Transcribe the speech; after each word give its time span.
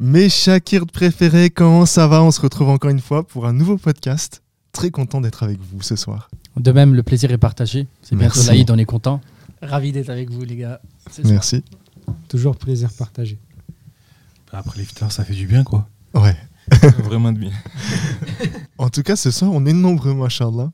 Mes 0.00 0.28
Shakir 0.28 0.86
préférés, 0.86 1.50
comment 1.50 1.86
ça 1.86 2.06
va? 2.08 2.22
On 2.22 2.30
se 2.30 2.40
retrouve 2.40 2.68
encore 2.68 2.90
une 2.90 3.00
fois 3.00 3.26
pour 3.26 3.46
un 3.46 3.52
nouveau 3.52 3.76
podcast. 3.78 4.42
Très 4.72 4.90
content 4.90 5.20
d'être 5.20 5.42
avec 5.44 5.58
vous 5.60 5.82
ce 5.82 5.94
soir. 5.94 6.30
De 6.56 6.72
même, 6.72 6.94
le 6.94 7.02
plaisir 7.02 7.30
est 7.30 7.38
partagé. 7.38 7.86
C'est 8.02 8.16
bientôt 8.16 8.34
Merci. 8.36 8.48
l'Aïd, 8.48 8.70
on 8.70 8.78
est 8.78 8.84
content. 8.84 9.20
Ravi 9.62 9.92
d'être 9.92 10.10
avec 10.10 10.30
vous, 10.30 10.42
les 10.42 10.56
gars. 10.56 10.80
soir. 11.10 11.26
Merci. 11.28 11.62
Toujours 12.28 12.56
plaisir 12.56 12.90
partagé. 12.92 13.38
Après 14.52 14.78
l'iftar, 14.78 15.10
ça 15.10 15.24
fait 15.24 15.34
du 15.34 15.46
bien, 15.46 15.64
quoi. 15.64 15.88
Ouais. 16.14 16.36
Vraiment 17.04 17.32
de 17.32 17.38
bien. 17.38 17.52
En 18.78 18.88
tout 18.90 19.02
cas, 19.02 19.16
ce 19.16 19.30
soir, 19.30 19.50
on 19.52 19.64
est 19.66 19.72
nombreux, 19.72 20.14
machallah. 20.14 20.70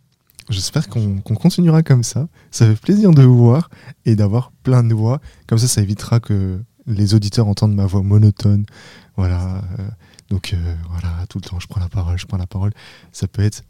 J'espère 0.49 0.89
qu'on 0.89 1.19
qu'on 1.21 1.35
continuera 1.35 1.83
comme 1.83 2.03
ça. 2.03 2.29
Ça 2.51 2.67
fait 2.67 2.75
plaisir 2.81 3.13
de 3.13 3.23
vous 3.23 3.37
voir 3.39 3.71
et 4.05 4.17
d'avoir 4.17 4.51
plein 4.63 4.83
de 4.83 4.95
voix. 4.95 5.21
Comme 5.47 5.59
ça, 5.59 5.69
ça 5.69 5.81
évitera 5.81 6.19
que 6.21 6.61
les 6.87 7.15
auditeurs 7.15 7.47
entendent 7.47 7.75
ma 7.75 7.87
voix 7.87 8.03
monotone. 8.03 8.67
Voilà. 9.17 9.63
euh, 9.79 9.89
donc, 10.31 10.53
euh, 10.55 10.75
voilà, 10.91 11.27
tout 11.29 11.39
le 11.39 11.43
temps, 11.49 11.59
je 11.59 11.67
prends 11.67 11.81
la 11.81 11.89
parole, 11.89 12.19
je 12.19 12.27
prends 12.27 12.37
la 12.39 12.47
parole. 12.47 12.73
Ça 13.13 13.27
peut 13.27 13.43
être 13.43 13.65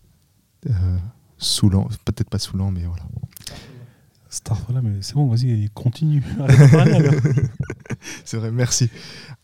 euh, 0.69 0.98
saoulant. 1.39 1.89
Peut-être 2.05 2.29
pas 2.29 2.39
saoulant, 2.39 2.70
mais 2.70 2.83
voilà. 2.84 3.03
Starfall, 4.29 4.81
mais 4.83 4.98
c'est 5.01 5.15
bon, 5.15 5.27
vas-y, 5.27 5.69
continue. 5.75 6.23
C'est 8.25 8.37
vrai, 8.37 8.53
merci. 8.53 8.89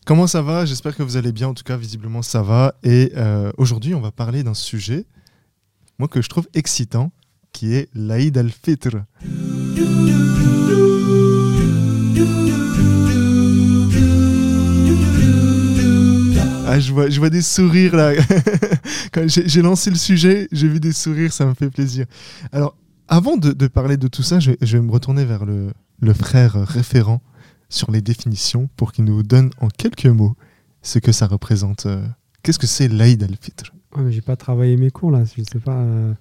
Comment 0.05 0.27
ça 0.27 0.41
va? 0.41 0.65
J'espère 0.65 0.95
que 0.95 1.03
vous 1.03 1.17
allez 1.17 1.33
bien. 1.33 1.49
En 1.49 1.53
tout 1.53 1.63
cas, 1.63 1.75
visiblement, 1.75 2.21
ça 2.21 2.41
va. 2.41 2.75
Et 2.83 3.11
euh, 3.17 3.51
aujourd'hui, 3.57 3.93
on 3.95 3.99
va 3.99 4.11
parler 4.11 4.43
d'un 4.43 4.53
sujet, 4.53 5.05
moi, 5.99 6.07
que 6.07 6.21
je 6.21 6.29
trouve 6.29 6.47
excitant, 6.53 7.11
qui 7.51 7.73
est 7.73 7.89
l'Aïd 7.93 8.37
al-Fitr. 8.37 9.03
Ah, 16.77 16.79
je 16.79 16.93
vois, 16.93 17.09
je 17.09 17.19
vois 17.19 17.29
des 17.29 17.41
sourires 17.41 17.95
là. 17.95 18.13
Quand 19.11 19.25
j'ai 19.27 19.61
lancé 19.61 19.89
le 19.89 19.95
sujet, 19.95 20.47
j'ai 20.51 20.67
vu 20.67 20.79
des 20.79 20.93
sourires, 20.93 21.33
ça 21.33 21.45
me 21.45 21.53
fait 21.53 21.69
plaisir. 21.69 22.05
Alors, 22.51 22.75
avant 23.07 23.37
de, 23.37 23.51
de 23.53 23.67
parler 23.67 23.97
de 23.97 24.07
tout 24.07 24.23
ça, 24.23 24.39
je, 24.39 24.51
je 24.61 24.77
vais 24.77 24.83
me 24.83 24.91
retourner 24.91 25.25
vers 25.25 25.45
le, 25.45 25.71
le 26.01 26.13
frère 26.13 26.53
référent 26.53 27.21
sur 27.69 27.91
les 27.91 28.01
définitions 28.01 28.69
pour 28.77 28.91
qu'il 28.91 29.05
nous 29.05 29.23
donne 29.23 29.49
en 29.59 29.67
quelques 29.67 30.05
mots 30.07 30.35
ce 30.81 30.99
que 30.99 31.11
ça 31.11 31.27
représente. 31.27 31.85
euh, 31.85 32.05
Qu'est-ce 32.43 32.59
que 32.59 32.67
c'est 32.67 32.87
l'Aïd 32.87 33.21
al-Fitr? 33.23 33.73
Mais 33.97 34.11
j'ai 34.11 34.21
pas 34.21 34.35
travaillé 34.35 34.77
mes 34.77 34.91
cours 34.91 35.11
là, 35.11 35.23
je 35.25 35.41
sais 35.43 35.59
pas. 35.59 35.75
euh, 35.77 36.13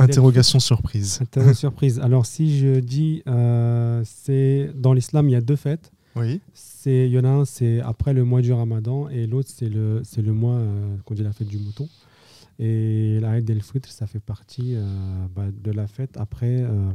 Interrogation 0.00 0.58
surprise. 0.58 1.20
el- 1.20 1.26
Interro- 1.42 1.54
surprise. 1.54 2.00
Alors 2.00 2.26
si 2.26 2.58
je 2.58 2.80
dis, 2.80 3.22
euh, 3.28 4.02
c'est 4.04 4.70
dans 4.74 4.92
l'islam 4.92 5.28
il 5.28 5.32
y 5.32 5.36
a 5.36 5.40
deux 5.40 5.56
fêtes. 5.56 5.92
Oui. 6.18 6.40
C'est 6.54 7.06
il 7.06 7.12
y 7.12 7.18
en 7.18 7.24
a 7.24 7.28
un 7.28 7.44
c'est 7.44 7.80
après 7.80 8.12
le 8.12 8.24
mois 8.24 8.40
du 8.42 8.52
Ramadan 8.52 9.08
et 9.08 9.26
l'autre 9.26 9.50
c'est 9.54 9.68
le 9.68 10.02
c'est 10.04 10.22
le 10.22 10.32
mois 10.32 10.54
euh, 10.56 10.96
qu'on 11.04 11.14
dit 11.14 11.22
la 11.22 11.32
fête 11.32 11.48
du 11.48 11.58
mouton. 11.58 11.88
Et 12.58 13.18
l'Aïd 13.20 13.48
el-Fitr 13.48 13.90
ça 13.90 14.06
fait 14.06 14.18
partie 14.20 14.74
euh, 14.74 14.82
bah, 15.34 15.46
de 15.52 15.70
la 15.70 15.86
fête 15.86 16.16
après 16.16 16.62
euh, 16.62 16.90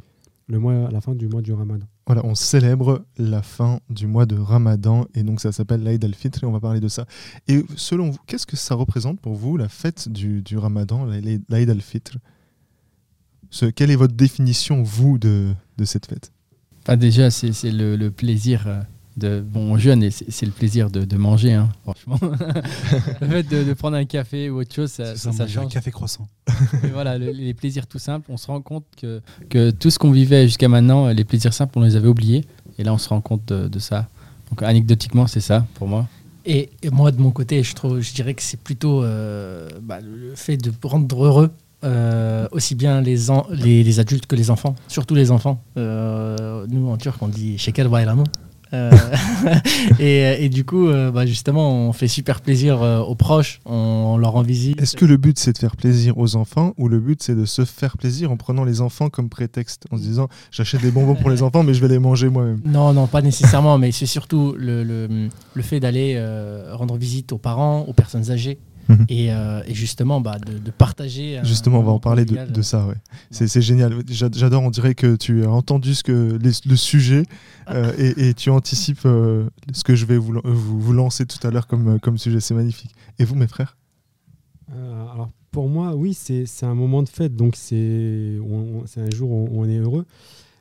le 0.48 0.60
mois 0.60 0.88
à 0.88 0.92
la 0.92 1.00
fin 1.02 1.16
du 1.16 1.28
mois 1.28 1.42
du 1.42 1.54
Ramadan. 1.54 1.86
Voilà, 2.06 2.26
on 2.26 2.36
célèbre 2.36 3.06
la 3.18 3.42
fin 3.42 3.80
du 3.90 4.08
mois 4.08 4.26
de 4.26 4.36
Ramadan 4.38 5.06
et 5.16 5.24
donc 5.24 5.40
ça 5.40 5.54
s'appelle 5.54 5.84
l'Aïd 5.84 6.04
al-Fitr 6.04 6.44
et 6.44 6.46
on 6.46 6.52
va 6.52 6.60
parler 6.60 6.82
de 6.82 6.90
ça. 6.90 7.06
Et 7.48 7.64
selon 7.78 8.10
vous, 8.10 8.18
qu'est-ce 8.28 8.46
que 8.46 8.58
ça 8.58 8.76
représente 8.76 9.22
pour 9.22 9.36
vous 9.36 9.56
la 9.56 9.70
fête 9.70 10.10
du, 10.10 10.42
du 10.42 10.58
Ramadan, 10.58 11.06
l'Aïd 11.06 11.70
al-Fitr 11.70 12.18
Ce- 13.52 13.68
Quelle 13.68 13.90
est 13.92 13.96
votre 13.96 14.16
définition, 14.16 14.84
vous, 14.84 15.18
de, 15.18 15.54
de 15.78 15.86
cette 15.86 16.08
fête? 16.08 16.34
Déjà, 16.98 17.32
c'est 17.32 17.54
c'est 17.54 17.72
le, 17.72 17.96
le 17.96 18.12
plaisir 18.12 18.68
euh, 18.68 18.82
de. 19.18 19.42
Bon, 19.42 19.74
on 19.74 19.78
jeûne 19.78 20.04
et 20.04 20.12
c'est 20.12 20.46
le 20.46 20.52
plaisir 20.52 20.90
de, 20.90 21.06
de 21.06 21.18
manger, 21.18 21.54
hein, 21.54 21.70
franchement. 21.84 22.20
le 23.22 23.28
fait 23.28 23.44
de, 23.44 23.64
de 23.64 23.74
prendre 23.74 23.98
un 23.98 24.06
café 24.06 24.50
ou 24.50 24.60
autre 24.62 24.74
chose, 24.74 24.92
ça, 24.92 25.16
C'est 25.16 25.18
ça, 25.18 25.32
ça, 25.32 25.44
manger 25.44 25.58
un 25.60 25.62
change. 25.64 25.74
café 25.74 25.92
croissant. 25.92 26.28
Et 26.84 26.88
voilà, 26.88 27.18
le- 27.18 27.32
les 27.32 27.54
plaisirs 27.54 27.88
tout 27.88 28.00
simples, 28.00 28.28
on 28.32 28.38
se 28.38 28.48
rend 28.48 28.62
compte 28.62 28.86
que, 29.00 29.22
que 29.50 29.72
tout 29.72 29.90
ce 29.90 30.00
qu'on 30.00 30.12
vivait 30.12 30.46
jusqu'à 30.48 30.68
maintenant, 30.68 31.08
les 31.10 31.24
plaisirs 31.24 31.54
simples, 31.54 31.78
on 31.78 31.82
les 31.82 31.96
avait 31.96 32.08
oubliés. 32.08 32.46
Et 32.78 32.84
là, 32.84 32.94
on 32.94 32.98
se 32.98 33.10
rend 33.10 33.22
compte 33.22 33.46
de, 33.48 33.68
de 33.68 33.80
ça. 33.80 34.08
Donc, 34.50 34.64
anecdotiquement, 34.64 35.28
c'est 35.28 35.42
ça 35.42 35.66
pour 35.76 35.88
moi. 35.88 36.08
Et, 36.46 36.70
et 36.82 36.90
moi, 36.90 37.12
de 37.12 37.22
mon 37.22 37.32
côté, 37.32 37.64
je, 37.64 37.74
trouve, 37.74 38.02
je 38.02 38.14
dirais 38.14 38.34
que 38.34 38.42
c'est 38.42 38.60
plutôt 38.60 39.04
euh, 39.04 39.70
bah, 39.82 40.00
le 40.02 40.36
fait 40.36 40.58
de 40.58 40.72
rendre 40.84 41.24
heureux 41.26 41.52
euh, 41.86 42.48
aussi 42.52 42.76
bien 42.76 43.00
les, 43.02 43.30
en- 43.30 43.46
les, 43.52 43.84
les 43.84 44.00
adultes 44.00 44.26
que 44.26 44.36
les 44.36 44.50
enfants, 44.52 44.76
surtout 44.88 45.16
les 45.16 45.32
enfants. 45.32 45.62
Euh, 45.78 46.66
nous, 46.70 46.90
en 46.90 46.98
turc, 46.98 47.22
on 47.22 47.28
dit 47.28 47.58
shekel 47.58 47.88
bayramı. 47.88 48.24
Euh, 48.74 48.92
et, 50.00 50.46
et 50.46 50.50
du 50.50 50.66
coup, 50.66 50.88
euh, 50.88 51.12
bah, 51.12 51.26
justement, 51.26 51.88
on 51.88 51.94
fait 51.94 52.08
super 52.08 52.42
plaisir 52.42 52.82
euh, 52.82 53.00
aux 53.00 53.16
proches, 53.16 53.60
on, 53.66 53.74
on 53.74 54.18
leur 54.18 54.32
rend 54.32 54.42
visite. 54.42 54.82
Est-ce 54.82 54.96
que 54.96 55.06
le 55.06 55.18
but 55.18 55.38
c'est 55.38 55.54
de 55.54 55.58
faire 55.58 55.76
plaisir 55.76 56.18
aux 56.18 56.36
enfants 56.36 56.74
ou 56.78 56.88
le 56.88 57.00
but 57.00 57.22
c'est 57.22 57.36
de 57.36 57.46
se 57.46 57.66
faire 57.66 57.98
plaisir 57.98 58.32
en 58.32 58.38
prenant 58.38 58.64
les 58.64 58.82
enfants 58.82 59.10
comme 59.10 59.30
prétexte 59.30 59.86
en 59.92 59.98
se 59.98 60.04
disant 60.04 60.28
j'achète 60.52 60.82
des 60.82 60.92
bonbons 60.92 61.16
pour 61.16 61.30
les 61.30 61.44
enfants 61.44 61.64
mais 61.64 61.74
je 61.74 61.82
vais 61.82 61.88
les 61.88 62.00
manger 62.00 62.30
moi-même? 62.30 62.62
Non, 62.66 62.94
non, 62.94 63.08
pas 63.08 63.22
nécessairement, 63.22 63.78
mais 63.78 63.92
c'est 63.92 64.06
surtout 64.06 64.56
le, 64.58 64.84
le, 64.84 65.30
le 65.54 65.62
fait 65.62 65.80
d'aller 65.80 66.20
rendre 66.72 66.98
visite 66.98 67.32
aux 67.32 67.38
parents, 67.38 67.82
aux 67.82 67.94
personnes 67.94 68.32
âgées, 68.32 68.58
Mhm. 68.90 69.06
et, 69.08 69.32
euh, 69.34 69.62
et 69.66 69.74
justement 69.74 70.20
bah, 70.20 70.38
de, 70.40 70.58
de 70.58 70.72
partager. 70.72 71.38
un 71.38 71.44
Justement, 71.44 71.80
on 71.80 71.84
va 71.84 71.92
en 71.94 72.00
parler 72.00 72.26
de, 72.26 72.62
ça. 72.62 72.86
Ouais. 72.86 72.96
C'est 73.32 73.48
c'est 73.48 73.62
génial. 73.62 73.94
J'a- 74.10 74.30
J'adore, 74.32 74.64
on 74.64 74.70
dirait 74.72 74.94
que 74.96 75.16
tu 75.16 75.46
as 75.46 75.50
entendu 75.50 75.96
ce 75.96 76.04
que, 76.04 76.38
les- 76.42 76.70
le 76.70 76.76
sujet 76.76 77.24
euh, 77.70 77.94
et, 77.98 78.30
et 78.30 78.34
tu 78.34 78.50
anticipes 78.50 79.06
euh, 79.06 79.50
ce 79.72 79.84
que 79.84 79.96
je 79.96 80.06
vais 80.06 80.18
vous, 80.18 80.40
vous, 80.44 80.80
vous 80.80 80.94
lancer 80.94 81.26
tout 81.26 81.46
à 81.48 81.52
l'heure 81.52 81.68
comme, 81.68 81.96
euh, 81.96 81.98
comme 82.00 82.18
sujet. 82.18 82.40
C'est 82.42 82.54
magnifique. 82.56 82.92
Et 83.20 83.26
vous, 83.26 83.36
mes 83.36 83.48
frères? 83.48 83.78
Euh, 84.76 85.06
alors 85.14 85.30
pour 85.52 85.70
moi, 85.70 85.96
oui, 85.96 86.14
c'est 86.14 86.46
c'est 86.46 86.66
un 86.66 86.74
moment 86.74 87.04
de 87.04 87.10
fête, 87.10 87.36
donc 87.36 87.56
c'est 87.56 88.38
on- 88.42 88.82
on- 88.82 88.84
c'est 88.86 89.02
un 89.02 89.10
jour 89.12 89.30
où 89.32 89.50
on 89.54 89.66
est 89.70 89.78
heureux. 89.78 90.06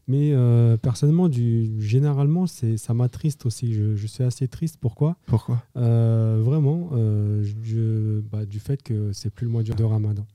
Mais 0.08 0.32
euh, 0.32 0.76
personnellement, 0.76 1.28
du, 1.28 1.80
généralement, 1.80 2.46
ça 2.46 2.92
m'attriste 2.94 3.46
aussi. 3.46 3.72
Je, 3.72 3.94
je 3.94 4.06
suis 4.06 4.24
assez 4.24 4.48
triste. 4.48 4.76
Pourquoi? 4.80 5.16
Pourquoi? 5.26 5.62
Euh, 5.76 6.40
Vraiment, 6.44 6.90
euh, 6.92 7.44
je- 7.64 8.20
bah, 8.20 8.44
du 8.44 8.58
fait 8.58 8.82
que 8.82 9.12
c'est 9.12 9.30
plus 9.30 9.44
le 9.46 9.52
mois 9.52 9.62
de 9.62 9.84
Ramadan. 9.84 10.26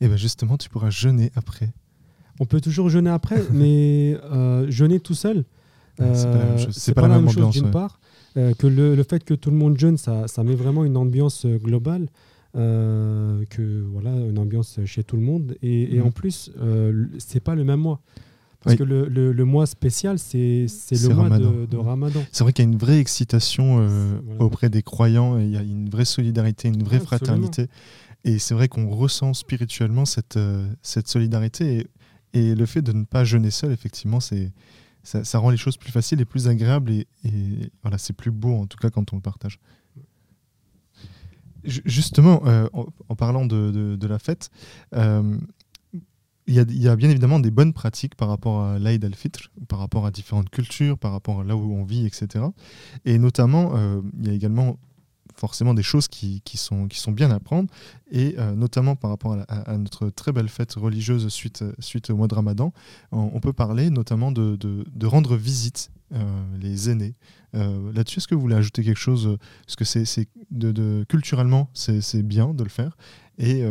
Eh 0.00 0.08
bien, 0.08 0.16
justement, 0.16 0.56
tu 0.56 0.68
pourras 0.68 0.90
jeûner 0.90 1.30
après. 1.36 1.72
On 2.40 2.44
peut 2.44 2.60
toujours 2.60 2.88
jeûner 2.88 3.10
après, 3.10 3.40
mais 3.52 4.16
jeûner 4.68 4.98
tout 4.98 5.14
seul, 5.14 5.44
c'est 5.98 6.30
pas 6.32 6.38
la 6.38 6.46
même 6.46 6.58
chose. 6.58 6.74
c'est 6.76 6.94
pas, 6.94 7.02
la 7.02 7.08
même 7.20 7.28
chose 7.30 7.50
d'une 7.50 7.70
part. 7.70 8.00
que 8.34 8.66
le, 8.66 8.96
le 8.96 9.02
fait 9.04 9.22
que 9.22 9.34
tout 9.34 9.50
le 9.50 9.56
monde 9.56 9.78
jeûne, 9.78 9.96
ça, 9.96 10.26
ça 10.26 10.42
met 10.42 10.56
vraiment 10.56 10.84
une 10.84 10.96
ambiance 10.96 11.46
globale, 11.46 12.08
que 12.54 13.82
voilà, 13.92 14.10
une 14.26 14.38
ambiance 14.38 14.80
chez 14.86 15.04
tout 15.04 15.16
le 15.16 15.22
monde. 15.22 15.56
Et, 15.62 15.94
et 15.94 16.00
Mhm. 16.00 16.06
en 16.06 16.10
plus, 16.10 16.50
c'est 17.18 17.40
pas 17.40 17.54
le 17.54 17.62
même 17.64 17.80
mois. 17.80 18.00
Parce 18.62 18.74
Oui. 18.74 18.78
que 18.78 18.84
le, 18.84 19.08
le- 19.08 19.32
le 19.32 19.44
mois 19.44 19.66
spécial, 19.66 20.18
c'est 20.18 20.66
le 20.92 21.08
mois 21.14 21.24
Ramadan. 21.24 21.50
de, 21.50 21.66
de 21.66 21.76
Ramadan. 21.76 22.22
C'est 22.30 22.44
vrai 22.44 22.52
qu'il 22.52 22.64
y 22.64 22.68
a 22.68 22.70
une 22.70 22.78
vraie 22.78 22.98
excitation 23.00 23.78
euh, 23.80 24.20
Voilà. 24.24 24.42
auprès 24.44 24.70
des 24.70 24.82
croyants. 24.82 25.38
Il 25.38 25.50
y 25.50 25.56
a 25.56 25.62
une 25.62 25.88
vraie 25.90 26.04
solidarité, 26.04 26.68
une 26.68 26.82
vraie 26.84 27.00
fraternité. 27.00 27.66
Et 28.24 28.38
c'est 28.38 28.54
vrai 28.54 28.68
qu'on 28.68 28.88
ressent 28.88 29.34
spirituellement 29.34 30.04
cette, 30.04 30.36
euh, 30.36 30.64
cette 30.82 31.08
solidarité. 31.08 31.88
Et, 32.34 32.50
et 32.50 32.54
le 32.54 32.66
fait 32.66 32.82
de 32.82 32.92
ne 32.92 33.04
pas 33.04 33.24
jeûner 33.24 33.50
seul, 33.50 33.72
effectivement, 33.72 34.20
c'est 34.20 34.52
ça, 35.02 35.24
ça 35.24 35.38
rend 35.38 35.50
les 35.50 35.56
choses 35.56 35.76
plus 35.76 35.90
faciles 35.90 36.20
et 36.20 36.24
plus 36.24 36.46
agréables. 36.46 36.92
Et, 36.92 37.08
et 37.24 37.70
voilà, 37.82 37.98
c'est 37.98 38.12
plus 38.12 38.30
beau, 38.30 38.54
en 38.54 38.66
tout 38.66 38.78
cas, 38.78 38.90
quand 38.90 39.12
on 39.12 39.16
le 39.16 39.22
partage. 39.22 39.58
Ju- 41.64 41.82
Justement, 41.84 42.42
euh, 42.46 42.68
en, 42.72 42.86
en 43.08 43.16
parlant 43.16 43.46
de, 43.46 43.70
de- 43.70 43.96
de 43.96 44.06
la 44.06 44.18
fête, 44.18 44.50
euh, 44.94 45.36
il 46.46 46.54
y, 46.54 46.88
a, 46.88 46.96
bien 46.96 47.08
évidemment 47.08 47.38
des 47.38 47.52
bonnes 47.52 47.72
pratiques 47.72 48.16
par 48.16 48.28
rapport 48.28 48.64
à 48.64 48.78
l'Aïd 48.78 49.04
al-Fitr, 49.04 49.50
par 49.68 49.78
rapport 49.78 50.06
à 50.06 50.10
différentes 50.10 50.50
cultures, 50.50 50.98
par 50.98 51.12
rapport 51.12 51.40
à 51.40 51.44
là 51.44 51.56
où 51.56 51.72
on 51.72 51.84
vit, 51.84 52.04
etc. 52.04 52.44
Et 53.04 53.18
notamment, 53.18 53.72
euh, 53.76 54.00
il 54.20 54.26
y 54.26 54.30
a 54.30 54.34
également 54.34 54.78
forcément 55.36 55.74
des 55.74 55.82
choses 55.82 56.08
qui, 56.08 56.42
sont, 56.54 56.86
bien 57.08 57.30
à 57.30 57.40
prendre, 57.40 57.68
et 58.10 58.34
euh, 58.38 58.54
notamment 58.54 58.96
par 58.96 59.10
rapport 59.10 59.36
à, 59.48 59.76
notre 59.76 60.10
très 60.10 60.32
belle 60.32 60.48
fête 60.48 60.74
religieuse 60.74 61.28
suite, 61.28 61.62
au 62.10 62.16
mois 62.16 62.28
de 62.28 62.34
Ramadan, 62.34 62.72
on, 63.10 63.40
peut 63.40 63.52
parler 63.52 63.90
notamment 63.90 64.32
de, 64.32 65.06
rendre 65.06 65.36
visite 65.36 65.90
euh, 66.12 66.18
les 66.60 66.90
aînés. 66.90 67.14
Euh, 67.54 67.92
Là-dessus, 67.92 68.18
est-ce 68.18 68.28
que 68.28 68.34
vous 68.34 68.40
voulez 68.40 68.56
ajouter 68.56 68.82
quelque 68.84 68.98
chose? 68.98 69.36
Parce 69.66 69.76
que 69.76 69.84
c'est 69.84 70.28
culturellement, 71.08 71.70
c'est 71.74 72.22
bien 72.22 72.54
de 72.54 72.62
le 72.62 72.70
faire. 72.70 72.96
Et 73.38 73.64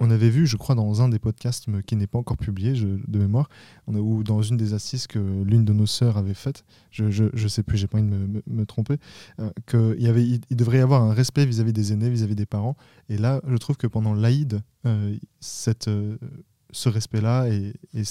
on 0.00 0.10
avait 0.10 0.30
vu, 0.30 0.46
je 0.46 0.56
crois, 0.56 0.74
dans 0.74 1.02
un 1.02 1.08
des 1.08 1.18
podcasts 1.18 1.66
qui 1.82 1.94
n'est 1.94 2.06
pas 2.06 2.18
encore 2.18 2.38
publié 2.38 2.72
de 2.72 3.18
mémoire, 3.18 3.48
ou 3.86 4.24
dans 4.24 4.40
une 4.40 4.56
des 4.56 4.72
assises 4.72 5.06
que 5.06 5.18
l'une 5.18 5.64
de 5.64 5.72
nos 5.72 5.86
sœurs 5.86 6.16
avait 6.16 6.34
faites, 6.34 6.64
je, 6.90 7.10
je, 7.10 7.48
sais 7.48 7.62
plus, 7.62 7.76
j'ai 7.76 7.86
pas 7.86 7.98
envie 7.98 8.08
de 8.08 8.42
me, 8.46 8.66
tromper, 8.66 8.96
euh, 9.38 9.50
qu'il 9.66 10.56
devrait 10.56 10.78
y 10.78 10.80
avoir 10.80 11.02
un 11.02 11.12
respect 11.12 11.44
vis-à-vis 11.44 11.74
des 11.74 11.92
aînés, 11.92 12.08
vis-à-vis 12.08 12.34
des 12.34 12.46
parents. 12.46 12.76
Et 13.08 13.18
là, 13.18 13.42
je 13.46 13.56
trouve 13.56 13.76
que 13.76 13.86
pendant 13.86 14.14
l'Aïd, 14.14 14.62
euh, 14.86 15.16
euh, 15.88 16.16
ce 16.72 16.88
respect-là 16.88 17.48
et 17.48 18.02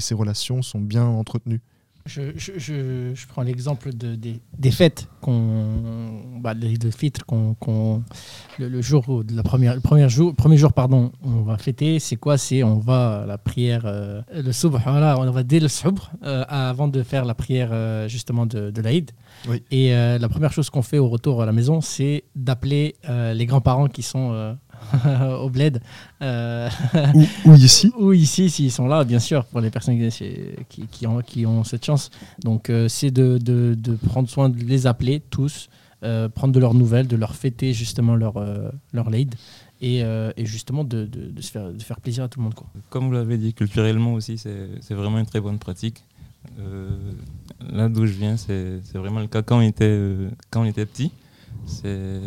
ces 0.00 0.14
relations 0.14 0.62
sont 0.62 0.80
bien 0.80 1.04
entretenues. 1.04 1.62
Je, 2.08 2.32
je, 2.36 2.52
je, 2.56 3.10
je 3.14 3.26
prends 3.26 3.42
l'exemple 3.42 3.92
de, 3.92 4.14
des, 4.14 4.40
des 4.58 4.70
fêtes 4.70 5.08
qu'on, 5.20 6.22
bah, 6.40 6.54
de 6.54 6.90
Fitr 6.90 7.26
qu'on, 7.26 7.52
qu'on- 7.54 8.02
le, 8.58 8.68
le 8.70 8.80
jour 8.80 9.22
de 9.24 9.36
la 9.36 9.42
première, 9.42 9.74
le 9.74 9.80
premier 9.82 10.08
jour, 10.08 10.34
premier 10.34 10.56
jour 10.56 10.72
pardon, 10.72 11.12
on 11.22 11.42
va 11.42 11.58
fêter. 11.58 11.98
C'est 11.98 12.16
quoi? 12.16 12.38
C'est 12.38 12.62
on 12.62 12.78
va 12.78 13.20
à 13.22 13.26
la 13.26 13.36
prière, 13.36 13.82
euh, 13.84 14.22
le 14.34 14.52
subh, 14.52 14.76
voilà, 14.82 15.18
on 15.20 15.30
va 15.30 15.42
dès 15.42 15.60
le 15.60 15.68
subh 15.68 15.98
euh, 16.22 16.44
avant 16.48 16.88
de 16.88 17.02
faire 17.02 17.26
la 17.26 17.34
prière 17.34 17.68
euh, 17.72 18.08
justement 18.08 18.46
de, 18.46 18.70
de 18.70 18.80
l'Aïd. 18.80 19.10
Oui. 19.46 19.62
Et 19.70 19.90
la 19.92 20.28
première 20.28 20.52
chose 20.52 20.70
qu'on 20.70 20.82
fait 20.82 20.98
au 20.98 21.08
retour 21.08 21.42
à 21.42 21.46
la 21.46 21.52
maison, 21.52 21.80
c'est 21.82 22.24
d'appeler 22.34 22.96
les 23.34 23.46
grands-parents 23.46 23.86
qui 23.88 24.02
sont 24.02 24.56
au 25.40 25.50
bled. 25.50 25.80
euh, 26.22 26.68
Ou, 27.14 27.24
ou 27.50 27.54
ici. 27.54 27.92
ou 27.98 28.12
ici, 28.12 28.50
s'ils 28.50 28.72
sont 28.72 28.86
là, 28.86 29.04
bien 29.04 29.18
sûr, 29.18 29.44
pour 29.46 29.60
les 29.60 29.70
personnes 29.70 29.98
qui, 30.10 30.34
qui, 30.68 30.86
qui 30.86 31.06
ont, 31.06 31.20
qui 31.20 31.46
ont 31.46 31.64
cette 31.64 31.84
chance. 31.84 32.10
Donc, 32.42 32.70
euh, 32.70 32.88
c'est 32.88 33.10
de, 33.10 33.38
de, 33.38 33.74
de 33.78 33.94
prendre 33.94 34.28
soin 34.28 34.48
de 34.48 34.62
les 34.64 34.86
appeler 34.86 35.20
tous, 35.30 35.68
euh, 36.04 36.28
prendre 36.28 36.52
de 36.54 36.60
leurs 36.60 36.74
nouvelles, 36.74 37.06
de 37.08 37.16
leur 37.16 37.34
fêter 37.34 37.72
justement 37.72 38.14
leur, 38.14 38.36
euh, 38.36 38.70
leur 38.92 39.10
lead 39.10 39.34
et, 39.80 40.02
euh, 40.02 40.30
et 40.36 40.46
justement 40.46 40.84
de, 40.84 41.04
de, 41.06 41.30
de 41.30 41.40
se 41.42 41.50
faire, 41.50 41.72
de 41.72 41.82
faire 41.82 42.00
plaisir 42.00 42.24
à 42.24 42.28
tout 42.28 42.38
le 42.40 42.44
monde. 42.44 42.54
Quoi. 42.54 42.66
Comme 42.90 43.06
vous 43.06 43.12
l'avez 43.12 43.36
dit, 43.38 43.52
culturellement 43.54 44.14
aussi, 44.14 44.38
c'est 44.38 44.68
c'est 44.80 44.94
vraiment 44.94 45.18
une 45.18 45.26
très 45.26 45.40
bonne 45.40 45.58
pratique. 45.58 46.04
Euh, 46.60 46.88
là 47.72 47.88
d'où 47.88 48.06
je 48.06 48.12
viens, 48.12 48.36
c'est 48.36 48.80
c'est 48.84 48.96
vraiment 48.98 49.20
le 49.20 49.26
cas 49.26 49.42
quand 49.42 49.58
on 49.58 49.62
était, 49.62 49.84
euh, 49.86 50.30
quand 50.50 50.62
on 50.62 50.64
était 50.64 50.86
petit. 50.86 51.10
C'est- 51.66 52.20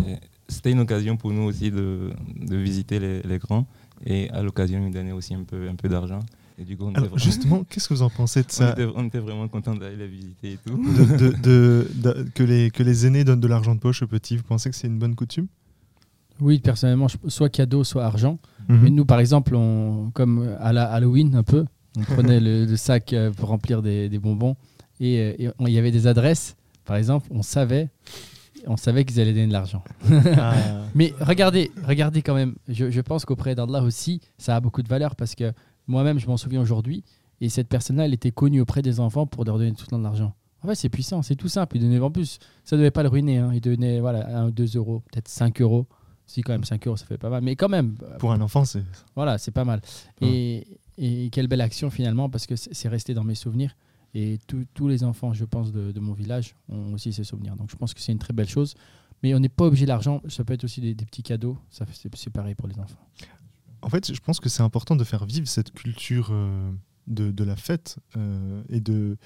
C'était 0.51 0.71
une 0.71 0.79
occasion 0.79 1.17
pour 1.17 1.31
nous 1.31 1.43
aussi 1.43 1.71
de, 1.71 2.11
de 2.35 2.55
visiter 2.57 2.99
les, 2.99 3.21
les 3.21 3.37
grands 3.37 3.65
et 4.05 4.29
à 4.31 4.41
l'occasion 4.41 4.79
nous 4.79 4.89
donner 4.91 5.11
aussi 5.11 5.33
un 5.33 5.43
peu, 5.43 5.67
un 5.69 5.75
peu 5.75 5.87
d'argent. 5.89 6.19
Et 6.59 6.63
du 6.65 6.75
coup, 6.77 6.83
on, 6.85 6.89
Alors, 6.89 7.01
vraiment, 7.05 7.17
justement, 7.17 7.63
qu'est-ce 7.69 7.87
que 7.89 7.93
vous 7.93 8.01
en 8.01 8.09
pensez 8.09 8.41
de 8.41 8.47
on 8.49 8.53
ça 8.53 8.71
était- 8.73 8.87
on 8.95 9.05
était 9.05 9.19
vraiment 9.19 9.47
contents 9.47 9.75
d'aller 9.75 9.95
les 9.95 10.07
visiter 10.07 10.51
et 10.53 10.57
tout. 10.65 10.75
de, 10.77 11.17
de- 11.17 11.35
de- 11.41 11.87
de- 11.95 12.29
que, 12.35 12.43
les, 12.43 12.69
que 12.69 12.83
les 12.83 13.05
aînés 13.07 13.23
donnent 13.23 13.39
de 13.39 13.47
l'argent 13.47 13.73
de 13.73 13.79
poche 13.79 14.01
aux 14.03 14.07
petits 14.07 14.37
Vous 14.37 14.43
pensez 14.43 14.69
que 14.69 14.75
c'est 14.75 14.87
une 14.87 14.99
bonne 14.99 15.15
coutume? 15.15 15.47
Oui, 16.39 16.59
personnellement, 16.59 17.07
soit 17.27 17.49
cadeau, 17.49 17.83
soit 17.83 18.03
argent. 18.05 18.39
Mais 18.67 18.89
nous, 18.89 19.05
par 19.05 19.19
exemple, 19.19 19.55
on, 19.55 20.11
comme 20.13 20.55
à 20.59 20.71
la 20.73 20.85
Halloween 20.85 21.35
un 21.35 21.43
peu, 21.43 21.65
on 21.97 22.01
prenait 22.01 22.39
le, 22.39 22.65
le 22.65 22.75
sac 22.77 23.11
euh, 23.13 23.31
pour 23.31 23.49
remplir 23.49 23.81
des, 23.81 24.07
des 24.09 24.17
bonbons 24.19 24.55
et 24.99 25.35
euh, 25.39 25.51
il 25.59 25.69
y 25.73 25.77
avait 25.77 25.91
des 25.91 26.07
adresses. 26.07 26.55
Par 26.85 26.95
exemple, 26.95 27.27
on 27.31 27.41
savait, 27.43 27.89
on 28.67 28.77
savait 28.77 29.05
qu'ils 29.05 29.19
allaient 29.19 29.33
donner 29.33 29.47
de 29.47 29.53
l'argent. 29.53 29.83
Ah. 30.37 30.53
Mais 30.95 31.13
regardez, 31.19 31.71
regardez 31.85 32.21
quand 32.21 32.33
même. 32.35 32.55
Je, 32.67 32.89
je 32.91 33.01
pense 33.01 33.25
qu'auprès 33.25 33.55
d'Allah 33.55 33.81
aussi, 33.83 34.21
ça 34.37 34.55
a 34.55 34.59
beaucoup 34.59 34.81
de 34.83 34.87
valeur 34.87 35.15
parce 35.15 35.35
que 35.35 35.51
moi-même, 35.87 36.19
je 36.19 36.27
m'en 36.27 36.37
souviens 36.37 36.61
aujourd'hui. 36.61 37.03
Et 37.39 37.49
cette 37.49 37.67
personne-là, 37.69 38.05
elle 38.05 38.13
était 38.13 38.31
connue 38.31 38.61
auprès 38.61 38.81
des 38.81 38.99
enfants 38.99 39.25
pour 39.25 39.45
leur 39.45 39.57
donner 39.57 39.73
tout 39.73 39.83
le 39.85 39.87
temps 39.89 39.97
de 39.99 40.03
l'argent. 40.03 40.33
En 40.63 40.67
fait, 40.67 40.75
c'est 40.75 40.89
puissant, 40.89 41.23
c'est 41.23 41.35
tout 41.35 41.47
simple. 41.47 41.77
Il 41.77 41.81
donnait 41.81 41.99
en 41.99 42.11
plus, 42.11 42.37
ça 42.63 42.75
ne 42.75 42.81
devait 42.81 42.91
pas 42.91 43.01
le 43.01 43.09
ruiner. 43.09 43.39
hein. 43.39 43.49
Il 43.53 43.61
donnait 43.61 43.99
voilà, 43.99 44.27
1, 44.41 44.49
2 44.51 44.77
euros, 44.77 45.01
peut-être 45.11 45.27
5 45.27 45.59
euros. 45.61 45.87
Si, 46.27 46.41
quand 46.43 46.51
même, 46.53 46.63
5 46.63 46.85
euros, 46.87 46.97
ça 46.97 47.05
fait 47.07 47.17
pas 47.17 47.29
mal. 47.31 47.41
Mais 47.43 47.55
quand 47.55 47.67
même, 47.67 47.95
Pour 48.19 48.31
un 48.31 48.39
enfant, 48.41 48.63
c'est. 48.63 48.83
voilà, 49.15 49.37
c'est 49.39 49.49
pas 49.51 49.65
mal. 49.65 49.81
Ouais. 50.21 50.27
Et, 50.29 50.67
et 51.25 51.29
quelle 51.31 51.47
belle 51.47 51.61
action 51.61 51.89
finalement, 51.89 52.29
parce 52.29 52.45
que 52.45 52.55
c'est 52.55 52.73
c'est 52.75 52.87
resté 52.89 53.13
dans 53.15 53.23
mes 53.23 53.33
souvenirs. 53.35 53.75
Et 54.13 54.39
tous- 54.47 54.87
les 54.87 55.03
enfants, 55.03 55.33
je 55.33 55.45
pense, 55.45 55.71
de, 55.71 55.99
mon 55.99 56.13
village 56.13 56.55
ont 56.69 56.93
aussi 56.93 57.13
ces 57.13 57.23
souvenirs. 57.23 57.55
Donc 57.55 57.69
je 57.69 57.75
pense 57.75 57.93
que 57.93 58.01
c'est 58.01 58.11
une 58.11 58.19
très 58.19 58.33
belle 58.33 58.49
chose. 58.49 58.75
Mais 59.23 59.35
on 59.35 59.39
n'est 59.39 59.49
pas 59.49 59.65
obligé 59.65 59.85
d'argent, 59.85 60.21
ça 60.27 60.43
peut 60.43 60.53
être 60.53 60.63
aussi 60.63 60.81
des, 60.81 60.95
petits 60.95 61.23
cadeaux. 61.23 61.57
Ça, 61.69 61.85
C'est 62.15 62.29
pareil 62.31 62.55
pour 62.55 62.67
les 62.67 62.79
enfants. 62.79 62.99
En 63.83 63.89
fait, 63.89 64.13
je 64.13 64.19
pense 64.19 64.39
que 64.39 64.49
c'est 64.49 64.63
important 64.63 64.95
de 64.95 65.03
faire 65.03 65.25
vivre 65.25 65.47
cette 65.47 65.71
culture 65.71 66.29
euh, 66.31 66.71
de, 67.07 67.43
la 67.43 67.55
fête 67.55 67.97
euh, 68.17 68.63
et 68.69 68.79
de 68.79 69.17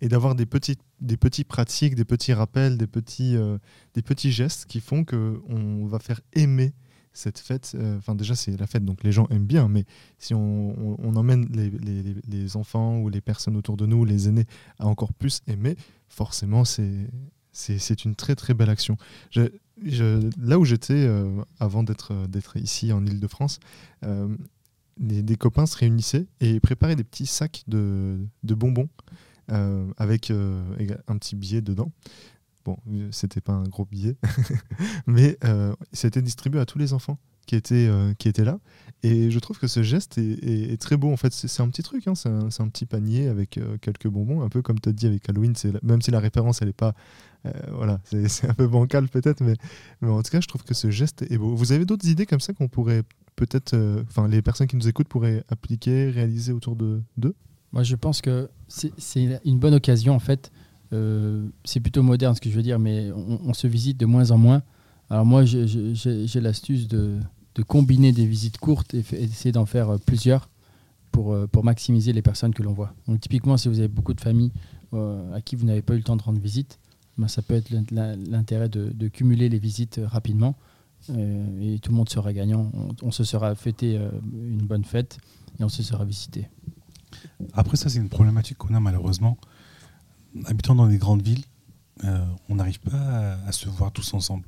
et 0.00 0.08
d'avoir 0.08 0.34
des 0.34 0.46
petits 0.46 0.78
des 1.00 1.16
petits 1.16 1.44
pratiques, 1.44 1.94
des 1.94 2.04
petits 2.04 2.32
rappels, 2.32 2.76
des 2.76 2.86
petits 2.86 3.36
euh, 3.36 3.58
des 3.94 4.02
petits 4.02 4.32
gestes 4.32 4.66
qui 4.66 4.80
font 4.80 5.04
que 5.04 5.40
on 5.48 5.86
va 5.86 5.98
faire 5.98 6.20
aimer 6.32 6.72
cette 7.12 7.38
fête. 7.38 7.72
Euh, 7.74 7.98
Enfin, 7.98 8.14
déjà, 8.14 8.34
c'est 8.34 8.56
la 8.56 8.66
fête, 8.66 8.84
donc 8.84 9.02
les 9.04 9.12
gens 9.12 9.26
aiment 9.28 9.46
bien. 9.46 9.68
Mais 9.68 9.84
si 10.18 10.34
on, 10.34 11.16
emmène 11.16 11.46
les, 11.50 12.56
enfants 12.56 12.98
ou 12.98 13.08
les 13.08 13.20
personnes 13.20 13.56
autour 13.56 13.76
de 13.76 13.86
nous, 13.86 14.04
les 14.04 14.28
aînés, 14.28 14.46
à 14.78 14.86
encore 14.86 15.12
plus 15.12 15.40
aimer, 15.46 15.76
forcément, 16.08 16.64
c'est 16.64 18.04
une 18.04 18.14
très 18.14 18.34
très 18.34 18.54
belle 18.54 18.70
action. 18.70 18.96
Là 19.34 20.58
où 20.58 20.64
j'étais 20.64 20.94
euh, 20.94 21.42
avant 21.58 21.82
d'être 21.82 22.56
ici 22.56 22.92
en 22.92 23.04
Île-de-France, 23.04 23.60
euh, 24.04 24.34
des, 24.98 25.22
des 25.22 25.36
copains 25.36 25.66
se 25.66 25.76
réunissaient 25.76 26.26
et 26.40 26.60
préparaient 26.60 26.96
des 26.96 27.04
petits 27.04 27.26
sacs 27.26 27.64
de, 27.66 28.18
de 28.42 28.54
bonbons 28.54 28.88
avec 29.96 30.30
un 30.30 31.18
petit 31.18 31.34
billet 31.34 31.60
dedans. 31.60 31.90
Bon, 32.70 32.78
euh, 32.92 33.08
c'était 33.10 33.40
pas 33.40 33.52
un 33.52 33.64
gros 33.64 33.84
billet, 33.84 34.16
mais 35.06 35.36
euh, 35.44 35.74
c'était 35.92 36.22
distribué 36.22 36.60
à 36.60 36.66
tous 36.66 36.78
les 36.78 36.92
enfants 36.92 37.18
qui 37.46 37.56
étaient, 37.56 37.88
euh, 37.88 38.14
qui 38.14 38.28
étaient 38.28 38.44
là. 38.44 38.60
Et 39.02 39.32
je 39.32 39.38
trouve 39.40 39.58
que 39.58 39.66
ce 39.66 39.82
geste 39.82 40.18
est, 40.18 40.80
très 40.80 40.96
beau. 40.96 41.10
En 41.10 41.16
fait, 41.16 41.32
c'est 41.32 41.62
un 41.62 41.68
petit 41.68 41.82
truc, 41.82 42.06
hein, 42.06 42.14
c'est 42.14 42.28
un, 42.28 42.68
petit 42.68 42.86
panier 42.86 43.26
avec 43.26 43.58
euh, 43.58 43.76
quelques 43.80 44.06
bonbons, 44.06 44.42
un 44.42 44.48
peu 44.48 44.62
comme 44.62 44.78
tu 44.78 44.88
as 44.88 44.92
dit 44.92 45.06
avec 45.06 45.28
Halloween. 45.28 45.54
Même 45.82 46.00
si 46.00 46.12
la 46.12 46.20
référence, 46.20 46.62
elle 46.62 46.68
est 46.68 46.72
pas. 46.72 46.94
euh, 47.44 47.50
voilà, 47.72 47.98
c'est 48.28 48.48
un 48.48 48.54
peu 48.54 48.68
bancal 48.68 49.08
peut-être, 49.08 49.42
mais, 49.42 49.56
en 50.08 50.22
tout 50.22 50.30
cas, 50.30 50.40
je 50.40 50.46
trouve 50.46 50.62
que 50.62 50.74
ce 50.74 50.92
geste 50.92 51.22
est 51.22 51.38
beau. 51.38 51.56
Vous 51.56 51.72
avez 51.72 51.84
d'autres 51.84 52.06
idées 52.08 52.26
comme 52.26 52.40
ça 52.40 52.52
qu'on 52.52 52.68
pourrait 52.68 53.02
peut-être. 53.34 53.74
euh, 53.74 54.04
Enfin, 54.08 54.28
les 54.28 54.42
personnes 54.42 54.68
qui 54.68 54.76
nous 54.76 54.86
écoutent 54.86 55.08
pourraient 55.08 55.42
appliquer, 55.48 56.10
réaliser 56.10 56.52
autour 56.52 56.76
de 56.76 57.02
d'eux? 57.16 57.34
Moi, 57.72 57.82
je 57.82 57.96
pense 57.96 58.20
que 58.20 58.48
c'est 58.68 59.40
une 59.44 59.58
bonne 59.58 59.74
occasion, 59.74 60.14
en 60.14 60.18
fait. 60.20 60.52
Euh, 60.92 61.46
c'est 61.64 61.80
plutôt 61.80 62.02
moderne 62.02 62.34
ce 62.34 62.40
que 62.40 62.50
je 62.50 62.56
veux 62.56 62.62
dire, 62.62 62.78
mais 62.78 63.10
on, 63.12 63.54
se 63.54 63.66
visite 63.66 63.96
de 63.98 64.06
moins 64.06 64.30
en 64.30 64.38
moins. 64.38 64.62
Alors 65.08 65.24
moi, 65.24 65.44
j'ai 65.44 66.40
l'astuce 66.40 66.88
de, 66.88 67.18
combiner 67.66 68.12
des 68.12 68.26
visites 68.26 68.58
courtes 68.58 68.94
et, 68.94 69.02
d'essayer 69.02 69.52
d'en 69.52 69.66
faire 69.66 69.90
euh, 69.90 69.98
plusieurs 69.98 70.48
pour, 71.12 71.32
euh, 71.32 71.46
pour 71.46 71.62
maximiser 71.62 72.12
les 72.12 72.22
personnes 72.22 72.54
que 72.54 72.62
l'on 72.62 72.72
voit. 72.72 72.94
Donc 73.06 73.20
typiquement, 73.20 73.56
si 73.56 73.68
vous 73.68 73.78
avez 73.78 73.88
beaucoup 73.88 74.14
de 74.14 74.20
familles 74.20 74.52
à 74.92 75.40
qui 75.40 75.54
vous 75.54 75.66
n'avez 75.66 75.82
pas 75.82 75.94
eu 75.94 75.98
le 75.98 76.02
temps 76.02 76.16
de 76.16 76.22
rendre 76.22 76.40
visite, 76.40 76.80
ben, 77.16 77.28
ça 77.28 77.42
peut 77.42 77.54
être 77.54 77.70
l'in- 77.70 77.84
l'in- 77.92 78.16
l'intérêt 78.16 78.68
de, 78.68 79.08
cumuler 79.08 79.48
les 79.48 79.60
visites 79.60 80.00
rapidement 80.04 80.56
et 81.08 81.78
tout 81.80 81.92
le 81.92 81.96
monde 81.96 82.08
sera 82.08 82.32
gagnant. 82.32 82.72
On, 83.02 83.12
se 83.12 83.22
sera 83.22 83.54
fêté 83.54 84.00
une 84.32 84.66
bonne 84.66 84.84
fête 84.84 85.18
et 85.60 85.64
on 85.64 85.68
se 85.68 85.84
sera 85.84 86.04
visité. 86.04 86.48
Après, 87.52 87.76
ça, 87.76 87.88
c'est 87.88 87.98
une 87.98 88.08
problématique 88.08 88.58
qu'on 88.58 88.74
a 88.74 88.80
malheureusement. 88.80 89.38
Habitant 90.46 90.74
dans 90.74 90.86
les 90.86 90.98
grandes 90.98 91.22
villes, 91.22 91.44
euh, 92.04 92.24
on 92.48 92.54
n'arrive 92.56 92.80
pas 92.80 92.96
à, 92.96 93.48
à 93.48 93.52
se 93.52 93.68
voir 93.68 93.90
tous 93.92 94.14
ensemble. 94.14 94.44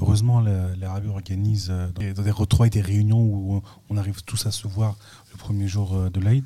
Heureusement, 0.00 0.40
la- 0.40 0.74
l'Arabie 0.76 1.08
organise 1.08 1.68
euh, 1.70 1.88
dans 1.92 2.00
des, 2.00 2.12
dans 2.14 2.22
des 2.22 2.30
retrouvailles, 2.30 2.70
des 2.70 2.80
réunions 2.80 3.20
où 3.22 3.62
on, 3.90 3.96
arrive 3.98 4.22
tous 4.22 4.46
à 4.46 4.50
se 4.50 4.66
voir 4.66 4.96
le 5.32 5.36
premier 5.36 5.68
jour 5.68 5.94
euh, 5.94 6.10
de 6.10 6.20
l'Aïd. 6.20 6.44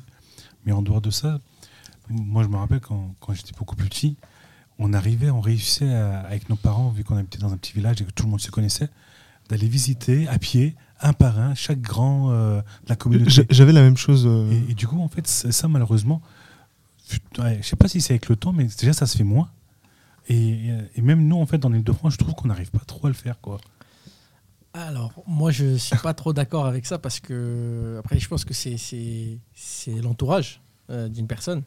Mais 0.65 0.71
en 0.73 0.81
dehors 0.81 0.99
de 1.01 1.09
ça, 1.09 1.39
moi, 2.09 2.43
je 2.43 2.49
me 2.49 2.57
rappelle 2.57 2.81
quand, 2.81 3.15
quand 3.21 3.33
j'étais 3.33 3.53
beaucoup 3.57 3.75
plus 3.77 3.87
petit, 3.87 4.17
on 4.77 4.91
arrivait, 4.93 5.29
on 5.29 5.39
réussissait 5.39 5.93
à- 5.93 6.19
avec 6.21 6.49
nos 6.49 6.57
parents, 6.57 6.89
vu 6.89 7.03
qu'on 7.05 7.15
habitait 7.17 7.37
dans 7.39 7.53
un 7.53 7.57
petit 7.57 7.71
village 7.73 8.01
et 8.01 8.05
que 8.05 8.11
tout 8.11 8.25
le 8.25 8.31
monde 8.31 8.41
se 8.41 8.51
connaissait, 8.51 8.89
d'aller 9.47 9.69
visiter 9.69 10.27
à 10.27 10.37
pied, 10.37 10.75
un 10.99 11.13
par 11.13 11.39
un, 11.39 11.55
chaque 11.55 11.79
grand 11.81 12.31
euh, 12.31 12.59
de 12.61 12.89
la 12.89 12.95
communauté. 12.97 13.29
J'a- 13.29 13.43
J'avais 13.49 13.71
la 13.73 13.81
même 13.81 13.95
chose. 13.97 14.25
Et, 14.51 14.71
et 14.71 14.73
du 14.73 14.85
coup, 14.85 14.99
en 14.99 15.07
fait, 15.07 15.25
ça, 15.27 15.67
malheureusement, 15.69 16.21
ouais, 17.39 17.59
je 17.61 17.67
sais 17.67 17.75
pas 17.75 17.87
si 17.87 18.01
c'est 18.01 18.13
avec 18.13 18.29
le 18.29 18.35
temps, 18.35 18.51
mais 18.53 18.65
déjà, 18.65 18.93
ça 18.93 19.05
se 19.05 19.17
fait 19.17 19.23
moins. 19.23 19.49
Et, 20.27 20.69
et 20.95 21.01
même 21.01 21.27
nous, 21.27 21.37
en 21.39 21.45
fait, 21.45 21.57
dans 21.59 21.69
l'île 21.69 21.83
de 21.83 21.91
France, 21.91 22.13
je 22.13 22.17
trouve 22.17 22.33
qu'on 22.33 22.47
n'arrive 22.47 22.71
pas 22.71 22.79
trop 22.85 23.05
à 23.07 23.09
le 23.09 23.15
faire, 23.15 23.39
quoi. 23.41 23.59
Alors, 24.73 25.13
moi, 25.27 25.51
je 25.51 25.75
suis 25.77 25.95
pas 25.97 26.13
trop 26.13 26.33
d'accord 26.33 26.65
avec 26.65 26.85
ça 26.85 26.97
parce 26.97 27.19
que, 27.19 27.95
après, 27.99 28.19
je 28.19 28.27
pense 28.27 28.43
que 28.43 28.53
c'est- 28.53 28.77
l'entourage 30.01 30.61
euh, 30.89 31.07
d'une 31.07 31.27
personne. 31.27 31.63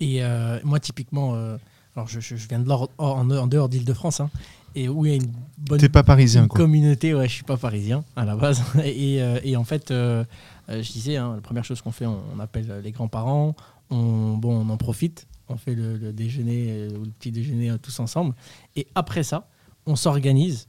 Et 0.00 0.22
euh, 0.22 0.60
moi, 0.62 0.78
typiquement, 0.78 1.34
euh, 1.34 1.56
alors 1.96 2.06
je, 2.08 2.20
je- 2.20 2.36
je 2.36 2.46
viens 2.48 2.60
de 2.60 2.68
l'or- 2.68 2.90
en, 2.98 3.28
en 3.28 3.46
dehors 3.48 3.68
d'Île-de-France, 3.68 4.20
hein, 4.20 4.30
et 4.76 4.88
où 4.88 5.04
il 5.04 5.10
y 5.10 5.14
a 5.14 5.16
une 5.16 5.32
bonne 5.58 5.80
T'es 5.80 5.88
pas 5.88 6.04
parisien, 6.04 6.42
une 6.42 6.48
quoi. 6.48 6.58
communauté, 6.60 7.12
ouais, 7.14 7.26
je 7.26 7.32
suis 7.34 7.42
pas 7.44 7.56
parisien 7.56 8.04
à 8.14 8.24
la 8.24 8.36
base. 8.36 8.62
Et, 8.84 9.20
euh, 9.20 9.40
et 9.42 9.56
en 9.56 9.64
fait, 9.64 9.88
je 9.90 10.92
disais, 10.92 11.16
hein, 11.16 11.34
la 11.34 11.40
première 11.40 11.64
chose 11.64 11.82
qu'on 11.82 11.90
fait, 11.90 12.06
on, 12.06 12.20
on 12.36 12.38
appelle 12.38 12.80
les 12.84 12.92
grands-parents, 12.92 13.56
on, 13.90 14.36
bon, 14.36 14.66
on 14.66 14.68
en 14.70 14.76
profite, 14.76 15.26
on 15.48 15.56
fait 15.56 15.74
le, 15.74 15.96
le 15.96 16.12
déjeuner 16.12 16.66
euh, 16.70 16.98
ou 16.98 17.04
le 17.04 17.10
petit 17.10 17.32
déjeuner 17.32 17.70
euh, 17.70 17.78
tous 17.78 17.98
ensemble. 18.00 18.34
Et 18.76 18.86
après 18.94 19.22
ça, 19.22 19.48
on 19.86 19.96
s'organise 19.96 20.68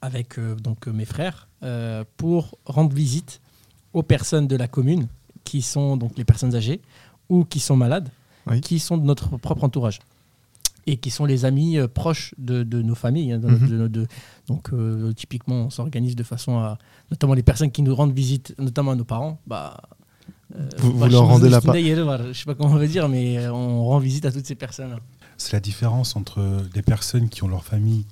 avec 0.00 0.38
euh, 0.38 0.54
donc 0.54 0.86
mes 0.86 1.04
frères 1.04 1.48
euh, 1.62 2.04
pour 2.16 2.56
rendre 2.64 2.94
visite 2.94 3.40
aux 3.92 4.02
personnes 4.02 4.46
de 4.46 4.56
la 4.56 4.68
commune 4.68 5.08
qui 5.44 5.60
sont 5.62 5.96
donc 5.96 6.16
les 6.16 6.24
personnes 6.24 6.54
âgées 6.54 6.80
ou 7.28 7.44
qui 7.44 7.58
sont 7.60 7.76
malades, 7.76 8.10
Oui. 8.46 8.60
qui 8.60 8.78
sont 8.78 8.96
de 8.96 9.04
notre 9.04 9.36
propre 9.38 9.64
entourage 9.64 9.98
et 10.86 10.96
qui 10.96 11.10
sont 11.10 11.26
les 11.26 11.44
amis 11.44 11.76
euh, 11.76 11.86
proches 11.88 12.34
de, 12.38 12.62
de 12.62 12.80
nos 12.80 12.94
familles. 12.94 13.32
hein, 13.32 13.38
de- 13.38 13.48
Mhm. 13.48 13.88
de- 13.88 14.06
donc 14.46 14.70
typiquement, 15.14 15.56
on 15.66 15.70
s'organise 15.70 16.16
de 16.16 16.22
façon 16.22 16.58
à, 16.58 16.78
notamment 17.10 17.34
les 17.34 17.42
personnes 17.42 17.70
qui 17.70 17.82
nous 17.82 17.94
rendent 17.94 18.14
visite, 18.14 18.54
notamment 18.58 18.92
à 18.92 18.96
nos 18.96 19.04
parents, 19.04 19.38
bah 19.46 19.78
Vous- 20.78 20.92
vous 20.92 21.06
leur 21.06 21.26
rendez 21.26 21.48
la 21.50 21.60
part. 21.60 21.74
je 21.76 22.32
sais 22.32 22.44
pas 22.44 22.54
comment 22.54 22.70
on 22.74 22.78
veut 22.78 22.88
dire, 22.88 23.08
mais 23.08 23.38
euh, 23.38 23.52
on 23.52 23.84
rend 23.84 23.98
visite 23.98 24.24
à 24.24 24.32
toutes 24.32 24.46
ces 24.46 24.54
personnes. 24.54 24.96
C'est 25.36 25.52
la 25.52 25.60
différence 25.60 26.16
entre 26.16 26.40
des 26.74 26.82
personnes 26.82 27.28
qui 27.28 27.44
ont 27.44 27.48
leur 27.48 27.64
famille 27.64 28.06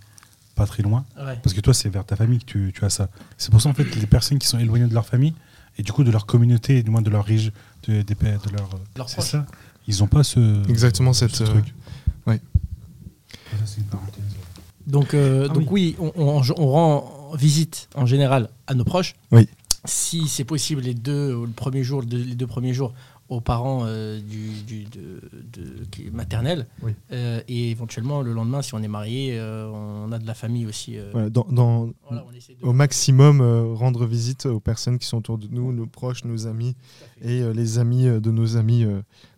pas 0.55 0.66
très 0.66 0.83
loin, 0.83 1.05
Ouais. 1.19 1.38
parce 1.43 1.55
que 1.55 1.61
toi, 1.61 1.75
c'est 1.75 1.88
vers 1.88 2.05
ta 2.05 2.16
famille 2.16 2.38
que 2.38 2.45
tu, 2.45 2.73
tu 2.75 2.85
as 2.85 2.90
ça. 2.90 3.09
C'est 3.37 3.50
pour 3.50 3.61
ça, 3.61 3.69
en 3.69 3.75
fait, 3.75 3.85
les 3.97 4.07
personnes 4.07 4.38
qui 4.38 4.47
sont 4.47 4.59
éloignées 4.59 4.87
de 4.87 4.95
leur 4.95 5.05
famille, 5.07 5.35
et 5.78 5.83
du 5.83 5.93
coup 5.93 6.05
de 6.05 6.11
leur 6.11 6.25
communauté, 6.26 6.83
du 6.83 6.90
moins 6.90 7.02
de 7.02 7.11
leur 7.11 7.25
région, 7.25 7.52
de, 7.88 8.02
pa- 8.14 8.26
de 8.26 8.57
leur. 8.57 8.69
Leurs 8.97 9.09
C'est 9.11 9.21
ça. 9.23 9.45
Ils 9.88 9.99
n'ont 10.00 10.07
pas 10.07 10.25
ce. 10.25 10.69
Exactement 10.69 11.12
ce 11.12 11.28
cette, 11.28 11.40
euh, 11.43 11.45
truc. 11.52 11.75
ouais. 12.26 12.40
Ça, 13.50 13.57
c'est 13.66 13.78
une 13.81 13.87
parenthèse. 13.87 14.23
Donc, 14.87 15.14
euh, 15.14 15.47
Ah 15.50 15.52
donc 15.55 15.71
oui, 15.71 15.97
on, 15.99 16.12
on- 16.16 16.43
on 16.59 16.71
rend 16.71 17.33
visite 17.35 17.88
en 17.95 18.07
général 18.07 18.49
à 18.66 18.75
nos 18.75 18.85
proches. 18.85 19.14
Oui. 19.33 19.49
Si 19.87 20.28
c'est 20.28 20.45
possible, 20.45 20.83
les 20.83 20.95
deux, 20.95 21.45
le 21.45 21.52
premier 21.52 21.83
jour, 21.83 22.02
les 22.02 22.35
deux 22.35 22.47
premiers 22.47 22.75
jours, 22.75 22.93
aux 23.28 23.40
parents 23.40 23.80
euh, 23.85 24.21
du, 24.21 24.50
du- 24.62 24.85
de, 24.85 25.21
de- 25.52 25.85
qui 25.90 26.06
est 26.06 26.11
maternel. 26.11 26.66
Oui. 26.83 26.92
Euh, 27.12 27.40
et 27.49 27.71
éventuellement, 27.71 28.23
le 28.23 28.33
lendemain, 28.33 28.62
si 28.62 28.75
on 28.75 28.83
est 28.83 28.88
marié, 28.88 29.37
euh, 29.38 29.68
on 29.73 30.12
a 30.12 30.18
de 30.18 30.26
la 30.26 30.35
famille 30.35 30.66
aussi. 30.66 30.97
euh, 30.97 31.11
Voilà, 31.12 31.30
dans, 31.30 31.47
dans- 31.50 31.90
voilà, 32.09 32.25
on 32.28 32.33
essaie 32.33 32.54
de- 32.54 32.64
au 32.66 32.73
maximum, 32.73 33.40
rendre 33.75 34.06
visite 34.06 34.47
aux 34.47 34.61
personnes 34.61 34.99
qui 34.99 35.06
sont 35.06 35.18
autour 35.18 35.38
de 35.38 35.49
nous, 35.50 35.73
nos 35.73 35.87
proches, 35.87 36.25
nos 36.25 36.47
amis 36.47 36.76
et 37.21 37.42
les 37.52 37.78
amis 37.78 38.04
de 38.04 38.30
nos 38.30 38.56
amis. 38.56 38.87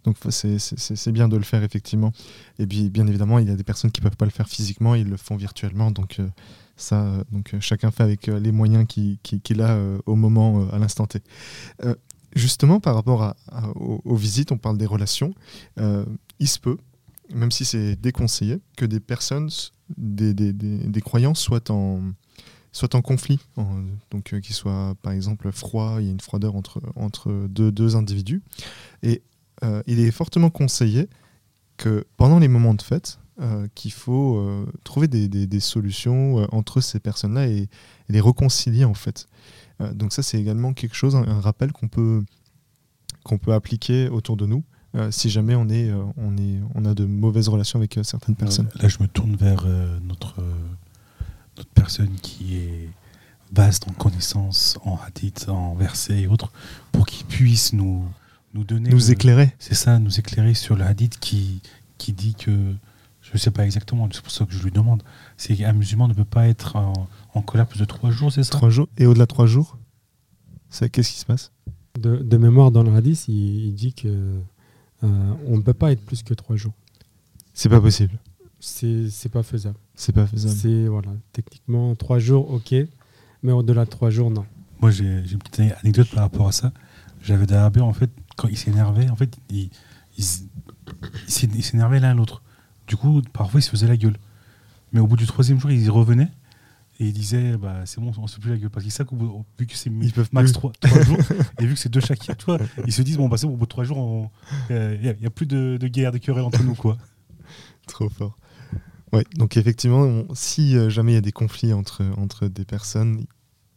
donc 0.04 0.16
c'est- 0.30 1.12
bien 1.12 1.28
de 1.28 1.36
le 1.36 1.42
faire 1.44 1.62
effectivement. 1.62 2.12
Et 2.58 2.66
puis 2.66 2.88
bien 2.90 3.06
évidemment, 3.06 3.38
il 3.38 3.48
y 3.48 3.50
a 3.50 3.56
des 3.56 3.64
personnes 3.64 3.90
qui 3.90 4.00
peuvent 4.00 4.16
pas 4.16 4.24
le 4.26 4.30
faire 4.30 4.48
physiquement, 4.48 4.94
ils 4.94 5.08
le 5.08 5.16
font 5.16 5.36
virtuellement. 5.36 5.90
Donc 5.90 6.18
ça, 6.76 7.24
donc 7.32 7.54
chacun 7.60 7.90
fait 7.90 8.04
avec 8.04 8.26
les 8.28 8.52
moyens 8.52 8.86
qui- 8.88 9.18
qui- 9.22 9.40
qu'il 9.40 9.60
a 9.62 9.78
au 10.06 10.14
moment, 10.14 10.68
à 10.70 10.78
l'instant 10.78 11.06
T. 11.06 11.20
Justement, 12.34 12.78
par 12.80 12.94
rapport 12.94 13.34
aux, 13.76 14.16
visites, 14.16 14.52
on 14.52 14.58
parle 14.58 14.78
des 14.78 14.86
relations. 14.86 15.34
euh, 15.78 16.04
il 16.38 16.48
se 16.48 16.58
peut, 16.60 16.76
même 17.34 17.50
si 17.50 17.64
c'est 17.64 17.96
déconseillé, 17.96 18.60
que 18.76 18.84
des 18.84 19.00
personnes, 19.00 19.50
des, 19.96 20.34
des- 20.34 20.52
des- 20.52 20.78
des 20.78 21.00
croyants 21.00 21.34
soient 21.34 21.70
en, 21.70 22.00
conflit, 23.02 23.40
donc 24.10 24.32
euh, 24.32 24.40
qu'ils 24.40 24.54
soient 24.54 24.94
par 25.02 25.12
exemple 25.12 25.50
froid, 25.50 25.96
il 26.00 26.06
y 26.06 26.08
a 26.08 26.12
une 26.12 26.20
froideur 26.20 26.54
entre, 26.54 26.80
deux, 27.48 27.96
individus. 27.96 28.42
Et 29.02 29.22
euh, 29.64 29.82
il 29.86 29.98
est 29.98 30.10
fortement 30.12 30.50
conseillé 30.50 31.08
que 31.76 32.06
pendant 32.16 32.38
les 32.38 32.48
moments 32.48 32.74
de 32.74 32.82
fête, 32.82 33.18
euh, 33.40 33.66
qu'il 33.74 33.92
faut 33.92 34.66
trouver 34.84 35.08
des, 35.08 35.60
solutions 35.60 36.46
entre 36.54 36.80
ces 36.80 37.00
personnes-là 37.00 37.48
et, 37.48 37.62
et 37.62 37.68
les 38.10 38.20
réconcilier 38.20 38.84
en 38.84 38.94
fait. 38.94 39.26
Euh, 39.80 39.92
donc 39.94 40.12
ça 40.12 40.22
c'est 40.22 40.40
également 40.40 40.72
quelque 40.72 40.94
chose, 40.96 41.14
un, 41.16 41.26
un 41.26 41.40
rappel 41.40 41.72
qu'on 41.72 41.88
peut, 41.88 42.24
qu'on 43.24 43.38
peut 43.38 43.52
appliquer 43.54 44.08
autour 44.08 44.36
de 44.36 44.46
nous. 44.46 44.64
euh, 44.94 45.10
si 45.10 45.28
jamais 45.30 45.54
on, 45.54 45.68
est, 45.68 45.90
euh, 45.90 46.02
on, 46.16 46.36
est, 46.36 46.58
on 46.74 46.84
a 46.84 46.94
de 46.94 47.04
mauvaises 47.04 47.48
relations 47.48 47.78
avec 47.78 47.96
euh, 47.98 48.02
certaines 48.02 48.34
personnes. 48.36 48.68
Là, 48.80 48.88
je 48.88 48.98
me 49.02 49.06
tourne 49.08 49.36
vers 49.36 49.64
notre, 50.02 50.42
notre 51.56 51.70
personne 51.70 52.14
qui 52.22 52.56
est 52.56 52.88
vaste 53.52 53.86
en 53.88 53.92
connaissances, 53.92 54.78
en 54.84 54.98
hadith, 55.06 55.48
en 55.48 55.74
versets 55.74 56.20
et 56.22 56.26
autres, 56.26 56.52
pour 56.92 57.06
qu'il 57.06 57.26
puisse 57.26 57.72
nous, 57.72 58.04
nous 58.54 58.64
donner. 58.64 58.90
Nous 58.90 58.96
le- 58.98 59.10
éclairer. 59.10 59.54
C'est 59.58 59.74
ça, 59.74 59.98
nous 59.98 60.18
éclairer 60.18 60.54
sur 60.54 60.74
le 60.76 60.84
hadith 60.84 61.18
qui, 61.18 61.60
qui 61.98 62.12
dit 62.12 62.34
que, 62.34 62.74
je 63.28 63.34
ne 63.34 63.38
sais 63.38 63.50
pas 63.50 63.64
exactement, 63.64 64.08
c'est 64.12 64.22
pour 64.22 64.30
ça 64.32 64.44
que 64.46 64.52
je 64.52 64.62
lui 64.62 64.70
demande, 64.70 65.02
c'est 65.36 65.54
qu'un 65.54 65.72
musulman 65.72 66.08
ne 66.08 66.14
peut 66.14 66.24
pas 66.24 66.48
être 66.48 66.76
en, 66.76 67.08
en 67.34 67.42
colère 67.42 67.66
plus 67.66 67.78
de 67.80 67.84
trois 67.84 68.10
jours, 68.10 68.32
c'est 68.32 68.42
ça 68.42 68.50
Trois 68.50 68.70
jours 68.70 68.88
et 68.96 69.06
au-delà 69.06 69.24
de 69.24 69.28
trois 69.28 69.46
jours, 69.46 69.76
c'est 70.70 70.88
qu'est-ce 70.90 71.12
qui 71.12 71.18
se 71.20 71.26
passe? 71.26 71.52
De, 71.98 72.16
de 72.16 72.36
mémoire, 72.36 72.70
dans 72.70 72.82
le 72.82 72.94
hadith, 72.94 73.26
il, 73.28 73.66
il 73.66 73.74
dit 73.74 73.92
que 73.92 74.08
euh, 75.04 75.34
on 75.46 75.56
ne 75.56 75.62
peut 75.62 75.74
pas 75.74 75.92
être 75.92 76.04
plus 76.04 76.22
que 76.22 76.34
trois 76.34 76.56
jours. 76.56 76.72
C'est 77.54 77.68
pas 77.68 77.80
possible. 77.80 78.18
C'est 78.60 79.08
c'est 79.10 79.28
pas 79.28 79.42
faisable. 79.42 79.76
C'est 79.94 80.12
pas 80.12 80.26
faisable. 80.26 80.54
C'est 80.56 80.86
voilà, 80.86 81.10
techniquement 81.32 81.94
trois 81.96 82.18
jours, 82.18 82.50
ok, 82.50 82.74
mais 83.42 83.52
au-delà 83.52 83.84
de 83.84 83.90
trois 83.90 84.10
jours, 84.10 84.30
non. 84.30 84.44
Moi, 84.80 84.90
j'ai 84.90 85.24
j'ai 85.26 85.32
une 85.34 85.38
petite 85.38 85.72
anecdote 85.82 86.08
par 86.10 86.20
rapport 86.24 86.48
à 86.48 86.52
ça. 86.52 86.72
J'avais 87.22 87.46
des 87.46 87.54
Arabais, 87.54 87.80
en 87.80 87.92
fait, 87.92 88.10
quand 88.36 88.48
ils 88.48 88.56
s'énervaient, 88.56 89.08
en 89.10 89.16
fait, 89.16 89.36
ils 89.50 89.70
ils 90.16 90.24
s- 90.24 90.44
ils 91.26 91.32
s'é- 91.32 91.48
ils 91.54 91.62
s'énervaient 91.64 92.00
l'un 92.00 92.14
l'autre. 92.14 92.42
Du 92.88 92.96
coup, 92.96 93.22
parfois, 93.32 93.60
ils 93.60 93.62
se 93.62 93.70
faisaient 93.70 93.86
la 93.86 93.96
gueule. 93.96 94.16
Mais 94.92 95.00
au 95.00 95.06
bout 95.06 95.16
du 95.16 95.26
troisième 95.26 95.60
jour, 95.60 95.70
ils 95.70 95.90
revenaient 95.90 96.30
et 97.00 97.06
ils 97.06 97.12
disaient 97.12 97.56
bah, 97.56 97.82
c'est 97.84 98.00
bon, 98.00 98.10
on 98.18 98.26
se 98.26 98.36
fait 98.36 98.40
plus 98.40 98.50
la 98.50 98.56
gueule. 98.56 98.70
Parce 98.70 98.82
qu'ils 98.82 98.92
savent 98.92 99.06
qu'au 99.06 99.16
bout- 99.16 99.44
vu 99.58 99.66
que 99.66 99.76
c'est 99.76 99.90
Ils 99.90 100.12
peuvent 100.12 100.30
max 100.32 100.50
plus. 100.50 100.54
trois, 100.58 100.72
trois 100.80 101.02
jours, 101.02 101.18
et 101.60 101.66
vu 101.66 101.74
que 101.74 101.78
c'est 101.80 101.90
deux 101.90 102.00
chaque, 102.00 102.18
tu 102.20 102.44
vois, 102.46 102.58
ils 102.86 102.92
se 102.92 103.02
disent 103.02 103.18
bon, 103.18 103.28
bah, 103.28 103.36
c'est 103.36 103.46
bon, 103.46 103.52
au 103.52 103.56
bout 103.56 103.66
de 103.66 103.70
trois 103.70 103.84
jours, 103.84 104.30
il 104.70 104.98
n'y 105.20 105.26
a, 105.26 105.30
plus 105.30 105.46
de, 105.46 105.76
de 105.78 105.88
guerre, 105.88 106.10
de 106.12 106.18
querelle 106.18 106.44
entre 106.44 106.62
nous. 106.64 106.74
quoi. 106.74 106.96
Trop 107.86 108.08
fort. 108.08 108.36
Ouais, 109.12 109.24
donc 109.36 109.56
effectivement, 109.56 110.00
on- 110.02 110.26
si 110.34 110.76
euh, 110.76 110.88
jamais 110.90 111.12
il 111.12 111.14
y 111.14 111.18
a 111.18 111.22
des 111.22 111.32
conflits 111.32 111.72
entre, 111.72 112.02
entre 112.16 112.48
des 112.48 112.64
personnes, 112.64 113.24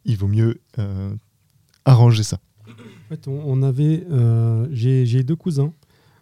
il 0.06 0.18
vaut 0.18 0.28
mieux 0.28 0.62
euh, 0.80 1.14
arranger 1.86 2.24
ça. 2.24 2.40
En 2.68 3.10
fait, 3.10 3.28
on, 3.28 3.42
on 3.46 3.62
avait, 3.64 4.06
euh, 4.10 4.68
j'ai 4.72 5.06
j'ai 5.06 5.24
deux 5.24 5.36
cousins 5.36 5.74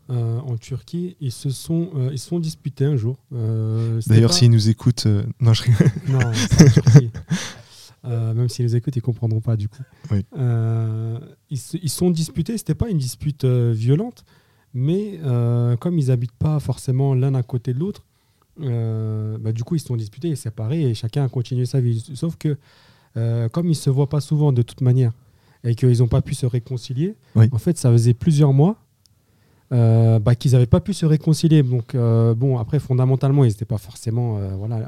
euh, 0.10 0.40
en 0.40 0.58
Turquie, 0.58 1.16
ils 1.20 1.32
se 1.32 1.50
sont, 1.50 1.90
euh, 1.96 2.10
ils 2.12 2.18
se 2.20 2.28
sont 2.28 2.40
disputés 2.40 2.86
un 2.86 2.96
jour. 2.98 3.18
Euh, 3.34 4.02
D'ailleurs, 4.08 4.30
pas- 4.32 4.36
s'ils 4.36 4.50
nous 4.52 4.70
écoutent, 4.70 5.08
non, 5.40 5.54
je 5.54 5.64
rigole. 5.64 5.92
Non, 6.08 6.20
c'est 6.34 6.64
en 6.68 6.72
Turquie. 6.82 7.10
Même 8.04 8.50
s'ils 8.50 8.66
nous 8.66 8.76
écoutent, 8.76 8.96
ils 8.96 9.02
comprendront 9.02 9.42
pas 9.42 9.56
du 9.58 9.68
coup. 9.68 9.84
Oui. 10.12 10.26
Ils 11.50 11.58
se 11.58 11.78
ils 11.82 11.90
sont 11.90 12.10
disputés. 12.12 12.58
C'était 12.58 12.76
pas 12.76 12.90
une 12.90 12.98
dispute 12.98 13.46
violente, 13.46 14.24
mais 14.74 15.20
comme 15.80 16.00
ils 16.00 16.10
habitent 16.12 16.32
pas 16.40 16.60
forcément 16.60 17.14
l'un 17.14 17.36
à 17.36 17.44
côté 17.44 17.74
de 17.74 17.80
l'autre, 17.80 18.04
bah, 18.58 19.52
du 19.52 19.64
coup 19.64 19.76
ils 19.76 19.80
se 19.80 19.88
sont 19.88 19.96
disputés 19.98 20.30
et 20.30 20.36
séparés 20.36 20.82
et 20.90 20.94
chacun 20.96 21.24
a 21.26 21.30
continué 21.30 21.66
sa 21.66 21.82
vie. 21.82 22.04
Sauf 22.16 22.36
que 22.38 22.58
comme 23.50 23.70
ils 23.70 23.76
se 23.76 23.90
voient 23.90 24.10
pas 24.10 24.22
souvent 24.22 24.54
de 24.54 24.62
toute 24.62 24.82
manière 24.82 25.12
et 25.66 25.76
qu'ils 25.76 26.00
n'ont 26.00 26.08
pas 26.08 26.22
pu 26.22 26.34
se 26.36 26.46
réconcilier, 26.46 27.16
Oui. 27.36 27.50
en 27.52 27.58
fait 27.58 27.78
ça 27.78 27.92
faisait 27.92 28.14
plusieurs 28.14 28.54
mois. 28.54 28.78
Euh, 29.72 30.20
bah, 30.20 30.36
qu'ils 30.36 30.54
n'avaient 30.54 30.66
pas 30.66 30.80
pu 30.80 30.94
se 30.94 31.06
réconcilier. 31.06 31.62
Donc, 31.64 31.94
euh, 31.96 32.34
bon, 32.34 32.58
après, 32.58 32.80
fondamentalement, 32.80 33.44
ils 33.44 33.50
n'étaient 33.50 33.66
pas 33.66 33.78
forcément 33.78 34.38
euh, 34.38 34.50
voilà, 34.58 34.80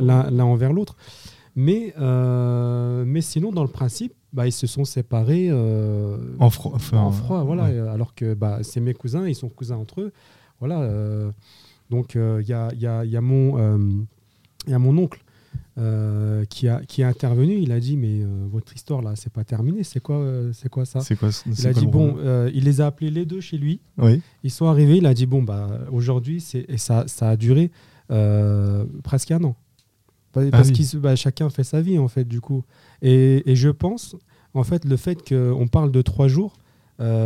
l'un- 0.00 0.44
envers 0.44 0.72
l'autre. 0.72 0.96
Mais, 1.56 1.94
mais 3.06 3.20
sinon, 3.20 3.52
dans 3.52 3.62
le 3.62 3.68
principe, 3.70 4.12
bah, 4.32 4.46
ils 4.46 4.52
se 4.52 4.66
sont 4.66 4.84
séparés 4.84 5.52
En 6.40 6.50
froid. 6.50 6.72
enfin, 6.74 6.98
en 6.98 7.10
froid, 7.12 7.42
voilà. 7.44 7.64
ouais. 7.64 7.78
Alors 7.88 8.14
que 8.14 8.34
bah, 8.34 8.58
c'est 8.62 8.80
mes 8.80 8.94
cousins, 8.94 9.26
ils 9.28 9.34
sont 9.36 9.48
cousins 9.48 9.76
entre 9.76 10.00
eux. 10.00 10.12
Voilà. 10.60 10.88
donc 11.90 12.14
il 12.14 12.46
y, 12.48 12.52
a, 12.52 12.72
y 12.74 12.86
a- 12.86 13.04
y 13.04 13.16
a 13.16 13.20
mon, 13.20 14.06
y 14.66 14.72
a 14.72 14.78
mon 14.78 14.96
oncle 14.98 15.20
euh, 15.78 16.44
qui, 16.44 16.68
a, 16.68 16.80
qui 16.84 17.02
a 17.02 17.08
intervenu. 17.08 17.58
Il 17.58 17.72
a 17.72 17.80
dit 17.80 17.96
mais 17.96 18.20
euh, 18.22 18.46
votre 18.50 18.74
histoire 18.74 19.02
là, 19.02 19.16
c'est 19.16 19.32
pas 19.32 19.44
terminé. 19.44 19.82
C'est 19.84 20.00
quoi, 20.00 20.16
euh, 20.16 20.52
c'est 20.52 20.68
quoi 20.68 20.84
ça? 20.84 21.00
Quoi 21.18 21.30
Il 21.46 21.66
a 21.66 21.72
dit 21.72 21.86
bon, 21.86 22.16
il 22.54 22.64
les 22.64 22.80
a 22.80 22.86
appelés 22.86 23.10
les 23.10 23.24
deux 23.26 23.40
chez 23.40 23.58
lui. 23.58 23.80
Oui, 23.98 24.20
Ils 24.42 24.50
sont 24.50 24.66
arrivés. 24.66 24.96
Il 24.98 25.06
a 25.06 25.14
dit 25.14 25.26
bon 25.26 25.42
bah 25.42 25.68
aujourd'hui 25.90 26.40
c'est 26.40 26.64
et 26.68 26.78
ça, 26.78 27.04
ça 27.06 27.30
a 27.30 27.36
duré 27.36 27.70
presque 29.02 29.30
un 29.30 29.42
an. 29.44 29.56
Pa- 30.32 30.44
Parce 30.50 30.68
oui. 30.70 30.74
que 30.90 30.96
bah, 30.98 31.14
chacun 31.16 31.48
fait 31.50 31.64
sa 31.64 31.80
vie 31.80 31.98
en 31.98 32.08
fait 32.08 32.24
du 32.24 32.40
coup. 32.40 32.64
Et, 33.02 33.48
et 33.50 33.56
je 33.56 33.68
pense 33.68 34.16
en 34.52 34.64
fait 34.64 34.84
le 34.84 34.96
fait 34.96 35.18
qu'on 35.28 35.66
parle 35.68 35.90
de 35.92 36.02
trois 36.02 36.28
jours, 36.28 36.56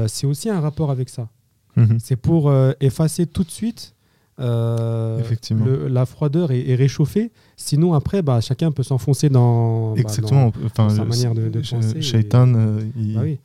c'est 0.06 0.26
aussi 0.26 0.48
un 0.50 0.60
rapport 0.60 0.90
avec 0.90 1.08
ça. 1.08 1.28
Mhm. 1.76 1.98
C'est 2.00 2.16
pour 2.16 2.52
effacer 2.80 3.26
tout 3.26 3.44
de 3.44 3.50
suite 3.50 3.94
euh, 4.40 5.18
Effectivement. 5.18 5.64
le- 5.66 5.88
la 5.88 6.06
froideur 6.06 6.50
et 6.52 6.74
réchauffer. 6.74 7.32
Sinon, 7.56 7.92
après, 7.94 8.22
bah, 8.22 8.40
chacun 8.40 8.70
peut 8.70 8.82
s'enfoncer 8.82 9.28
dans, 9.28 9.94
bah, 9.94 10.00
Exactement. 10.00 10.52
Enfin, 10.64 10.88
dans 10.88 10.94
sa 10.94 11.04
manière 11.04 11.34
de- 11.34 11.48
de 11.48 11.60
penser 11.60 12.00
Shaitan, 12.02 12.52
euh, 12.54 12.80
il, 12.96 13.14
dans- 13.14 13.20
bah 13.20 13.24
oui. 13.26 13.38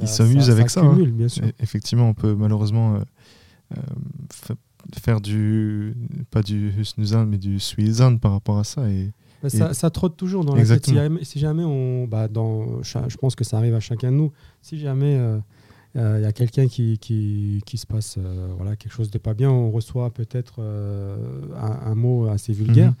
il 0.00 0.08
s'amuse 0.08 0.50
avec 0.50 0.70
ça, 0.70 0.80
hein. 0.80 0.90
accumule, 0.90 1.12
bien 1.12 1.28
sûr. 1.28 1.44
E- 1.44 1.52
Effectivement, 1.60 2.08
on 2.08 2.14
peut 2.14 2.34
malheureusement 2.34 2.96
euh, 2.96 3.80
fa- 4.32 4.54
faire 5.00 5.20
du 5.20 5.94
pas 6.30 6.42
du 6.42 6.72
husnuzan 6.78 7.26
mais 7.26 7.38
du 7.38 7.58
suizan 7.58 8.16
par 8.18 8.32
rapport 8.32 8.58
à 8.58 8.64
ça 8.64 8.88
et 8.90 9.12
Bah, 9.42 9.48
ça, 9.50 9.74
ça 9.74 9.90
trotte 9.90 10.16
toujours 10.16 10.44
dans 10.44 10.56
Exactement. 10.56 11.00
la 11.00 11.08
tête. 11.10 11.24
Si 11.24 11.38
jamais, 11.38 11.64
on, 11.64 12.06
bah, 12.06 12.28
dans, 12.28 12.82
je 12.82 13.16
pense 13.18 13.34
que 13.34 13.44
ça 13.44 13.58
arrive 13.58 13.74
à 13.74 13.80
chacun 13.80 14.10
de 14.10 14.16
nous. 14.16 14.32
Si 14.62 14.78
jamais 14.78 15.16
euh, 15.16 15.38
euh, 15.96 16.16
il 16.18 16.22
y 16.22 16.26
a 16.26 16.32
quelqu'un 16.32 16.66
qui, 16.68 16.98
qui, 16.98 17.62
qui 17.66 17.78
se 17.78 17.86
passe 17.86 18.16
euh, 18.18 18.48
voilà, 18.56 18.76
quelque 18.76 18.92
chose 18.92 19.10
de 19.10 19.18
pas 19.18 19.34
bien, 19.34 19.50
on 19.50 19.70
reçoit 19.70 20.10
peut-être 20.10 20.54
euh, 20.58 21.16
un, 21.56 21.90
un 21.90 21.94
mot 21.94 22.28
assez 22.28 22.52
vulgaire. 22.52 22.90
Mhm. 22.90 22.96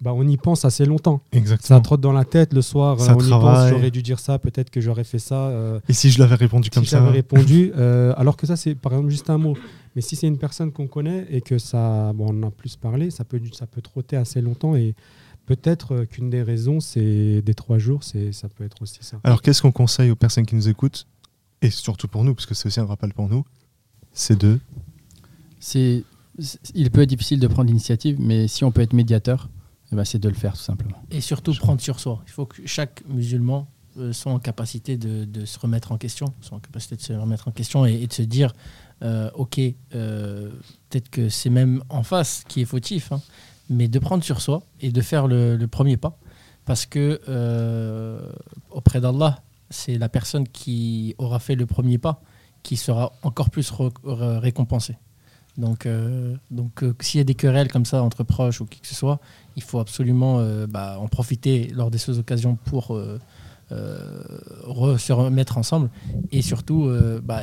Bah, 0.00 0.12
on 0.14 0.26
y 0.28 0.36
pense 0.36 0.64
assez 0.64 0.86
longtemps. 0.86 1.20
Ça 1.60 1.80
trotte 1.80 2.00
dans 2.00 2.12
la 2.12 2.24
tête 2.24 2.52
le 2.54 2.62
soir. 2.62 3.00
Ça 3.00 3.12
euh, 3.12 3.16
on 3.18 3.24
y 3.26 3.30
pense. 3.30 3.68
J'aurais 3.70 3.90
dû 3.90 4.00
dire 4.00 4.20
ça. 4.20 4.38
Peut-être 4.38 4.70
que 4.70 4.80
j'aurais 4.80 5.02
fait 5.02 5.18
ça. 5.18 5.48
euh, 5.48 5.80
Et 5.88 5.92
si 5.92 6.10
je 6.10 6.20
l'avais 6.20 6.36
répondu 6.36 6.70
comme 6.70 6.84
si 6.84 6.90
ça 6.90 6.98
j'avais 7.00 7.10
répondu, 7.10 7.72
euh, 7.76 8.14
alors 8.16 8.36
que 8.36 8.46
ça 8.46 8.54
c'est 8.56 8.76
par 8.76 8.92
exemple 8.92 9.10
juste 9.10 9.28
un 9.28 9.38
mot. 9.38 9.56
Mais 9.96 10.00
si 10.00 10.14
c'est 10.14 10.28
une 10.28 10.38
personne 10.38 10.70
qu'on 10.70 10.86
connaît 10.86 11.26
et 11.30 11.40
que 11.40 11.58
ça, 11.58 12.12
bon, 12.12 12.26
on 12.32 12.44
en 12.44 12.46
a 12.46 12.50
plus 12.52 12.76
parlé, 12.76 13.10
ça 13.10 13.24
peut, 13.24 13.40
ça 13.52 13.66
peut 13.66 13.80
trotter 13.80 14.14
assez 14.16 14.40
longtemps 14.40 14.76
et 14.76 14.94
peut-être 15.46 15.92
euh, 15.96 16.04
qu'une 16.04 16.30
des 16.30 16.42
raisons, 16.44 16.78
c'est 16.78 17.42
des 17.42 17.54
trois 17.54 17.78
jours, 17.78 18.04
c'est, 18.04 18.30
ça 18.30 18.48
peut 18.48 18.62
être 18.62 18.80
aussi 18.80 18.98
ça. 19.00 19.16
Alors 19.24 19.42
qu'est-ce 19.42 19.62
qu'on 19.62 19.72
conseille 19.72 20.12
aux 20.12 20.16
personnes 20.16 20.46
qui 20.46 20.54
nous 20.54 20.68
écoutent? 20.68 21.08
Et 21.62 21.70
surtout 21.70 22.08
pour 22.08 22.24
nous, 22.24 22.34
parce 22.34 22.46
que 22.46 22.54
c'est 22.54 22.66
aussi 22.66 22.80
un 22.80 22.86
rappel 22.86 23.12
pour 23.12 23.28
nous, 23.28 23.44
c'est 24.12 24.38
de. 24.38 24.58
C'est, 25.60 26.04
il 26.74 26.90
peut 26.90 27.02
être 27.02 27.08
difficile 27.08 27.40
de 27.40 27.46
prendre 27.48 27.68
l'initiative, 27.68 28.16
mais 28.20 28.46
si 28.48 28.64
on 28.64 28.70
peut 28.70 28.80
être 28.80 28.92
médiateur, 28.92 29.48
eh 29.92 29.96
ben, 29.96 30.04
c'est 30.04 30.18
de 30.18 30.28
le 30.28 30.34
faire 30.34 30.52
tout 30.52 30.62
simplement. 30.62 31.02
Et 31.10 31.20
surtout 31.20 31.52
prendre 31.54 31.80
sur 31.80 31.98
soi. 31.98 32.22
Il 32.26 32.30
faut 32.30 32.46
que 32.46 32.64
chaque 32.66 33.02
musulman 33.08 33.68
euh, 33.96 34.12
soit 34.12 34.32
en 34.32 34.38
capacité 34.38 34.96
de, 34.96 35.24
de 35.24 35.44
se 35.44 35.58
remettre 35.58 35.90
en 35.92 35.98
question, 35.98 36.32
soit 36.40 36.56
en 36.56 36.60
capacité 36.60 36.94
de 36.96 37.00
se 37.00 37.12
remettre 37.12 37.48
en 37.48 37.50
question 37.50 37.86
et, 37.86 37.94
et 37.94 38.06
de 38.06 38.12
se 38.12 38.22
dire, 38.22 38.52
euh, 39.02 39.30
ok, 39.34 39.60
euh, 39.94 40.50
peut-être 40.88 41.10
que 41.10 41.28
c'est 41.28 41.50
même 41.50 41.82
en 41.88 42.02
face 42.02 42.44
qui 42.46 42.60
est 42.60 42.64
fautif, 42.66 43.12
hein, 43.12 43.20
mais 43.70 43.88
de 43.88 43.98
prendre 43.98 44.22
sur 44.22 44.40
soi 44.40 44.62
et 44.80 44.92
de 44.92 45.00
faire 45.00 45.26
le, 45.26 45.56
le 45.56 45.66
premier 45.66 45.96
pas, 45.96 46.18
parce 46.64 46.86
que 46.86 47.20
euh, 47.28 48.30
auprès 48.70 49.00
d'Allah, 49.00 49.42
c'est 49.70 49.98
la 49.98 50.08
personne 50.08 50.46
qui 50.48 51.14
aura 51.18 51.38
fait 51.38 51.54
le 51.54 51.66
premier 51.66 51.98
pas 51.98 52.22
qui 52.62 52.76
sera 52.76 53.12
encore 53.22 53.50
plus 53.50 53.70
re- 53.70 53.92
re- 54.04 54.38
récompensée. 54.38 54.96
Donc, 55.56 55.86
euh, 55.86 56.36
donc 56.50 56.82
euh, 56.82 56.94
s'il 57.00 57.18
y 57.18 57.20
a 57.20 57.24
des 57.24 57.34
querelles 57.34 57.70
comme 57.70 57.84
ça 57.84 58.02
entre 58.02 58.22
proches 58.24 58.60
ou 58.60 58.66
qui 58.66 58.80
que 58.80 58.86
ce 58.86 58.94
soit, 58.94 59.20
il 59.56 59.62
faut 59.62 59.78
absolument 59.80 60.38
euh, 60.38 60.66
bah, 60.66 60.98
en 61.00 61.08
profiter 61.08 61.68
lors 61.74 61.90
de 61.90 61.98
ces 61.98 62.18
occasions 62.18 62.56
pour 62.56 62.94
euh, 62.96 63.18
euh, 63.72 64.22
re- 64.66 64.98
se 64.98 65.12
remettre 65.12 65.58
ensemble 65.58 65.90
et 66.30 66.42
surtout 66.42 66.84
euh, 66.86 67.20
bah, 67.22 67.42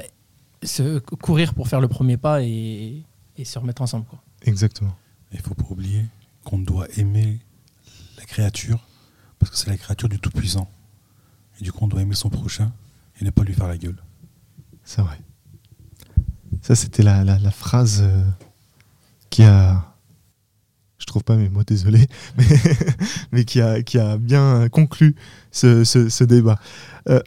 se 0.64 1.00
courir 1.00 1.54
pour 1.54 1.68
faire 1.68 1.82
le 1.82 1.88
premier 1.88 2.18
pas 2.18 2.42
et, 2.42 3.04
et 3.38 3.46
se 3.46 3.60
remettre 3.60 3.82
ensemble. 3.82 4.06
Quoi. 4.06 4.20
Exactement. 4.44 4.96
Il 5.32 5.40
faut 5.40 5.54
pas 5.56 5.66
oublier 5.70 6.06
qu'on 6.44 6.60
doit 6.60 6.88
aimer 6.98 7.40
la 8.18 8.24
créature 8.26 8.80
parce 9.40 9.52
que 9.52 9.58
c'est 9.58 9.70
la 9.70 9.78
créature 9.78 10.08
du 10.10 10.20
Tout-Puissant. 10.20 10.70
Et 11.60 11.64
du 11.64 11.72
coup, 11.72 11.86
on 11.86 11.88
doit 11.88 12.02
aimer 12.02 12.16
son 12.16 12.30
prochain 12.30 12.72
et 13.20 13.26
ne 13.26 13.30
pas 13.30 13.44
lui 13.44 13.54
faire 13.54 13.68
la 13.68 13.78
gueule. 13.78 13.98
C'est 14.84 15.02
vrai. 15.02 15.18
Ça, 16.62 16.76
c'était 16.76 17.04
la, 17.04 17.24
la- 17.24 17.52
phrase 17.52 18.02
euh, 18.04 18.24
qui 19.30 19.44
a. 19.44 19.92
Je 20.98 21.06
trouve 21.06 21.24
pas 21.24 21.36
mes 21.36 21.50
mots, 21.50 21.64
désolé, 21.64 22.08
mais, 23.32 23.46
qui, 23.46 23.62
a, 23.62 23.84
qui 23.84 24.00
a 24.00 24.18
bien 24.18 24.68
conclu 24.70 25.16
ce, 25.52 25.84
ce- 25.84 26.24
débat. 26.24 26.58
Euh, 27.10 27.20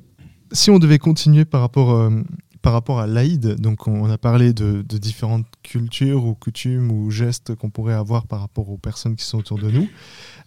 si 0.53 0.71
on 0.71 0.79
devait 0.79 0.99
continuer 0.99 1.45
par 1.45 1.61
rapport, 1.61 1.93
euh, 1.93 2.23
par 2.63 2.73
rapport 2.73 2.99
à 2.99 3.07
l'Aïd, 3.07 3.55
donc 3.61 3.87
on 3.87 4.11
a 4.11 4.19
parlé 4.19 4.53
de 4.53 4.83
différentes 4.99 5.47
cultures 5.63 6.25
ou 6.25 6.35
coutumes 6.35 6.91
ou 6.91 7.11
gestes 7.11 7.55
qu'on 7.55 7.71
pourrait 7.71 7.95
avoir 7.95 8.27
par 8.27 8.41
rapport 8.41 8.69
aux 8.71 8.79
personnes 8.79 9.15
qui 9.15 9.25
sont 9.25 9.39
autour 9.39 9.59
de 9.59 9.71
nous. 9.71 9.89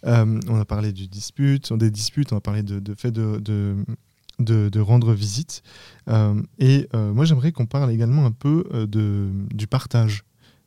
Euh, 0.06 0.40
on 0.48 0.60
a 0.60 0.64
parlé 0.64 0.92
des 0.92 1.06
disputes, 1.06 1.70
on 1.70 2.36
a 2.36 2.40
parlé 2.40 2.62
de, 2.62 2.94
fait 2.94 3.12
de, 3.12 4.80
rendre 4.80 5.12
visite. 5.12 5.62
Euh, 6.08 6.40
et 6.58 6.88
euh, 6.94 7.12
moi, 7.12 7.24
j'aimerais 7.24 7.52
qu'on 7.52 7.66
parle 7.66 7.90
également 7.90 8.26
un 8.26 8.32
peu 8.32 8.64
du 8.88 9.66
partage, 9.66 10.24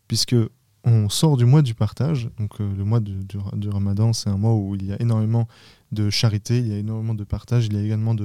puisque 0.08 0.36
on 0.84 1.10
sort 1.10 1.36
du 1.36 1.46
mois 1.46 1.62
du 1.62 1.74
partage. 1.74 2.30
Donc, 2.38 2.60
le 2.60 2.84
mois 2.84 3.00
du, 3.00 3.70
Ramadan, 3.70 4.14
c'est 4.14 4.30
un 4.30 4.38
mois 4.38 4.54
où 4.54 4.76
il 4.76 4.86
y 4.86 4.94
a 4.94 5.02
énormément 5.02 5.48
de 5.92 6.10
charité, 6.10 6.60
il 6.60 6.68
y 6.68 6.74
a 6.74 6.78
énormément 6.78 7.16
de 7.16 7.24
partage, 7.24 7.68
il 7.68 7.74
y 7.74 7.78
a 7.78 7.82
également 7.82 8.16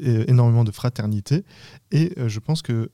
énormément 0.00 0.64
de 0.64 0.70
fraternité. 0.70 1.44
Et 1.90 2.12
je 2.26 2.38
pense 2.40 2.62
que, 2.62 2.90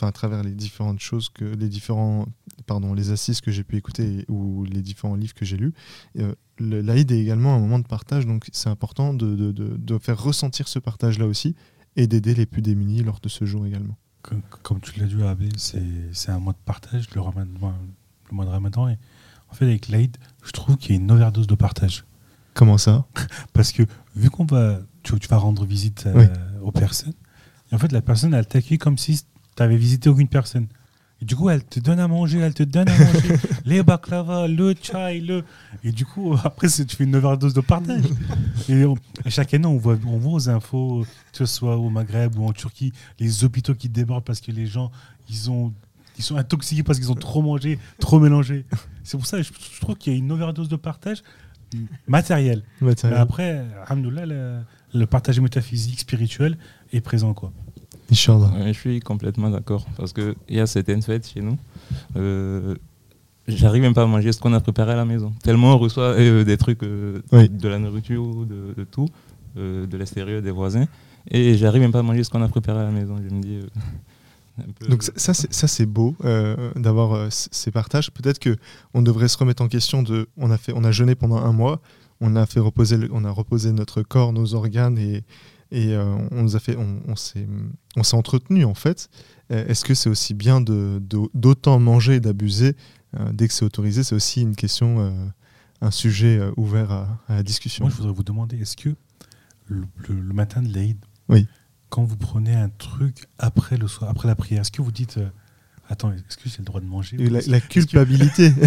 enfin, 0.00 0.08
à 0.08 0.12
travers 0.12 0.42
les 0.42 0.52
différentes 0.54 1.00
choses 1.00 1.28
que 1.28 1.44
les 1.44 1.68
différents, 1.68 2.26
pardon, 2.66 2.94
les 2.94 3.10
assises 3.10 3.40
que 3.40 3.50
j'ai 3.50 3.64
pu 3.64 3.76
écouter 3.76 4.24
ou 4.28 4.64
les 4.64 4.80
différents 4.82 5.14
livres 5.14 5.34
que 5.34 5.44
j'ai 5.44 5.56
lus, 5.56 5.72
euh, 6.18 6.34
l'Aïd 6.58 7.10
est 7.12 7.20
également 7.20 7.54
un 7.54 7.58
moment 7.58 7.78
de 7.78 7.86
partage. 7.86 8.26
Donc, 8.26 8.48
c'est 8.52 8.68
important 8.70 9.14
de, 9.14 9.34
de- 9.36 9.52
de- 9.52 9.76
de 9.76 9.98
faire 9.98 10.22
ressentir 10.22 10.68
ce 10.68 10.78
partage-là 10.78 11.26
aussi 11.26 11.54
et 11.96 12.06
d'aider 12.06 12.34
les 12.34 12.46
plus 12.46 12.62
démunis 12.62 13.02
lors 13.02 13.20
de 13.20 13.28
ce 13.28 13.44
jour 13.44 13.66
également. 13.66 13.96
Comme, 14.22 14.42
comme 14.62 14.80
tu 14.80 14.98
l'as 15.00 15.06
dit, 15.06 15.22
Abbé, 15.22 15.48
c'est 15.56 15.82
c'est 16.12 16.30
un 16.30 16.38
mois 16.38 16.52
de 16.52 16.58
partage, 16.64 17.08
le, 17.14 17.20
ramadan, 17.20 17.48
le 18.30 18.34
mois 18.36 18.44
de 18.44 18.50
Ramadan. 18.50 18.88
Et 18.88 18.98
en 19.50 19.54
fait, 19.54 19.64
avec 19.64 19.88
l'Aïd, 19.88 20.16
je 20.44 20.50
trouve 20.52 20.76
qu'il 20.76 20.94
y 20.94 20.98
a 20.98 21.00
une 21.00 21.10
overdose 21.10 21.46
de 21.46 21.54
partage. 21.54 22.04
Comment 22.54 22.78
ça? 22.78 23.06
Parce 23.54 23.72
que 23.72 23.82
vu 24.16 24.28
qu'on 24.30 24.44
va, 24.44 24.80
tu, 25.02 25.18
tu 25.18 25.28
vas 25.28 25.36
rendre 25.38 25.64
visite 25.64 26.04
euh, 26.06 26.12
Oui. 26.14 26.26
aux 26.62 26.72
personnes, 26.72 27.14
et 27.72 27.74
en 27.74 27.78
fait, 27.78 27.92
la 27.92 28.02
personne, 28.02 28.34
elle 28.34 28.46
t'accueille 28.46 28.78
comme 28.78 28.98
si 28.98 29.22
tu 29.56 29.62
avais 29.62 29.76
visité 29.76 30.08
aucune 30.08 30.28
personne. 30.28 30.66
Et 31.22 31.26
du 31.26 31.36
coup, 31.36 31.50
elle 31.50 31.62
te 31.62 31.78
donne 31.80 32.00
à 32.00 32.08
manger, 32.08 32.38
elle 32.38 32.54
te 32.54 32.62
donne 32.62 32.88
à 32.88 32.98
manger 32.98 33.34
les 33.66 33.82
baklava, 33.82 34.48
le 34.48 34.74
chai, 34.80 35.20
le. 35.20 35.44
Et 35.84 35.92
du 35.92 36.06
coup, 36.06 36.34
après, 36.44 36.68
tu 36.68 36.96
fais 36.96 37.04
une 37.04 37.14
overdose 37.14 37.52
de 37.52 37.60
partage. 37.60 38.04
Et, 38.70 38.86
on- 38.86 38.96
chaque 39.28 39.52
année, 39.52 39.66
on 39.66 39.76
voit, 39.76 39.98
on 40.06 40.16
voit 40.16 40.32
aux 40.32 40.48
infos, 40.48 41.04
que 41.32 41.36
ce 41.38 41.44
soit 41.44 41.76
au 41.76 41.90
Maghreb 41.90 42.38
ou 42.38 42.46
en 42.46 42.52
Turquie, 42.52 42.92
les 43.18 43.44
hôpitaux 43.44 43.74
qui 43.74 43.90
débordent 43.90 44.24
parce 44.24 44.40
que 44.40 44.50
les 44.50 44.64
gens, 44.66 44.90
ils, 45.28 45.50
ont, 45.50 45.74
ils 46.16 46.24
sont 46.24 46.36
intoxiqués 46.36 46.82
parce 46.82 46.98
qu'ils 46.98 47.12
ont 47.12 47.16
trop 47.16 47.42
mangé, 47.42 47.78
trop 47.98 48.18
mélangé. 48.18 48.64
C'est 49.04 49.18
pour 49.18 49.26
ça 49.26 49.36
que 49.36 49.42
je, 49.42 49.50
je 49.74 49.80
trouve 49.80 49.96
qu'il 49.96 50.14
y 50.14 50.16
a 50.16 50.18
une 50.18 50.32
overdose 50.32 50.70
de 50.70 50.76
partage 50.76 51.22
matériel. 52.08 52.62
Mais 52.80 52.88
Matériel. 52.88 53.18
après, 53.20 53.66
alhamdoulilah, 53.86 54.26
le, 54.26 54.60
le 54.94 55.06
partage 55.06 55.38
métaphysique, 55.40 56.00
spirituel 56.00 56.56
est 56.92 57.00
présent. 57.00 57.34
Quoi. 57.34 57.52
Inch'Allah. 58.10 58.50
Je 58.66 58.72
suis 58.72 59.00
complètement 59.00 59.50
d'accord. 59.50 59.86
Parce 59.96 60.12
qu'il 60.12 60.34
y 60.48 60.58
a 60.60 60.66
certaines 60.66 61.02
fêtes 61.02 61.28
chez 61.32 61.40
nous. 61.40 61.56
euh, 62.16 62.74
J'arrive 63.48 63.82
même 63.82 63.94
pas 63.94 64.02
à 64.02 64.06
manger 64.06 64.32
ce 64.32 64.38
qu'on 64.40 64.52
a 64.52 64.60
préparé 64.60 64.92
à 64.92 64.96
la 64.96 65.04
maison. 65.04 65.32
Tellement 65.42 65.74
on 65.74 65.78
reçoit 65.78 66.12
euh, 66.18 66.44
des 66.44 66.56
trucs, 66.56 66.82
euh, 66.84 67.20
Oui. 67.32 67.48
de 67.48 67.68
la 67.68 67.78
nourriture, 67.78 68.44
de, 68.46 68.74
de 68.76 68.84
tout, 68.84 69.08
euh, 69.56 69.86
de 69.86 69.96
l'extérieur, 69.96 70.40
des 70.42 70.50
voisins. 70.52 70.86
Et 71.30 71.56
j'arrive 71.56 71.82
même 71.82 71.90
pas 71.92 71.98
à 72.00 72.02
manger 72.02 72.22
ce 72.22 72.30
qu'on 72.30 72.42
a 72.42 72.48
préparé 72.48 72.80
à 72.80 72.84
la 72.84 72.90
maison. 72.90 73.16
Je 73.28 73.34
me 73.34 73.40
dis. 73.42 73.60
Donc 74.88 75.02
ça- 75.02 75.32
ça, 75.34 75.66
c'est- 75.68 75.86
beau 75.86 76.14
euh, 76.24 76.70
d'avoir 76.76 77.12
euh, 77.14 77.28
ces 77.30 77.70
partages. 77.70 78.10
Peut-être 78.10 78.38
que 78.38 78.56
on 78.94 79.00
devrait 79.02 79.28
se 79.28 79.38
remettre 79.38 79.62
en 79.62 79.68
question 79.68 80.02
de. 80.02 80.28
On 80.36 80.50
a 80.50 80.58
fait, 80.58 80.72
on 80.76 80.84
a 80.84 80.92
jeûné 80.92 81.14
pendant 81.14 81.38
un 81.38 81.52
mois. 81.52 81.80
On 82.20 82.36
a 82.36 82.44
fait 82.46 82.60
reposer, 82.60 82.98
le- 82.98 83.08
on 83.12 83.24
a 83.24 83.30
reposé 83.30 83.72
notre 83.72 84.02
corps, 84.02 84.32
nos 84.34 84.54
organes 84.54 84.98
et 84.98 85.22
et 85.72 85.94
euh, 85.94 86.04
on 86.32 86.42
nous 86.42 86.56
a 86.56 86.60
fait, 86.60 86.76
on, 86.76 87.00
on 87.06 87.16
s'est, 87.16 87.46
on 87.96 88.02
s'est 88.02 88.16
entretenu 88.16 88.64
en 88.64 88.74
fait. 88.74 89.08
Euh, 89.52 89.66
Est-ce 89.66 89.84
que 89.84 89.94
c'est 89.94 90.08
aussi 90.10 90.34
bien 90.34 90.60
de 90.60 91.00
de- 91.02 91.28
d'autant 91.34 91.78
manger 91.78 92.14
et 92.16 92.20
d'abuser 92.20 92.76
euh, 93.18 93.32
dès 93.32 93.48
que 93.48 93.54
c'est 93.54 93.64
autorisé? 93.64 94.02
C'est 94.04 94.14
aussi 94.14 94.42
une 94.42 94.56
question, 94.56 95.00
euh, 95.00 95.10
un 95.80 95.90
sujet 95.90 96.38
euh, 96.38 96.52
ouvert 96.56 96.90
à, 96.90 97.20
à 97.28 97.34
la 97.36 97.42
discussion. 97.42 97.84
Moi, 97.84 97.90
je 97.90 97.96
voudrais 97.96 98.12
vous 98.12 98.22
demander, 98.24 98.58
est-ce 98.60 98.76
que 98.76 98.90
le, 99.66 99.82
le- 100.08 100.20
le 100.20 100.32
matin 100.34 100.62
de 100.62 100.72
l'Aïd, 100.74 100.98
Oui. 101.28 101.46
quand 101.88 102.04
vous 102.04 102.16
prenez 102.16 102.54
un 102.54 102.68
truc 102.68 103.26
après, 103.38 103.76
le 103.76 103.86
soir, 103.88 104.10
après 104.10 104.28
la 104.28 104.34
prière, 104.36 104.60
est-ce 104.62 104.72
que 104.72 104.82
vous 104.82 104.92
dites, 104.92 105.18
euh, 105.18 105.28
attends, 105.88 106.12
est-ce 106.12 106.36
que 106.36 106.48
j'ai 106.48 106.58
le 106.58 106.64
droit 106.64 106.80
de 106.80 106.86
manger 106.86 107.16
la, 107.16 107.60
culpabilité. 107.60 108.52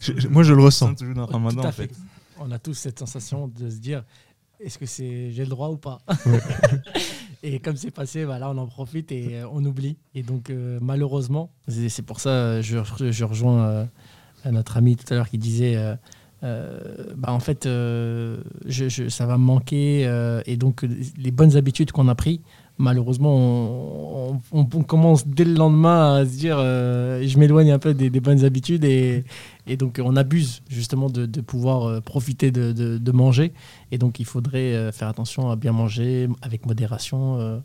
Je- 0.00 0.18
je- 0.18 0.28
moi, 0.28 0.42
je 0.42 0.54
le 0.54 0.62
ressens. 0.62 0.94
toujours 0.94 1.14
dans 1.14 1.22
le 1.22 1.26
Tout 1.26 1.32
ramadan, 1.34 1.62
à 1.62 1.68
en 1.68 1.72
fait. 1.72 1.90
On 2.38 2.50
a 2.50 2.58
tous 2.58 2.72
cette 2.74 2.98
sensation 2.98 3.48
de 3.48 3.68
se 3.68 3.76
dire 3.76 4.02
est-ce 4.62 4.78
que 4.78 4.86
c'est 4.86 5.30
j'ai 5.32 5.42
le 5.44 5.50
droit 5.50 5.68
ou 5.68 5.76
pas 5.76 6.00
Et 7.42 7.58
comme 7.58 7.76
c'est 7.76 7.90
passé, 7.90 8.24
voilà, 8.24 8.50
on 8.50 8.58
en 8.58 8.66
profite 8.66 9.10
et 9.12 9.36
euh, 9.40 9.46
on 9.50 9.64
oublie. 9.64 9.96
Et 10.14 10.22
donc 10.22 10.50
euh, 10.50 10.78
malheureusement, 10.82 11.50
c'est 11.68 12.02
pour 12.04 12.20
ça 12.20 12.30
euh, 12.30 12.62
je, 12.62 12.78
je 13.10 13.24
rejoins 13.24 13.64
euh, 13.66 13.84
notre 14.50 14.76
ami 14.76 14.96
tout 14.96 15.06
à 15.12 15.16
l'heure 15.16 15.28
qui 15.30 15.38
disait 15.38 15.74
euh, 16.42 16.78
bah, 17.16 17.32
en 17.32 17.40
fait 17.40 17.64
je- 17.64 18.40
je- 18.66 19.08
ça 19.08 19.26
va 19.26 19.36
me 19.38 19.44
manquer 19.44 20.02
et 20.46 20.56
donc 20.56 20.86
les 21.18 21.30
bonnes 21.30 21.56
habitudes 21.56 21.92
qu'on 21.92 22.08
a 22.08 22.14
pris 22.14 22.40
malheureusement 22.80 24.40
on, 24.52 24.64
commence 24.82 25.26
dès 25.26 25.44
le 25.44 25.54
lendemain 25.54 26.14
à 26.14 26.24
se 26.24 26.36
dire 26.36 26.56
euh, 26.58 27.22
je 27.24 27.38
m'éloigne 27.38 27.70
un 27.70 27.78
peu 27.78 27.94
des, 27.94 28.10
bonnes 28.20 28.44
habitudes 28.44 28.84
et, 28.84 29.24
donc 29.78 30.00
on 30.02 30.16
abuse 30.16 30.62
justement 30.68 31.08
de, 31.08 31.40
pouvoir 31.40 31.84
euh, 31.84 32.00
profiter 32.00 32.50
de 32.50 33.12
manger. 33.12 33.52
Et 33.92 33.98
donc 33.98 34.18
il 34.18 34.26
faudrait 34.26 34.74
euh, 34.74 34.92
faire 34.92 35.08
attention 35.08 35.50
à 35.50 35.56
bien 35.56 35.72
manger 35.72 36.28
avec 36.42 36.66
modération. 36.66 37.62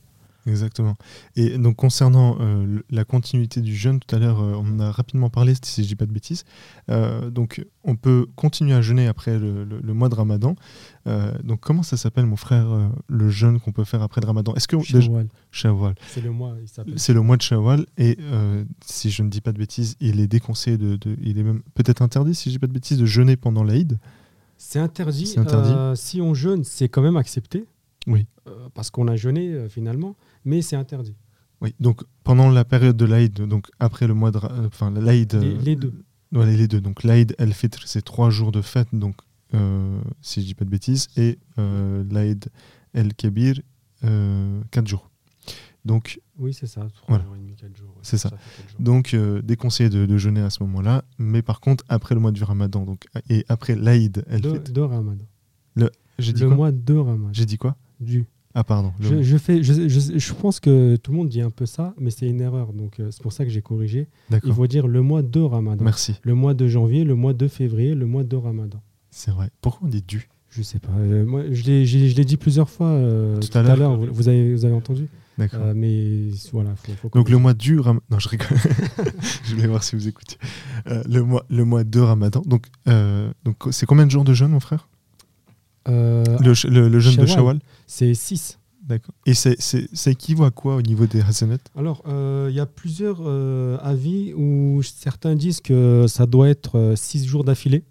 Exactement. 0.47 0.95
Et 1.36 1.58
donc 1.58 1.75
concernant 1.75 2.38
euh, 2.39 2.81
la 2.91 3.03
continuité 3.03 3.62
du 3.62 3.75
jeûne, 3.75 3.99
tout 3.99 4.15
à 4.15 4.19
l'heure 4.19 4.39
euh, 4.41 4.53
on 4.55 4.75
en 4.75 4.79
a 4.79 4.91
rapidement 4.91 5.29
parlé, 5.31 5.53
si 5.63 5.81
je 5.84 5.88
dis 5.88 5.95
pas 5.95 6.05
de 6.05 6.12
bêtises. 6.12 6.43
Euh, 6.91 7.31
donc 7.31 7.65
on 7.84 7.95
peut 7.95 8.27
continuer 8.36 8.73
à 8.73 8.81
jeûner 8.81 9.08
après 9.08 9.39
le, 9.39 9.63
le- 9.63 9.79
le 9.81 9.93
mois 9.93 10.08
de 10.10 10.15
Ramadan. 10.15 10.55
Euh, 11.08 11.31
donc 11.43 11.62
comment 11.62 11.81
ça 11.84 11.97
s'appelle, 11.97 12.25
mon 12.27 12.36
frère, 12.36 12.67
le 13.08 13.29
jeûne 13.29 13.60
qu'on 13.60 13.71
peut 13.71 13.84
faire 13.86 14.01
après 14.03 14.21
le 14.21 14.27
Ramadan? 14.27 14.53
Est-ce 14.53 14.67
que 14.67 14.75
déjà- 14.75 15.01
Shawwal. 15.01 15.27
Shawwal. 15.51 15.95
C'est 16.10 16.21
le 16.21 16.31
mois, 16.31 16.55
il 16.62 16.67
s'appelle. 16.67 16.93
C'est 16.97 17.13
le 17.13 17.21
mois 17.21 17.38
de 17.38 17.41
Shawwal 17.41 17.86
et 17.97 18.17
si 18.86 19.10
je 19.10 19.23
ne 19.23 19.29
dis 19.29 19.41
pas 19.41 19.51
de 19.51 19.58
bêtises, 19.58 19.95
il 19.99 20.19
est 20.19 20.27
déconseillé 20.27 20.77
de, 20.77 20.95
de- 20.95 21.17
il 21.23 21.39
est 21.39 21.43
même 21.43 21.62
peut-être 21.73 22.01
interdit, 22.03 22.36
si 22.36 22.49
je 22.49 22.55
dis 22.55 22.60
pas 22.60 22.67
de 22.67 22.73
bêtises, 22.73 22.97
de 22.99 23.05
jeûner 23.05 23.36
pendant 23.36 23.63
l'Aïd. 23.63 23.97
C'est 24.58 24.79
interdit. 24.79 25.25
C'est 25.25 25.39
interdit. 25.39 25.73
Si 25.99 26.21
on 26.21 26.34
jeûne, 26.34 26.63
c'est 26.63 26.88
quand 26.88 27.01
même 27.01 27.17
accepté. 27.17 27.65
Oui. 28.07 28.25
Euh, 28.47 28.69
parce 28.73 28.91
qu'on 28.91 29.07
a 29.07 29.15
jeûné 29.15 29.51
euh, 29.53 29.69
finalement, 29.69 30.15
mais 30.43 30.61
c'est 30.61 30.75
interdit. 30.75 31.15
Oui. 31.61 31.73
Donc 31.79 32.03
pendant 32.23 32.49
la 32.49 32.65
période 32.65 32.97
de 32.97 33.05
l'Aïd, 33.05 33.33
donc 33.33 33.67
après 33.79 34.07
le 34.07 34.13
mois 34.13 34.31
de, 34.31 34.37
euh, 34.37 34.67
enfin 34.67 34.91
l'Aïd, 34.91 35.33
Les, 35.33 35.57
les 35.57 35.75
deux. 35.75 35.93
Voilà, 36.31 36.51
les 36.53 36.67
deux. 36.67 36.81
Donc 36.81 37.03
l'Aïd 37.03 37.33
el-Fitr, 37.39 37.87
c'est 37.87 38.01
trois 38.03 38.29
jours 38.29 38.51
de 38.51 38.61
fête, 38.61 38.89
donc 38.93 39.15
si 40.21 40.41
je 40.41 40.47
dis 40.47 40.53
pas 40.53 40.65
de 40.65 40.69
bêtises, 40.69 41.07
et 41.15 41.39
l'Aïd 41.57 42.45
el-Kabir, 42.93 43.61
4 44.01 44.87
jours. 44.87 45.09
Donc, 45.85 46.19
Oui, 46.39 46.51
c'est 46.53 46.65
ça. 46.67 46.81
3 46.81 47.05
Voilà. 47.07 47.23
jours 47.23 47.35
et 47.35 47.39
demi, 47.39 47.55
4 47.55 47.77
jours. 47.77 47.89
ouais. 47.89 48.01
C'est 48.01 48.17
ça. 48.17 48.29
quatre 48.31 48.41
jours. 48.71 48.79
donc 48.79 49.13
euh, 49.13 49.41
déconseillé 49.43 49.89
de, 49.89 50.05
de 50.07 50.17
jeûner 50.17 50.41
à 50.41 50.49
ce 50.49 50.61
moment-là, 50.63 51.05
mais 51.19 51.41
par 51.43 51.59
contre, 51.61 51.83
après 51.89 52.15
le 52.15 52.21
mois 52.21 52.31
du 52.31 52.43
ramadan, 52.43 52.83
donc, 52.85 53.05
et 53.29 53.45
après 53.49 53.75
l'Aïd, 53.75 54.25
el 54.27 54.41
de, 54.41 54.53
Fitr, 54.55 54.71
de 54.73 54.81
Ramadan. 54.81 55.25
j'ai 56.19 56.33
dit 56.33 56.41
Le 56.41 56.47
quoi 56.47 56.55
mois 56.57 56.71
de 56.71 56.93
Ramadan. 56.95 57.29
J'ai 57.33 57.45
dit 57.45 57.57
quoi? 57.57 57.77
Du. 57.99 58.25
Ah, 58.53 58.63
pardon. 58.63 58.93
Je, 59.01 59.21
je 59.21 59.38
fais, 59.38 59.62
je, 59.63 59.89
je- 59.89 60.17
je 60.17 60.34
pense 60.34 60.60
que 60.62 60.95
tout 60.95 61.12
le 61.12 61.17
monde 61.17 61.27
dit 61.29 61.41
un 61.41 61.49
peu 61.49 61.65
ça, 61.65 61.93
mais 61.99 62.10
c'est 62.10 62.27
une 62.27 62.39
erreur. 62.39 62.71
Donc 62.71 62.99
euh, 62.99 63.10
c'est 63.12 63.21
pour 63.21 63.34
ça 63.34 63.43
que 63.43 63.51
j'ai 63.51 63.62
corrigé. 63.62 64.08
Il 64.43 64.53
faut 64.53 64.67
dire 64.67 64.88
le 64.88 65.01
mois 65.01 65.21
de 65.21 65.39
Ramadan. 65.41 65.84
Merci. 65.84 66.15
Le 66.23 66.34
mois 66.36 66.53
de 66.53 66.67
janvier, 66.67 67.03
le 67.03 67.15
mois 67.15 67.34
de 67.34 67.47
février, 67.49 67.95
le 67.95 68.05
mois 68.05 68.23
de 68.23 68.36
Ramadan. 68.36 68.81
C'est 69.12 69.31
vrai. 69.31 69.49
Pourquoi 69.62 69.88
on 69.88 69.91
dit 69.91 70.03
du? 70.08 70.29
Je 70.49 70.62
sais 70.62 70.79
pas. 70.79 70.91
euh, 70.97 71.25
moi, 71.25 71.43
je 71.51 71.63
l'ai, 71.63 71.86
j'ai- 71.86 72.08
je 72.08 72.15
l'ai 72.15 72.23
dit 72.23 72.38
plusieurs 72.38 72.69
fois 72.69 72.88
euh, 72.88 73.38
Tout 73.41 73.49
tout, 73.49 73.58
à 73.58 73.75
l'heure. 73.75 73.97
Vous, 73.97 74.08
vous 74.13 74.27
avez, 74.29 74.53
vous 74.53 74.63
avez 74.63 74.73
entendu? 74.73 75.08
D'accord. 75.38 75.60
Euh, 75.62 75.73
Mais 75.75 76.29
voilà, 76.53 76.73
faut, 76.77 76.93
faut 76.93 77.10
Donc 77.10 77.29
le 77.29 77.38
mois 77.38 77.53
du 77.53 77.77
Ramadan. 77.77 78.05
Non, 78.10 78.19
je 78.19 78.29
rigole. 78.29 78.47
je 79.43 79.53
voulais 79.55 79.67
voir 79.67 79.84
si 79.84 79.97
vous 79.97 80.08
écoutiez. 80.08 80.38
Euh, 80.88 81.03
le, 81.10 81.23
mois, 81.23 81.45
le 81.49 81.65
mois 81.65 81.84
de 81.84 81.99
Ramadan. 81.99 82.41
Donc, 82.45 82.67
euh, 82.88 83.29
donc 83.43 83.58
c'est 83.71 83.86
combien 83.86 84.05
de 84.05 84.12
jours 84.12 84.23
de 84.23 84.34
jeûne, 84.34 84.51
mon 84.51 84.62
frère? 84.62 84.88
Euh, 85.87 86.23
le, 86.39 86.89
le- 86.89 86.99
jeûne 86.99 87.15
de. 87.17 87.25
Shawwal 87.25 87.59
c'est 87.87 88.13
6. 88.13 88.59
D'accord. 88.83 89.15
Et 89.25 89.33
c'est- 89.33 89.59
c'est- 89.59 89.87
ça 89.95 90.11
équivaut 90.11 90.43
à 90.43 90.51
quoi 90.51 90.75
au 90.75 90.81
niveau 90.81 91.07
des 91.07 91.21
Hasanat 91.21 91.57
Alors, 91.75 92.03
euh, 92.07 92.47
il 92.51 92.55
y 92.55 92.59
a 92.59 92.65
plusieurs 92.67 93.19
euh, 93.25 93.77
avis 93.81 94.33
où 94.35 94.81
certains 94.83 95.33
disent 95.35 95.59
que 95.61 96.05
ça 96.07 96.25
doit 96.27 96.49
être 96.49 96.93
6 96.95 97.25
jours 97.25 97.43
d'affilée. 97.43 97.83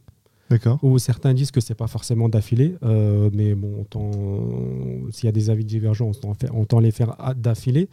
D'accord. 0.50 0.78
ou 0.82 0.98
certains 0.98 1.32
disent 1.32 1.50
que 1.50 1.60
c'est 1.60 1.74
pas 1.74 1.86
forcément 1.86 2.28
d'affilée, 2.28 2.76
euh, 2.84 3.30
mais 3.32 3.54
bon, 3.54 3.86
s'il 5.10 5.24
y 5.24 5.28
a 5.28 5.32
des 5.32 5.48
avis 5.48 5.64
divergents, 5.64 6.10
on 6.52 6.64
tend 6.66 6.80
les 6.80 6.90
faire 6.90 7.16
à- 7.18 7.32
d'affilée. 7.32 7.88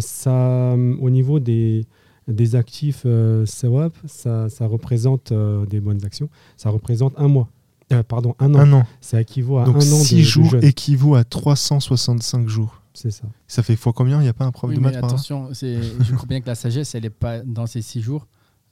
Ça, 0.00 0.76
au 1.00 1.10
niveau 1.10 1.40
des, 1.40 1.86
des 2.28 2.54
actifs 2.54 3.04
SEWAP, 3.46 3.92
ça, 4.06 4.48
ça 4.48 4.66
représente 4.66 5.32
des 5.68 5.80
bonnes 5.80 6.04
actions. 6.04 6.28
Ça 6.56 6.70
représente 6.70 7.14
un 7.18 7.28
mois. 7.28 7.48
Euh, 7.92 8.02
pardon, 8.02 8.34
un 8.38 8.54
an. 8.54 8.58
Un 8.60 8.72
an. 8.72 8.86
Ça 9.00 9.20
équivaut 9.20 9.58
à 9.58 9.64
Donc 9.64 9.76
un 9.76 9.78
an 9.92 9.98
de, 9.98 10.04
6 10.04 10.16
de 10.16 10.20
jours 10.22 10.50
jeûne. 10.50 10.64
équivaut 10.64 11.14
à 11.16 11.24
365 11.24 12.48
jours. 12.48 12.82
C'est 12.94 13.10
ça. 13.10 13.24
Ça 13.48 13.62
fait 13.62 13.76
fois 13.76 13.92
combien? 13.92 14.18
Il 14.20 14.22
n'y 14.24 14.28
a 14.28 14.32
pas 14.32 14.44
un 14.44 14.50
prof 14.52 14.68
Oui, 14.68 14.76
de 14.76 14.80
mais 14.80 14.86
maths 14.86 14.94
par 15.00 15.02
là 15.02 15.14
attention, 15.14 15.48
c'est- 15.54 15.80
je 16.02 16.14
crois 16.14 16.26
bien 16.26 16.40
que 16.40 16.46
la 16.46 16.54
sagesse, 16.54 16.94
elle 16.94 17.02
n'est 17.04 17.10
pas 17.10 17.40
dans 17.40 17.66
ces 17.66 17.82
six 17.82 18.00
jours. 18.02 18.26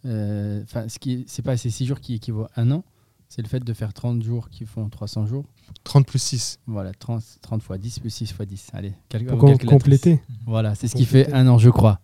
Euh, 0.06 0.62
Enfin, 0.64 0.88
ce 0.88 0.98
qui, 0.98 1.24
c'est 1.28 1.42
pas 1.42 1.56
ces 1.56 1.70
six 1.70 1.86
jours 1.86 2.00
qui 2.00 2.14
équivaut 2.14 2.44
à 2.54 2.60
un 2.60 2.70
an. 2.70 2.84
C'est 3.28 3.42
le 3.42 3.48
fait 3.48 3.60
de 3.60 3.72
faire 3.74 3.92
30 3.92 4.22
jours 4.22 4.48
qui 4.48 4.64
font 4.64 4.88
300 4.88 5.26
jours. 5.26 5.44
30 5.84 6.06
plus 6.06 6.18
6. 6.20 6.58
Voilà, 6.66 6.92
30, 6.94 7.22
30 7.42 7.62
fois 7.62 7.76
10 7.76 7.98
plus 7.98 8.10
6 8.10 8.32
fois 8.32 8.46
10. 8.46 8.68
Allez, 8.72 8.92
calcul- 9.08 9.36
Pour 9.36 9.58
compléter. 9.66 10.20
Voilà, 10.46 10.74
c'est 10.74 10.88
ce 10.88 10.96
qui 10.96 11.04
fait 11.04 11.32
un 11.32 11.46
an, 11.48 11.58
je 11.58 11.68
crois. 11.70 12.00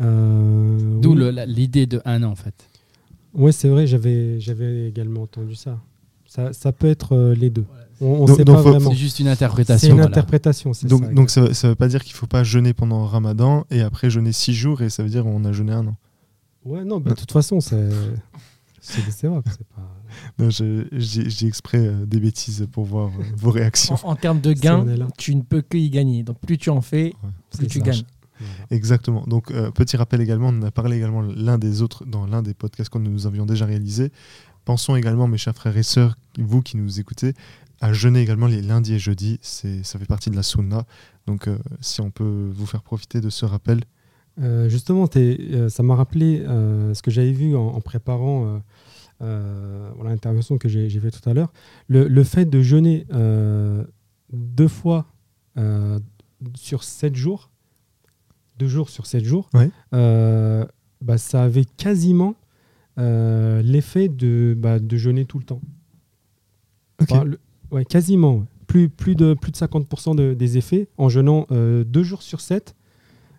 Euh, 0.00 1.00
D'où 1.00 1.14
oui. 1.14 1.30
l'idée 1.46 1.86
de 1.86 2.00
un 2.04 2.22
an, 2.22 2.30
en 2.30 2.34
fait. 2.34 2.54
Ouais, 3.34 3.52
c'est 3.52 3.68
vrai, 3.68 3.86
j'avais, 3.86 4.40
j'avais 4.40 4.88
également 4.88 5.22
entendu 5.22 5.54
ça. 5.54 5.78
Ça, 6.34 6.52
ça 6.54 6.72
peut 6.72 6.86
être 6.86 7.14
euh, 7.14 7.34
les 7.34 7.50
deux. 7.50 7.66
On, 8.00 8.06
on 8.06 8.24
Donc- 8.24 8.36
sait 8.38 8.44
donc 8.44 8.56
pas 8.56 8.62
faut- 8.62 8.70
vraiment. 8.70 8.90
C'est 8.90 8.96
juste 8.96 9.20
une 9.20 9.28
interprétation. 9.28 9.78
C'est 9.86 9.88
une 9.90 9.96
voilà. 9.96 10.08
interprétation, 10.08 10.72
c'est 10.72 10.86
Donc, 10.86 11.04
ça. 11.04 11.12
donc 11.12 11.30
ça 11.54 11.68
veut 11.68 11.74
pas 11.74 11.88
dire 11.88 12.02
qu'il 12.02 12.14
ne 12.14 12.16
faut 12.16 12.26
pas 12.26 12.42
jeûner 12.42 12.72
pendant 12.72 13.04
Ramadan 13.04 13.64
et 13.70 13.82
après 13.82 14.08
jeûner 14.08 14.32
6 14.32 14.54
jours 14.54 14.80
et 14.80 14.88
ça 14.88 15.02
veut 15.02 15.10
dire 15.10 15.26
on 15.26 15.44
a 15.44 15.52
jeûné 15.52 15.72
un 15.72 15.86
an. 15.86 15.96
Ouais, 16.64 16.84
non, 16.84 17.00
bah, 17.00 17.10
de 17.10 17.16
toute 17.16 17.32
façon, 17.32 17.60
c'est 17.60 17.88
c'est 18.80 19.02
c'est 19.10 19.28
pas. 19.28 19.42
Non, 20.38 20.50
je- 20.50 20.86
J'ai 20.92 21.28
j'ai 21.30 21.46
exprès 21.46 21.78
euh, 21.86 22.06
des 22.06 22.18
bêtises 22.20 22.66
pour 22.72 22.84
voir 22.84 23.08
euh, 23.08 23.22
vos 23.36 23.50
réactions. 23.50 23.96
En, 24.02 24.12
en 24.12 24.16
termes 24.16 24.40
de 24.40 24.52
gains, 24.52 24.84
tu 25.18 25.34
ne 25.34 25.42
peux 25.42 25.60
que 25.62 25.76
y 25.76 25.90
gagner. 25.90 26.22
Donc 26.22 26.38
plus 26.40 26.56
tu 26.58 26.70
en 26.70 26.80
fais, 26.80 27.14
plus 27.56 27.66
tu 27.66 27.80
gagnes. 27.80 28.02
Exactement. 28.70 29.24
Donc, 29.26 29.50
euh, 29.52 29.70
petit 29.70 29.96
rappel 29.96 30.20
également, 30.20 30.48
on 30.48 30.58
en 30.58 30.62
a 30.62 30.70
parlé 30.72 30.96
également 30.96 31.22
l'un 31.22 31.58
des 31.58 31.80
autres 31.80 32.04
dans 32.04 32.26
l'un 32.26 32.42
des 32.42 32.54
podcasts 32.54 32.90
que 32.90 32.98
nous 32.98 33.26
avions 33.26 33.46
déjà 33.46 33.66
réalisé. 33.66 34.10
Pensons 34.64 34.94
également, 34.96 35.26
mes 35.28 35.38
chers 35.38 35.54
frères 35.54 35.76
et 35.76 35.82
sœurs, 35.82 36.16
vous 36.38 36.62
qui 36.62 36.76
nous 36.76 37.00
écoutez, 37.00 37.34
à 37.80 37.92
jeûner 37.92 38.20
également 38.20 38.46
les 38.46 38.62
lundis 38.62 38.94
et 38.94 38.98
jeudis. 38.98 39.38
C'est- 39.42 39.82
Ça 39.84 39.98
fait 39.98 40.06
partie 40.06 40.30
de 40.30 40.36
la 40.36 40.42
sunna. 40.44 40.84
Donc, 41.26 41.48
euh, 41.48 41.58
si 41.80 42.00
on 42.00 42.10
peut 42.10 42.50
vous 42.52 42.66
faire 42.66 42.82
profiter 42.82 43.20
de 43.20 43.28
ce 43.30 43.44
rappel. 43.44 43.80
Euh, 44.40 44.68
justement, 44.68 45.06
euh, 45.16 45.68
ça 45.68 45.82
m'a 45.82 45.94
rappelé 45.96 46.42
ce 46.46 47.02
que 47.02 47.10
j'avais 47.10 47.32
vu 47.32 47.54
en, 47.56 47.66
en 47.68 47.80
préparant 47.80 48.60
l'intervention 49.20 50.58
que 50.58 50.68
j'ai 50.68 50.88
j'ai 50.88 51.00
fait 51.00 51.10
tout 51.10 51.28
à 51.28 51.34
l'heure. 51.34 51.52
Le, 51.88 52.08
le 52.08 52.24
fait 52.24 52.44
de 52.46 52.60
jeûner 52.62 53.06
deux 54.32 54.68
fois 54.68 55.06
sur 56.54 56.82
sept 56.84 57.14
jours, 57.16 57.50
deux 58.58 58.68
jours 58.68 58.88
sur 58.90 59.06
sept 59.06 59.24
jours, 59.24 59.50
Ouais. 59.54 59.70
bah, 59.92 61.18
ça 61.18 61.42
avait 61.44 61.64
quasiment 61.64 62.34
euh, 62.98 63.62
l'effet 63.62 64.08
de, 64.08 64.54
bah, 64.58 64.78
de 64.78 64.96
jeûner 64.96 65.24
tout 65.24 65.38
le 65.38 65.44
temps. 65.44 65.60
Le- 67.24 67.38
ouais, 67.70 67.84
quasiment. 67.84 68.46
Plus, 68.66 68.88
plus, 68.88 69.14
de, 69.14 69.34
plus 69.34 69.50
de 69.52 69.56
50% 69.56 70.14
de- 70.14 70.34
des 70.34 70.56
effets 70.56 70.88
en 70.98 71.08
jeûnant 71.08 71.46
euh, 71.50 71.84
deux 71.84 72.02
jours 72.02 72.22
sur 72.22 72.40
sept. 72.40 72.74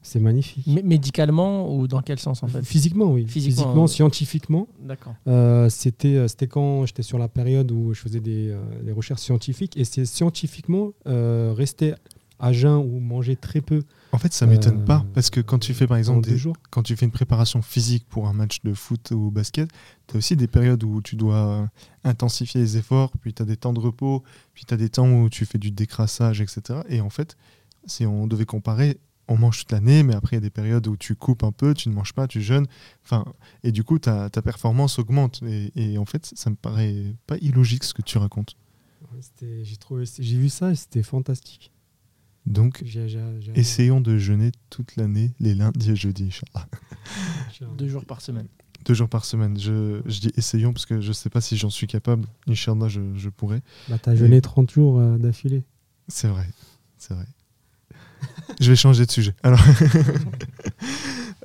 C'est 0.06 0.20
magnifique. 0.20 0.68
Médicalement 0.68 1.74
ou 1.74 1.88
dans 1.88 2.02
quel 2.02 2.20
sens 2.20 2.44
en 2.44 2.48
fait? 2.48 2.62
Physiquement, 2.62 3.12
oui. 3.14 3.26
Physiquement, 3.26 3.64
Physiquement, 3.64 3.84
euh, 3.86 3.88
scientifiquement. 3.88 4.68
D'accord. 4.82 5.16
Euh, 5.30 5.70
c'était, 5.70 6.28
c'était 6.28 6.48
quand 6.48 6.86
j'étais 6.86 7.04
sur 7.04 7.18
la 7.18 7.30
période 7.30 7.72
où 7.72 7.94
je 7.94 8.02
faisais 8.02 8.20
des, 8.20 8.50
euh, 8.50 8.62
des 8.84 8.92
recherches 8.92 9.22
scientifiques. 9.22 9.78
Et 9.78 9.86
c'est 9.86 10.04
scientifiquement 10.06 10.92
rester 11.06 11.94
à 12.40 12.52
jeun 12.54 12.78
ou 12.78 13.00
manger 13.00 13.36
très 13.36 13.62
peu 13.62 13.84
En 14.12 14.18
fait, 14.18 14.34
ça 14.34 14.46
m'étonne 14.46 14.82
Euh, 14.82 14.86
pas 14.86 15.06
parce 15.14 15.30
que 15.30 15.40
quand 15.40 15.60
tu 15.60 15.74
fais 15.74 15.88
par 15.88 15.98
exemple 15.98 16.28
des, 16.28 16.38
jours. 16.38 16.56
quand 16.70 16.84
tu 16.84 16.96
fais 16.96 17.06
une 17.06 17.12
préparation 17.12 17.62
physique 17.62 18.06
pour 18.10 18.28
un 18.28 18.34
match 18.34 18.62
de 18.64 18.74
foot 18.74 19.12
ou 19.12 19.32
basket, 19.32 19.70
tu 20.08 20.16
as 20.16 20.18
aussi 20.18 20.36
des 20.36 20.48
périodes 20.48 20.84
où 20.84 21.02
tu 21.02 21.16
dois 21.16 21.70
intensifier 22.04 22.62
les 22.62 22.78
efforts, 22.78 23.12
puis 23.20 23.34
tu 23.34 23.42
as 23.42 23.46
des 23.46 23.58
temps 23.58 23.74
de 23.74 23.80
repos, 23.80 24.24
puis 24.54 24.66
tu 24.66 24.74
as 24.74 24.78
des 24.78 24.90
temps 24.90 25.10
où 25.10 25.30
tu 25.30 25.46
fais 25.46 25.58
du 25.58 25.72
décrassage, 25.72 26.42
etc. 26.42 26.82
Et 26.90 27.02
en 27.02 27.10
fait, 27.10 27.38
si 27.86 28.06
on 28.06 28.28
devait 28.28 28.46
comparer, 28.46 29.00
on 29.28 29.38
mange 29.38 29.60
toute 29.60 29.72
l'année, 29.72 30.04
mais 30.04 30.16
après 30.16 30.36
il 30.36 30.38
y 30.38 30.44
a 30.44 30.48
des 30.48 30.50
périodes 30.50 30.86
où 30.88 30.98
tu 30.98 31.16
coupes 31.16 31.44
un 31.44 31.52
peu, 31.52 31.74
tu 31.74 31.90
ne 31.90 31.94
manges 31.94 32.14
pas, 32.14 32.28
tu 32.28 32.42
jeûnes. 32.42 32.68
Enfin, 33.06 33.26
et 33.64 33.72
du 33.72 33.84
coup, 33.84 34.00
ta, 34.00 34.30
ta 34.30 34.42
performance 34.42 35.00
augmente. 35.00 35.42
Et, 35.44 35.72
et 35.76 35.98
en 35.98 36.06
fait, 36.06 36.32
ça 36.36 36.50
me 36.50 36.56
paraît 36.56 37.16
pas 37.26 37.38
illogique 37.38 37.84
ce 37.86 37.94
que 37.94 38.02
tu 38.02 38.18
racontes. 38.18 38.58
Ouais, 39.14 39.20
J'ai, 39.64 39.78
trouvé, 39.78 40.06
j'ai 40.20 40.38
vu 40.38 40.50
ça 40.50 40.72
et 40.72 40.76
c'était 40.76 41.04
fantastique. 41.04 41.72
Donc, 42.46 42.82
J'ai- 42.86 43.08
j'ai- 43.08 43.24
j'ai- 43.40 43.58
essayons 43.60 44.02
de 44.02 44.18
jeûner 44.18 44.52
toute 44.70 44.96
l'année, 44.98 45.32
les 45.40 45.56
lundis 45.56 45.92
et 45.92 45.96
jeudis, 45.96 46.42
Deux 47.78 47.88
jours 47.88 48.06
par 48.06 48.22
semaine. 48.22 48.48
Deux 48.86 48.94
jours 48.94 49.08
par 49.08 49.24
semaine. 49.24 49.58
Je, 49.58 50.02
je 50.06 50.20
dis 50.20 50.32
essayons 50.36 50.74
parce 50.74 50.86
que 50.86 51.00
je 51.00 51.14
sais 51.14 51.30
pas 51.30 51.40
si 51.40 51.56
j'en 51.56 51.70
suis 51.70 51.88
capable. 51.88 52.28
Inch'Allah, 52.48 52.90
je, 52.90 53.00
je 53.16 53.30
pourrais. 53.30 53.62
Bah, 53.90 53.98
t'as 53.98 54.16
jeûné 54.16 54.42
30 54.42 54.72
jours 54.72 55.00
euh, 55.00 55.18
d'affilée. 55.18 55.64
C'est 56.10 56.28
vrai. 56.28 56.46
C'est 56.98 57.14
vrai. 57.14 57.26
je 58.60 58.70
vais 58.70 58.76
changer 58.76 59.06
de 59.06 59.12
sujet. 59.12 59.34
Alors, 59.44 59.60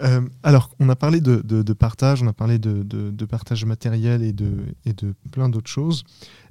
Euh, 0.00 0.20
alors 0.44 0.70
on 0.78 0.88
a 0.90 0.94
parlé 0.94 1.20
de, 1.20 1.42
de- 1.44 1.64
de 1.64 1.72
partage, 1.72 2.22
on 2.22 2.28
a 2.28 2.32
parlé 2.32 2.60
de, 2.60 2.84
de- 2.84 3.10
de 3.10 3.24
partage 3.24 3.64
matériel 3.64 4.22
et 4.22 4.32
de, 4.32 4.52
et 4.86 4.92
de 4.92 5.12
plein 5.32 5.48
d'autres 5.48 5.68
choses. 5.70 6.04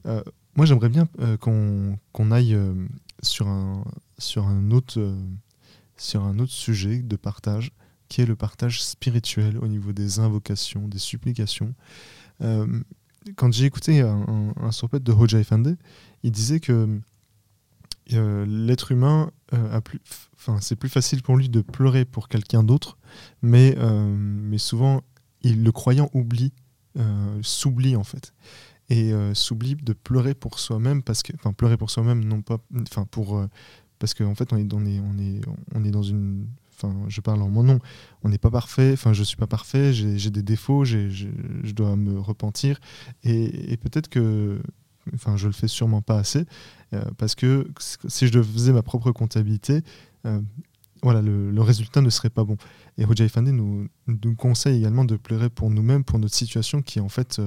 Euh, 0.05 0.21
moi, 0.57 0.65
j'aimerais 0.65 0.89
bien 0.89 1.07
euh, 1.21 1.38
qu'on 1.38 1.97
qu'on 2.12 2.31
aille 2.31 2.53
euh, 2.55 2.73
sur, 3.21 3.47
un, 3.47 3.84
sur, 4.17 4.47
un 4.47 4.71
autre, 4.71 4.99
euh, 4.99 5.15
sur 5.97 6.23
un 6.23 6.39
autre 6.39 6.51
sujet 6.51 6.99
de 6.99 7.15
partage, 7.15 7.71
qui 8.10 8.21
est 8.21 8.25
le 8.25 8.36
partage 8.36 8.82
spirituel 8.84 9.58
au 9.58 9.67
niveau 9.67 9.91
des 9.91 10.19
invocations, 10.19 10.88
des 10.88 10.99
supplications. 10.99 11.73
Euh, 12.41 12.82
quand 13.36 13.51
j'ai 13.51 13.65
écouté 13.65 14.01
un, 14.01 14.53
un, 14.56 14.71
sorbet 14.71 14.99
de 14.99 15.12
Hoja 15.12 15.39
Effendi, 15.39 15.75
il 16.23 16.32
disait 16.32 16.62
que 16.62 16.99
euh, 18.13 18.45
l'être 18.45 18.93
humain 18.93 19.32
a 19.51 19.82
plus, 19.82 19.99
enfin, 20.36 20.60
c'est 20.62 20.77
plus 20.77 20.89
facile 20.89 21.21
pour 21.23 21.36
lui 21.36 21.49
de 21.49 21.62
pleurer 21.62 22.06
pour 22.06 22.30
quelqu'un 22.30 22.63
d'autre, 22.63 22.97
mais, 23.41 23.75
mais 23.77 24.58
souvent, 24.58 25.01
il, 25.41 25.63
le 25.63 25.71
croyant 25.71 26.10
oublie, 26.13 26.53
s'oublie 27.41 27.95
en 27.95 28.03
fait, 28.03 28.34
et 28.89 29.12
euh, 29.13 29.34
s'oublie 29.34 29.76
de 29.76 29.93
pleurer 29.93 30.34
pour 30.34 30.60
soi-même 30.60 31.04
parce 31.04 31.23
que, 31.23 31.34
enfin, 31.36 31.54
pleurer 31.54 31.78
pour 31.78 31.89
soi-même, 31.89 32.23
non 32.23 32.41
pas, 32.41 32.58
enfin, 32.82 33.06
pour, 33.10 33.38
euh, 33.38 33.47
parce 34.00 34.13
qu'en 34.13 34.36
fait, 34.36 34.54
on 34.54 34.58
est, 34.58 34.73
on 34.73 34.86
est, 34.86 35.00
on 35.00 35.17
est, 35.19 35.41
on 35.76 35.84
est 35.84 35.91
dans 35.91 36.04
une, 36.04 36.47
enfin, 36.76 36.95
je 37.08 37.19
parle 37.21 37.41
en 37.41 37.50
mon 37.50 37.63
nom, 37.63 37.80
on 38.23 38.30
n'est 38.30 38.38
pas 38.38 38.52
parfait, 38.52 38.93
enfin, 38.93 39.12
je 39.13 39.23
suis 39.23 39.38
pas 39.38 39.47
parfait, 39.47 39.91
j'ai 39.93 40.30
des 40.30 40.43
défauts, 40.43 40.86
j'ai- 40.86 41.10
je 41.10 41.71
dois 41.73 41.95
me 41.95 42.19
repentir, 42.19 42.80
et, 43.23 43.78
peut-être 43.78 44.08
que, 44.08 44.62
enfin, 45.13 45.36
je 45.36 45.47
le 45.47 45.54
fais 45.54 45.67
sûrement 45.67 46.02
pas 46.02 46.17
assez. 46.17 46.45
Euh, 46.93 47.04
parce 47.17 47.36
que 47.36 47.67
si 48.08 48.28
je 48.28 48.41
faisais 48.41 48.71
ma 48.71 48.84
propre 48.84 49.12
comptabilité, 49.12 49.82
voilà, 51.04 51.21
le, 51.21 51.62
résultat 51.62 52.02
ne 52.02 52.10
serait 52.10 52.30
pas 52.30 52.43
bon. 52.43 52.58
Et 52.97 53.06
Hoja 53.06 53.23
Effendi 53.23 53.52
nous, 53.52 53.88
nous 54.08 54.36
conseille 54.36 54.78
également 54.78 55.06
de 55.06 55.15
pleurer 55.15 55.50
pour 55.50 55.69
nous-mêmes, 55.69 56.04
pour 56.04 56.19
notre 56.19 56.36
situation 56.36 56.82
qui 56.82 57.00
est 57.00 57.02
en 57.02 57.10
fait, 57.10 57.39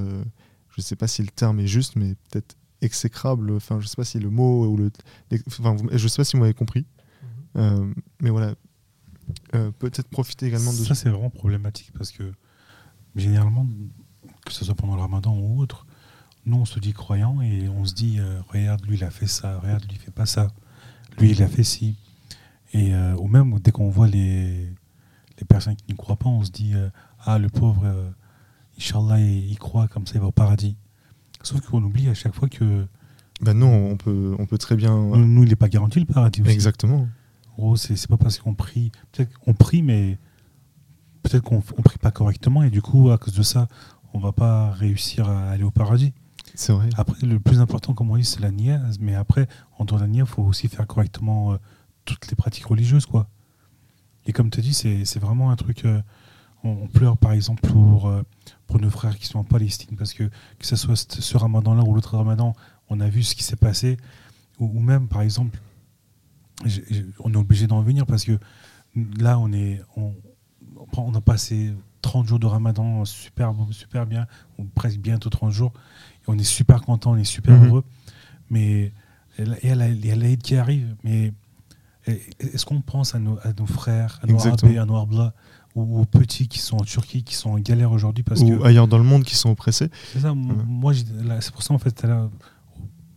je 0.80 0.84
ne 0.84 0.88
sais 0.88 0.96
pas 0.96 1.08
si 1.08 1.22
le 1.22 1.28
terme 1.28 1.60
est 1.60 1.66
juste, 1.66 1.96
mais 1.96 2.14
peut-être 2.30 2.56
exécrable. 2.80 3.52
Enfin, 3.52 3.80
je 3.80 3.86
sais 3.86 3.96
pas 3.96 4.04
si 4.04 4.18
le 4.18 4.30
mot 4.30 4.66
ou 4.66 4.76
le, 4.76 4.90
enfin, 5.46 5.76
je 5.92 6.08
sais 6.08 6.16
pas 6.16 6.24
si 6.24 6.36
vous 6.36 6.40
m'avez 6.42 6.54
compris. 6.54 6.86
Euh, 7.56 7.92
mais 8.20 8.30
voilà, 8.30 8.54
Euh, 9.54 9.70
peut-être 9.78 10.08
profiter 10.08 10.46
également 10.46 10.72
de 10.72 10.76
Ça, 10.76 10.94
c'est 10.94 11.08
vraiment 11.08 11.30
problématique 11.30 11.92
parce 11.96 12.10
que 12.10 12.32
généralement, 13.14 13.64
que 14.44 14.52
ce 14.52 14.64
soit 14.64 14.74
pendant 14.74 14.96
le 14.96 15.02
ramadan 15.02 15.36
ou 15.38 15.60
autre, 15.60 15.86
nous, 16.46 16.56
on 16.56 16.64
se 16.64 16.80
dit 16.80 16.92
croyant 16.92 17.40
et 17.40 17.68
on 17.68 17.84
se 17.84 17.94
dit 17.94 18.18
euh, 18.18 18.40
regarde, 18.48 18.84
lui, 18.86 18.96
il 18.96 19.04
a 19.04 19.10
fait 19.10 19.28
ça, 19.28 19.58
regarde, 19.60 19.84
lui, 19.84 19.92
il 19.92 19.98
fait 19.98 20.10
pas 20.10 20.26
ça, 20.26 20.48
lui, 21.18 21.30
il 21.30 21.42
a 21.42 21.48
fait 21.48 21.62
ci. 21.64 21.96
Et, 22.72 22.94
euh, 22.94 23.14
ou 23.18 23.28
même, 23.28 23.58
dès 23.60 23.70
qu'on 23.72 23.88
voit 23.90 24.08
les, 24.08 24.66
les 25.38 25.44
personnes 25.46 25.76
qui 25.76 25.92
ne 25.92 25.96
croient 25.96 26.16
pas, 26.16 26.28
on 26.28 26.42
se 26.42 26.50
dit 26.50 26.72
euh, 26.74 26.88
ah, 27.24 27.38
le 27.38 27.48
pauvre, 27.48 27.84
Inch'Allah, 28.80 29.20
il, 29.20 29.50
il 29.50 29.58
croit, 29.58 29.88
comme 29.88 30.06
ça, 30.06 30.14
il 30.14 30.20
va 30.20 30.26
au 30.28 30.32
paradis. 30.32 30.76
Sauf 31.42 31.60
qu'on 31.62 31.82
oublie 31.82 32.08
à 32.08 32.14
chaque 32.14 32.34
fois 32.34 32.48
que 32.48 32.86
Ben 33.42 33.54
non, 33.54 33.90
on 33.90 33.96
peut, 33.96 34.34
on 34.38 34.46
peut 34.46 34.58
très 34.58 34.76
bien. 34.76 34.94
nous, 34.96 35.26
nous, 35.26 35.42
il 35.44 35.48
n'est 35.50 35.56
pas 35.56 35.68
garanti 35.68 36.00
le 36.00 36.06
paradis 36.06 36.42
aussi. 36.42 36.50
Exactement. 36.50 37.08
En 37.56 37.62
gros, 37.62 37.76
c'est 37.76 38.06
pas 38.08 38.16
parce 38.16 38.38
qu'on 38.38 38.54
prie. 38.54 38.90
Peut-être 39.12 39.38
qu'on 39.38 39.54
prie, 39.54 39.82
mais 39.82 40.18
peut-être 41.22 41.42
qu'on 41.44 41.56
on 41.76 41.82
prie 41.82 41.98
pas 41.98 42.10
correctement 42.10 42.62
et 42.62 42.70
du 42.70 42.80
coup, 42.82 43.10
à 43.10 43.18
cause 43.18 43.34
de 43.34 43.42
ça, 43.42 43.68
on 44.14 44.18
va 44.18 44.32
pas 44.32 44.70
réussir 44.72 45.28
à 45.28 45.50
aller 45.50 45.62
au 45.64 45.70
paradis. 45.70 46.12
C'est 46.54 46.72
vrai. 46.72 46.88
Après, 46.96 47.24
le 47.26 47.38
plus 47.38 47.60
important, 47.60 47.94
comme 47.94 48.10
on 48.10 48.16
dit, 48.16 48.24
c'est 48.24 48.40
la 48.40 48.50
nia. 48.50 48.80
Mais 49.00 49.14
après, 49.14 49.46
en 49.78 49.84
dehors 49.84 49.98
de 49.98 50.04
la 50.04 50.08
nia, 50.08 50.24
il 50.24 50.26
faut 50.28 50.42
aussi 50.42 50.68
faire 50.68 50.86
correctement 50.86 51.52
euh, 51.52 51.56
toutes 52.04 52.28
les 52.28 52.34
pratiques 52.34 52.66
religieuses, 52.66 53.06
quoi. 53.06 53.28
Et 54.26 54.32
comme 54.32 54.50
tu 54.50 54.60
dis, 54.60 54.74
c'est 54.74 55.04
c'est 55.04 55.20
vraiment 55.20 55.50
un 55.50 55.56
truc. 55.56 55.84
euh, 55.84 56.00
on, 56.64 56.86
pleure, 56.88 57.16
par 57.16 57.32
exemple, 57.32 57.66
pour, 57.68 58.06
euh, 58.08 58.22
pour 58.66 58.80
nos 58.80 58.90
frères 58.90 59.16
qui 59.18 59.26
sont 59.26 59.38
en 59.38 59.44
Palestine, 59.44 59.96
parce 59.96 60.12
que 60.12 60.24
que 60.58 60.66
ce 60.66 60.76
soit 60.76 60.96
ce 60.96 61.36
ramadan-là 61.36 61.82
ou 61.82 61.94
l'autre 61.94 62.16
ramadan, 62.16 62.54
on 62.88 63.00
a 63.00 63.08
vu 63.08 63.22
ce 63.22 63.34
qui 63.34 63.42
s'est 63.44 63.56
passé. 63.56 63.96
Ou, 64.58 64.66
ou 64.74 64.80
même, 64.80 65.08
par 65.08 65.22
exemple, 65.22 65.58
on 67.20 67.32
est 67.32 67.36
obligé 67.36 67.66
d'en 67.66 67.80
venir 67.82 68.06
parce 68.06 68.24
que 68.24 68.38
là, 69.18 69.38
on 69.38 69.52
est. 69.52 69.80
On, 69.96 70.12
on 70.96 71.14
a 71.14 71.20
passé 71.20 71.72
30 72.02 72.26
jours 72.26 72.38
de 72.38 72.46
ramadan 72.46 73.04
super, 73.04 73.54
super 73.70 74.06
bien, 74.06 74.26
ou 74.58 74.64
presque 74.64 74.98
bientôt 74.98 75.30
30 75.30 75.52
jours. 75.52 75.72
Et 76.22 76.24
on 76.28 76.38
est 76.38 76.42
super 76.44 76.82
content, 76.82 77.12
on 77.12 77.16
est 77.16 77.24
super 77.24 77.56
Mhm. 77.58 77.66
heureux. 77.68 77.84
Mais 78.50 78.92
il 79.38 79.46
y 79.64 79.70
a 79.70 79.74
la- 79.74 79.88
il 79.88 80.04
y 80.04 80.10
a 80.10 80.16
l'Aïd 80.16 80.42
qui 80.42 80.56
arrive. 80.56 80.94
Mais 81.04 81.32
est-ce 82.06 82.64
qu'on 82.66 82.80
pense 82.80 83.14
à 83.14 83.18
nos, 83.18 83.38
à 83.42 83.52
nos 83.58 83.66
frères, 83.66 84.18
à 84.22 84.26
nos 84.26 84.34
Exactement. 84.34 84.82
À 84.82 84.84
nos 84.86 84.96
Arbla, 84.96 85.34
ou 85.74 86.00
aux 86.00 86.04
petits 86.04 86.48
qui 86.48 86.58
sont 86.58 86.76
en 86.78 86.84
Turquie, 86.84 87.22
qui 87.22 87.34
sont 87.34 87.50
en 87.50 87.58
galère 87.58 87.92
aujourd'hui 87.92 88.24
parce 88.24 88.40
Ou 88.40 88.58
que 88.58 88.64
ailleurs 88.64 88.88
dans 88.88 88.98
le 88.98 89.04
monde 89.04 89.22
qui 89.24 89.36
sont 89.36 89.50
oppressés. 89.50 89.88
c'est 90.12 90.20
ça, 90.20 90.32
Ouais. 90.32 90.38
moi, 90.66 90.92
c'est 91.40 91.52
pour 91.52 91.62
ça, 91.62 91.72
en 91.74 91.78
fait, 91.78 92.04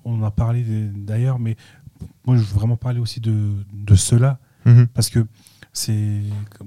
on 0.05 0.19
en 0.19 0.23
a 0.23 0.31
parlé 0.31 0.63
d'ailleurs, 0.95 1.39
mais 1.39 1.55
moi, 2.25 2.35
je 2.35 2.41
veux 2.43 2.53
vraiment 2.55 2.77
parler 2.77 2.99
aussi 2.99 3.19
de, 3.19 3.53
de 3.73 3.95
cela, 3.95 4.39
Mhm. 4.65 4.87
parce 4.87 5.09
que 5.09 5.25
c'est, 5.71 6.21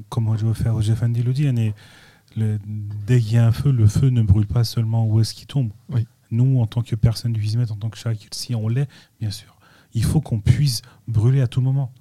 comme- 0.09 0.37
je 0.39 0.45
veux 0.47 0.55
faire 0.55 0.81
Jeffandi 0.81 1.23
le 1.23 1.33
dit, 1.33 1.47
hein, 1.47 1.55
le- 2.37 2.59
dès 3.07 3.21
qu'il 3.21 3.35
y 3.35 3.39
a 3.39 3.47
un 3.47 3.53
feu, 3.53 3.71
le 3.71 3.87
feu 3.87 4.09
ne 4.11 4.23
brûle 4.23 4.47
pas 4.47 4.65
seulement 4.65 5.07
où 5.07 5.21
est-ce 5.21 5.35
qu'il 5.35 5.47
tombe. 5.47 5.71
Oui. 5.91 6.07
Nous, 6.31 6.61
en 6.61 6.67
tant 6.67 6.83
que 6.83 6.97
personne 6.97 7.33
du 7.33 7.41
Vizmet, 7.41 7.71
en 7.71 7.77
tant 7.77 7.89
que 7.89 7.97
chak, 7.97 8.27
si 8.33 8.55
on 8.55 8.69
l'est, 8.69 8.89
bien 9.21 9.31
sûr, 9.31 9.57
il 9.95 10.03
faut 10.05 10.21
qu'on 10.21 10.41
puisse 10.41 10.83
brûler 11.07 11.41
à 11.41 11.47
tout 11.47 11.61
moment. 11.61 11.93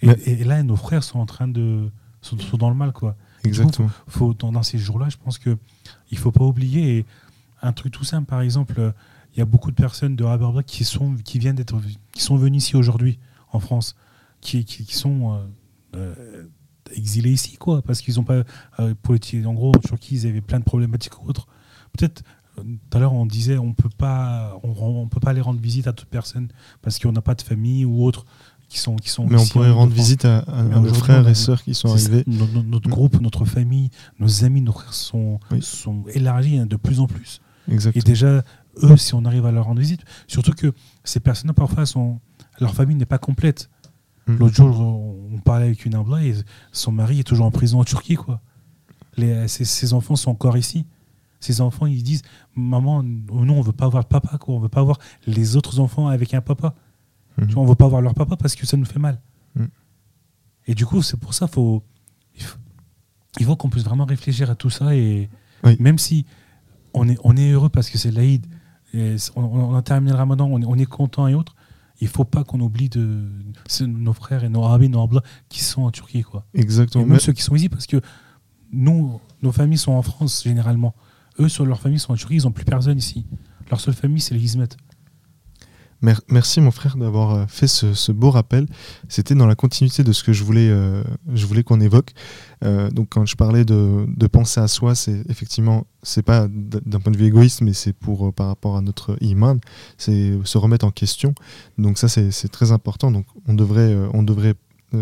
Et, 0.00 0.06
Mais- 0.06 0.18
et 0.26 0.44
là, 0.44 0.62
nos 0.62 0.76
frères 0.76 1.02
sont 1.02 1.18
en 1.18 1.26
train 1.26 1.48
de. 1.48 1.90
sont, 2.20 2.38
sont 2.38 2.56
dans 2.56 2.70
le 2.70 2.76
mal, 2.76 2.92
quoi 2.92 3.16
Exactement. 3.44 3.90
faut, 4.06 4.34
dans, 4.34 4.52
dans 4.52 4.62
ces 4.62 4.78
jours-là, 4.78 5.08
je 5.08 5.16
pense 5.16 5.38
que 5.38 5.56
il 6.10 6.18
faut 6.18 6.32
pas 6.32 6.44
oublier 6.44 6.98
et 6.98 7.06
un 7.62 7.72
truc 7.72 7.92
tout 7.92 8.04
simple. 8.04 8.26
Par 8.26 8.40
exemple, 8.40 8.92
il 9.34 9.38
y 9.38 9.42
a 9.42 9.46
beaucoup 9.46 9.70
de 9.70 9.76
personnes 9.76 10.16
de 10.16 10.24
Raberba 10.24 10.62
qui 10.62 10.84
sont 10.84 11.14
qui 11.24 11.38
viennent 11.38 11.56
d'être 11.56 11.76
qui 12.12 12.22
sont 12.22 12.36
venues 12.36 12.58
ici 12.58 12.76
aujourd'hui 12.76 13.18
en 13.52 13.60
France, 13.60 13.96
qui, 14.40 14.64
qui, 14.64 14.84
qui 14.84 14.94
sont 14.94 15.32
euh, 15.34 15.38
euh, 15.96 16.44
exilés 16.94 17.32
ici, 17.32 17.56
quoi, 17.56 17.82
parce 17.82 18.00
qu'ils 18.00 18.18
ont 18.18 18.24
pas 18.24 18.42
euh, 18.80 18.94
politique. 19.02 19.46
En 19.46 19.54
gros, 19.54 19.70
en 19.74 19.78
Turquie, 19.78 20.16
ils 20.16 20.26
avaient 20.26 20.40
plein 20.40 20.58
de 20.58 20.64
problématiques 20.64 21.22
ou 21.22 21.28
autres. 21.28 21.46
Peut-être. 21.96 22.22
euh, 22.58 22.62
Tout 22.90 22.96
à 22.96 23.00
l'heure, 23.00 23.12
on 23.14 23.26
disait 23.26 23.58
on 23.58 23.72
peut 23.74 23.88
pas, 23.96 24.58
on, 24.62 24.70
on 25.02 25.08
peut 25.08 25.20
pas 25.20 25.30
aller 25.30 25.40
rendre 25.40 25.60
visite 25.60 25.86
à 25.86 25.92
toute 25.92 26.08
personne 26.08 26.48
parce 26.82 26.98
qu'on 26.98 27.12
n'a 27.12 27.22
pas 27.22 27.34
de 27.34 27.42
famille 27.42 27.84
ou 27.84 28.04
autre 28.04 28.26
qui 28.72 28.78
sont 28.78 28.96
qui 28.96 29.10
sont. 29.10 29.26
Mais 29.26 29.38
on 29.38 29.46
pourrait 29.46 29.68
en 29.70 29.76
rendre 29.76 29.92
visite 29.92 30.24
à, 30.24 30.44
nos 30.62 30.94
frères 30.94 31.28
et 31.28 31.34
sœurs 31.34 31.62
qui 31.62 31.74
sont 31.74 31.92
arrivés. 31.92 32.24
No- 32.26 32.46
no- 32.46 32.62
notre 32.62 32.88
groupe, 32.88 33.20
notre 33.20 33.44
famille, 33.44 33.90
nos 34.18 34.44
amis, 34.44 34.62
nos 34.62 34.72
frères 34.72 34.94
sont, 34.94 35.38
Oui. 35.50 35.60
sont 35.60 36.04
élargis 36.14 36.56
hein, 36.58 36.66
de 36.66 36.76
plus 36.76 36.98
en 36.98 37.06
plus. 37.06 37.42
Et 37.68 38.00
déjà, 38.00 38.42
eux, 38.82 38.96
si 38.96 39.14
on 39.14 39.24
arrive 39.26 39.44
à 39.44 39.52
leur 39.52 39.66
rendre 39.66 39.80
visite, 39.80 40.00
surtout 40.26 40.52
que 40.52 40.72
ces 41.04 41.20
personnes 41.20 41.52
parfois, 41.52 41.84
sont, 41.84 42.18
leur 42.60 42.74
famille 42.74 42.96
n'est 42.96 43.04
pas 43.04 43.18
complète. 43.18 43.68
Mm. 44.26 44.36
L'autre 44.36 44.54
jour, 44.54 44.80
on 44.80 45.38
parlait 45.38 45.66
avec 45.66 45.84
une 45.84 45.94
et 46.22 46.34
son 46.72 46.92
mari 46.92 47.20
est 47.20 47.24
toujours 47.24 47.46
en 47.46 47.50
prison 47.50 47.80
en 47.80 47.84
Turquie. 47.84 48.14
Quoi. 48.14 48.40
Les, 49.18 49.48
ses, 49.48 49.66
ses 49.66 49.92
enfants 49.92 50.16
sont 50.16 50.30
encore 50.30 50.56
ici. 50.56 50.86
Ses 51.40 51.60
enfants, 51.60 51.86
ils 51.86 52.02
disent 52.02 52.22
Maman, 52.54 53.02
nous, 53.02 53.52
on 53.52 53.60
veut 53.60 53.72
pas 53.72 53.88
voir 53.88 54.06
papa. 54.06 54.38
Quoi. 54.38 54.54
On 54.54 54.60
veut 54.60 54.68
pas 54.68 54.82
voir 54.82 54.98
les 55.26 55.56
autres 55.56 55.78
enfants 55.78 56.08
avec 56.08 56.32
un 56.32 56.40
papa. 56.40 56.74
Mhm. 57.38 57.46
Tu 57.48 57.54
vois, 57.54 57.62
on 57.62 57.66
veut 57.66 57.74
pas 57.74 57.88
voir 57.88 58.02
leur 58.02 58.14
papa 58.14 58.36
parce 58.36 58.54
que 58.54 58.66
ça 58.66 58.76
nous 58.76 58.84
fait 58.84 58.98
mal. 58.98 59.20
Mm. 59.56 59.64
Et 60.66 60.74
du 60.74 60.86
coup, 60.86 61.02
c'est 61.02 61.16
pour 61.18 61.34
ça 61.34 61.46
faut, 61.46 61.82
il 62.36 62.42
faut, 62.42 62.58
il 63.40 63.46
faut 63.46 63.56
qu'on 63.56 63.70
puisse 63.70 63.84
vraiment 63.84 64.04
réfléchir 64.04 64.50
à 64.50 64.54
tout 64.54 64.70
ça. 64.70 64.94
Et 64.94 65.28
Oui. 65.64 65.76
même 65.80 65.98
si 65.98 66.26
on 66.94 67.08
est, 67.08 67.18
on 67.24 67.36
est 67.36 67.50
heureux 67.50 67.68
parce 67.70 67.88
que 67.90 67.98
c'est 67.98 68.10
l'Aïd, 68.10 68.46
et 68.94 69.16
on, 69.36 69.42
on 69.42 69.74
a 69.74 69.82
terminé 69.82 70.12
le 70.12 70.18
ramadan, 70.18 70.46
on 70.50 70.60
est, 70.60 70.66
on 70.66 70.76
est 70.76 70.84
content 70.86 71.26
et 71.26 71.34
autres, 71.34 71.54
il 72.00 72.08
faut 72.08 72.24
pas 72.24 72.44
qu'on 72.44 72.60
oublie 72.60 72.88
de, 72.88 73.28
nos 73.86 74.12
frères 74.12 74.44
et 74.44 74.48
nos 74.48 74.64
arabes, 74.64 74.82
nos 74.82 74.98
Arabes 74.98 75.20
qui 75.48 75.60
sont 75.62 75.82
en 75.82 75.90
Turquie. 75.90 76.22
Quoi. 76.22 76.44
Et 76.52 76.60
Exactement. 76.60 77.04
même 77.04 77.14
Mais- 77.14 77.18
ceux 77.20 77.32
qui 77.32 77.42
sont 77.42 77.54
ici, 77.54 77.68
parce 77.68 77.86
que 77.86 78.00
nous, 78.72 79.20
nos 79.40 79.52
familles 79.52 79.78
sont 79.78 79.92
en 79.92 80.02
France 80.02 80.42
généralement. 80.42 80.94
Eux, 81.38 81.48
sur 81.48 81.64
leur 81.64 81.80
famille, 81.80 81.98
sont 81.98 82.12
en 82.12 82.16
Turquie, 82.16 82.36
ils 82.36 82.42
n'ont 82.44 82.50
plus 82.52 82.64
personne 82.64 82.98
ici. 82.98 83.24
Leur 83.70 83.80
seule 83.80 83.94
famille, 83.94 84.20
c'est 84.20 84.34
les 84.34 84.42
Hizmet. 84.42 84.68
Mer- 86.02 86.20
Merci 86.28 86.60
mon 86.60 86.72
frère 86.72 86.96
d'avoir 86.96 87.30
euh, 87.34 87.44
fait 87.48 87.68
ce, 87.68 88.12
beau 88.12 88.30
rappel. 88.30 88.66
C'était 89.08 89.34
dans 89.34 89.46
la 89.46 89.54
continuité 89.54 90.02
de 90.02 90.12
ce 90.12 90.24
que 90.24 90.32
je 90.32 90.42
voulais, 90.42 90.68
euh, 90.68 91.02
je 91.32 91.46
voulais 91.46 91.62
qu'on 91.62 91.80
évoque. 91.80 92.10
Euh, 92.64 92.90
donc 92.90 93.08
quand 93.10 93.24
je 93.24 93.36
parlais 93.36 93.64
de, 93.64 94.06
penser 94.26 94.60
à 94.60 94.68
soi, 94.68 94.94
c'est 94.94 95.22
effectivement, 95.28 95.86
c'est 96.02 96.22
pas 96.22 96.48
d'un 96.48 97.00
point 97.00 97.12
de 97.12 97.16
vue 97.16 97.26
égoïste, 97.26 97.60
mais 97.60 97.72
c'est 97.72 97.92
pour 97.92 98.32
par 98.32 98.48
rapport 98.48 98.76
à 98.76 98.80
notre 98.80 99.16
iman, 99.20 99.58
c'est 99.98 100.32
se 100.44 100.58
remettre 100.58 100.84
en 100.84 100.90
question. 100.90 101.34
Donc 101.78 101.98
ça 101.98 102.08
c'est 102.08 102.48
très 102.48 102.72
important. 102.72 103.10
Donc 103.10 103.26
on 103.46 103.54
devrait, 103.54 103.94
on 104.14 104.22
devrait 104.22 104.54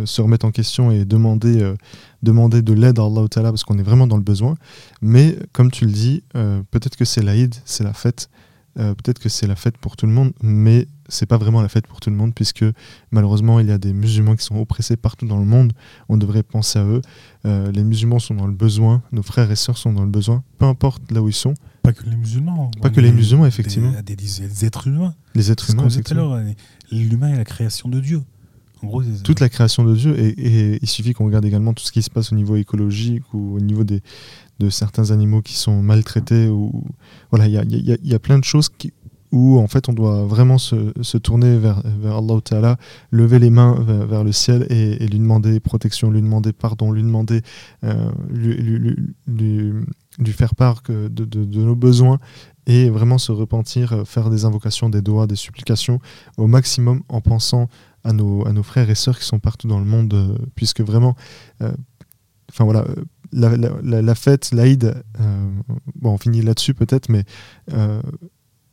se 0.04 0.20
remettre 0.20 0.46
en 0.46 0.50
question 0.50 0.90
et 0.90 1.04
demander, 1.04 1.74
demander 2.22 2.62
de 2.62 2.72
l'aide 2.72 2.98
à 2.98 3.04
Allah 3.04 3.26
parce 3.28 3.64
qu'on 3.64 3.78
est 3.78 3.82
vraiment 3.82 4.06
dans 4.06 4.16
le 4.16 4.22
besoin. 4.22 4.56
Mais 5.00 5.36
comme 5.52 5.70
tu 5.70 5.84
le 5.86 5.92
dis, 5.92 6.22
peut-être 6.32 6.96
que 6.96 7.04
c'est 7.04 7.22
l'Aïd, 7.22 7.54
c'est 7.64 7.84
la 7.84 7.92
fête. 7.92 8.30
Euh, 8.78 8.94
peut-être 8.94 9.18
que 9.18 9.28
c'est 9.28 9.46
la 9.48 9.56
fête 9.56 9.76
pour 9.78 9.96
tout 9.96 10.06
le 10.06 10.12
monde, 10.12 10.33
mais 10.42 10.87
c'est 11.09 11.26
pas 11.26 11.38
vraiment 11.38 11.61
la 11.61 11.68
fête 11.68 11.88
pour 11.88 11.98
tout 11.98 12.09
le 12.09 12.14
monde, 12.16 12.33
puisque 12.35 12.64
malheureusement 13.11 13.59
il 13.59 13.66
y 13.66 13.72
a 13.72 13.78
des 13.78 13.92
musulmans 13.92 14.37
qui 14.37 14.44
sont 14.44 14.56
oppressés 14.56 14.96
partout 14.96 15.26
dans 15.26 15.38
le 15.38 15.44
monde. 15.44 15.72
On 16.09 16.16
devrait 16.16 16.44
penser 16.44 16.78
à 16.78 16.85
eux. 16.85 17.02
Euh, 17.46 17.72
les 17.72 17.83
musulmans 17.83 18.20
sont 18.20 18.35
dans 18.35 18.46
le 18.46 18.52
besoin, 18.52 19.02
nos 19.11 19.22
frères 19.24 19.50
et 19.50 19.56
sœurs 19.56 19.76
sont 19.76 19.92
dans 19.92 20.04
le 20.04 20.11
besoin, 20.11 20.44
peu 20.59 20.66
importe 20.66 21.11
là 21.11 21.20
où 21.20 21.28
ils 21.28 21.33
sont. 21.35 21.54
Pas 21.83 21.92
que 21.92 22.04
les 22.09 22.14
musulmans. 22.16 22.70
Pas 22.80 22.90
que 22.90 23.00
les 23.00 23.11
musulmans, 23.11 23.46
effectivement. 23.46 23.90
Des, 23.90 24.14
des- 24.14 24.46
des 24.48 24.64
êtres 24.64 24.87
humains. 24.87 25.14
Les 25.35 25.50
êtres 25.50 25.70
humains, 25.70 25.88
effectivement. 25.88 26.40
L'humain 26.92 27.33
est 27.33 27.37
la 27.38 27.44
création 27.44 27.88
de 27.88 27.98
Dieu. 28.00 28.22
En 28.83 28.87
gros, 28.87 29.02
toute 29.24 29.40
la 29.40 29.48
création 29.50 29.85
de 29.85 29.94
Dieu, 29.94 30.18
et, 30.18 30.28
et 30.28 30.78
il 30.80 30.88
suffit 30.88 31.12
qu'on 31.12 31.26
regarde 31.26 31.44
également 31.44 31.74
tout 31.74 31.85
ce 31.85 31.92
qui 31.92 32.00
se 32.02 32.09
passe 32.09 32.33
au 32.33 32.35
niveau 32.35 32.56
écologique 32.56 33.22
ou 33.35 33.56
au 33.56 33.61
niveau 33.61 33.85
des, 33.85 34.00
de 34.61 34.68
certains 34.70 35.11
animaux 35.11 35.42
qui 35.42 35.55
sont 35.55 35.83
maltraités. 35.83 36.49
Ou, 36.49 36.85
voilà, 37.31 37.46
il 37.49 37.53
y 37.55 37.59
a, 37.59 37.64
y 38.11 38.14
a- 38.14 38.18
plein 38.18 38.38
de 38.38 38.44
choses 38.44 38.68
qui, 38.68 38.92
où 39.33 39.59
en 39.59 39.66
fait 39.68 39.88
on 39.88 39.92
doit 39.92 40.25
vraiment 40.27 40.59
se, 40.59 40.92
tourner 41.18 41.57
vers, 41.59 41.83
vers 42.03 42.16
Allah 42.18 42.40
Ta'ala, 42.44 42.77
lever 43.11 43.38
les 43.38 43.51
mains 43.51 43.75
vers, 43.81 44.07
le 44.25 44.33
ciel 44.33 44.66
et, 44.68 44.96
lui 45.07 45.18
demander 45.18 45.59
protection, 45.61 46.11
lui 46.11 46.20
demander 46.20 46.53
pardon, 46.53 46.92
lui 46.92 47.03
demander, 47.03 47.40
euh, 47.85 48.11
lui, 48.29 48.55
lui- 48.57 48.79
lui- 48.79 48.96
lui- 50.18 50.33
faire 50.33 50.55
part 50.55 50.83
que 50.83 51.09
de, 51.09 51.25
de- 51.25 51.44
de 51.44 51.61
nos 51.62 51.77
besoins 51.77 52.18
et 52.66 52.90
vraiment 52.90 53.18
se 53.18 53.33
repentir, 53.33 53.92
euh, 53.92 54.05
faire 54.05 54.29
des 54.31 54.44
invocations, 54.44 54.90
des 54.90 55.01
doigts, 55.01 55.27
des 55.27 55.37
supplications 55.37 55.99
au 56.37 56.46
maximum 56.46 57.03
en 57.09 57.20
pensant 57.20 57.68
à 58.05 58.12
nos, 58.12 58.46
à 58.46 58.53
nos 58.53 58.62
frères 58.62 58.90
et 58.90 58.94
sœurs 58.94 59.18
qui 59.18 59.25
sont 59.27 59.38
partout 59.38 59.68
dans 59.68 59.79
le 59.79 59.87
monde, 59.87 60.12
euh, 60.14 60.37
puisque 60.57 60.81
vraiment, 60.83 61.14
enfin 62.51 62.64
voilà, 62.64 62.85
la, 63.32 64.14
fête, 64.14 64.52
l'Aïd, 64.52 64.94
euh, 65.20 65.50
on 66.02 66.18
finit 66.18 66.42
là-dessus 66.42 66.74
peut-être, 66.74 67.08
mais 67.08 67.24
euh, 67.72 68.00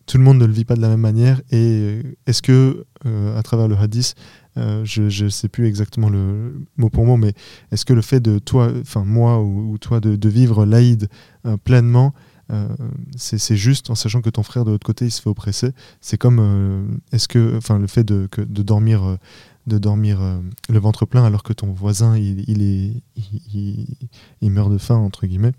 tout 0.05 0.17
le 0.17 0.23
monde 0.23 0.37
ne 0.39 0.45
le 0.45 0.53
vit 0.53 0.65
pas 0.65 0.75
de 0.75 0.81
la 0.81 0.89
même 0.89 1.01
manière. 1.01 1.41
Et 1.51 2.01
euh, 2.01 2.03
est-ce 2.25 2.41
que, 2.41 2.85
à 3.35 3.43
travers 3.43 3.67
le 3.67 3.75
hadith, 3.75 4.15
je 4.55 5.23
ne 5.23 5.29
sais 5.29 5.49
plus 5.49 5.67
exactement 5.67 6.09
le 6.09 6.65
mot 6.77 6.89
pour 6.89 7.05
mot, 7.05 7.17
mais 7.17 7.33
est-ce 7.71 7.85
que 7.85 7.93
le 7.93 8.01
fait 8.01 8.19
de 8.19 8.39
toi, 8.39 8.71
enfin 8.81 9.03
moi 9.05 9.41
ou, 9.41 9.77
toi, 9.77 9.99
de, 9.99 10.29
vivre 10.29 10.65
l'Aïd 10.65 11.09
pleinement, 11.63 12.13
c'est 13.15 13.55
juste 13.55 13.89
en 13.89 13.95
sachant 13.95 14.21
que 14.21 14.29
ton 14.29 14.43
frère 14.43 14.65
de 14.65 14.71
l'autre 14.71 14.85
côté 14.85 15.05
il 15.05 15.11
se 15.11 15.21
fait 15.21 15.29
oppresser? 15.29 15.71
C'est 16.01 16.17
comme 16.17 16.99
est-ce 17.11 17.27
que, 17.27 17.55
enfin, 17.55 17.77
le 17.77 17.87
fait 17.87 18.03
de, 18.03 18.27
dormir, 18.63 19.17
de 19.67 19.77
dormir 19.77 20.21
euh, 20.21 20.39
le 20.69 20.79
ventre 20.79 21.05
plein 21.05 21.23
alors 21.23 21.43
que 21.43 21.53
ton 21.53 21.71
voisin 21.71 22.17
il, 22.17 22.61
est, 22.61 23.03
il, 24.41 24.51
meurt 24.51 24.71
de 24.71 24.77
faim 24.77 24.95
entre 24.95 25.27
guillemets. 25.27 25.51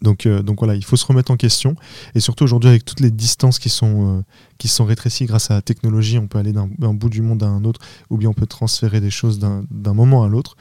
Donc, 0.00 0.24
euh, 0.24 0.42
donc 0.42 0.60
voilà, 0.60 0.76
il 0.76 0.84
faut 0.84 0.96
se 0.96 1.04
remettre 1.04 1.30
en 1.30 1.36
question. 1.36 1.76
Et 2.14 2.20
surtout 2.20 2.44
aujourd'hui, 2.44 2.70
avec 2.70 2.86
toutes 2.86 3.00
les 3.00 3.10
distances 3.10 3.58
qui 3.58 3.68
sont, 3.68 4.18
euh, 4.18 4.22
qui 4.56 4.66
sont 4.66 4.86
rétrécies 4.86 5.26
grâce 5.26 5.50
à 5.50 5.54
la 5.54 5.62
technologie, 5.62 6.18
on 6.18 6.26
peut 6.26 6.38
aller 6.38 6.52
d'un 6.52 6.94
bout 6.94 7.10
du 7.10 7.20
monde 7.20 7.42
à 7.42 7.48
un 7.48 7.64
autre, 7.64 7.80
ou 8.08 8.16
bien 8.16 8.30
on 8.30 8.32
peut 8.32 8.46
transférer 8.46 9.02
des 9.02 9.10
choses 9.10 9.38
d'un 9.38 9.94
moment 9.94 10.24
à 10.24 10.28
l'autre. 10.28 10.56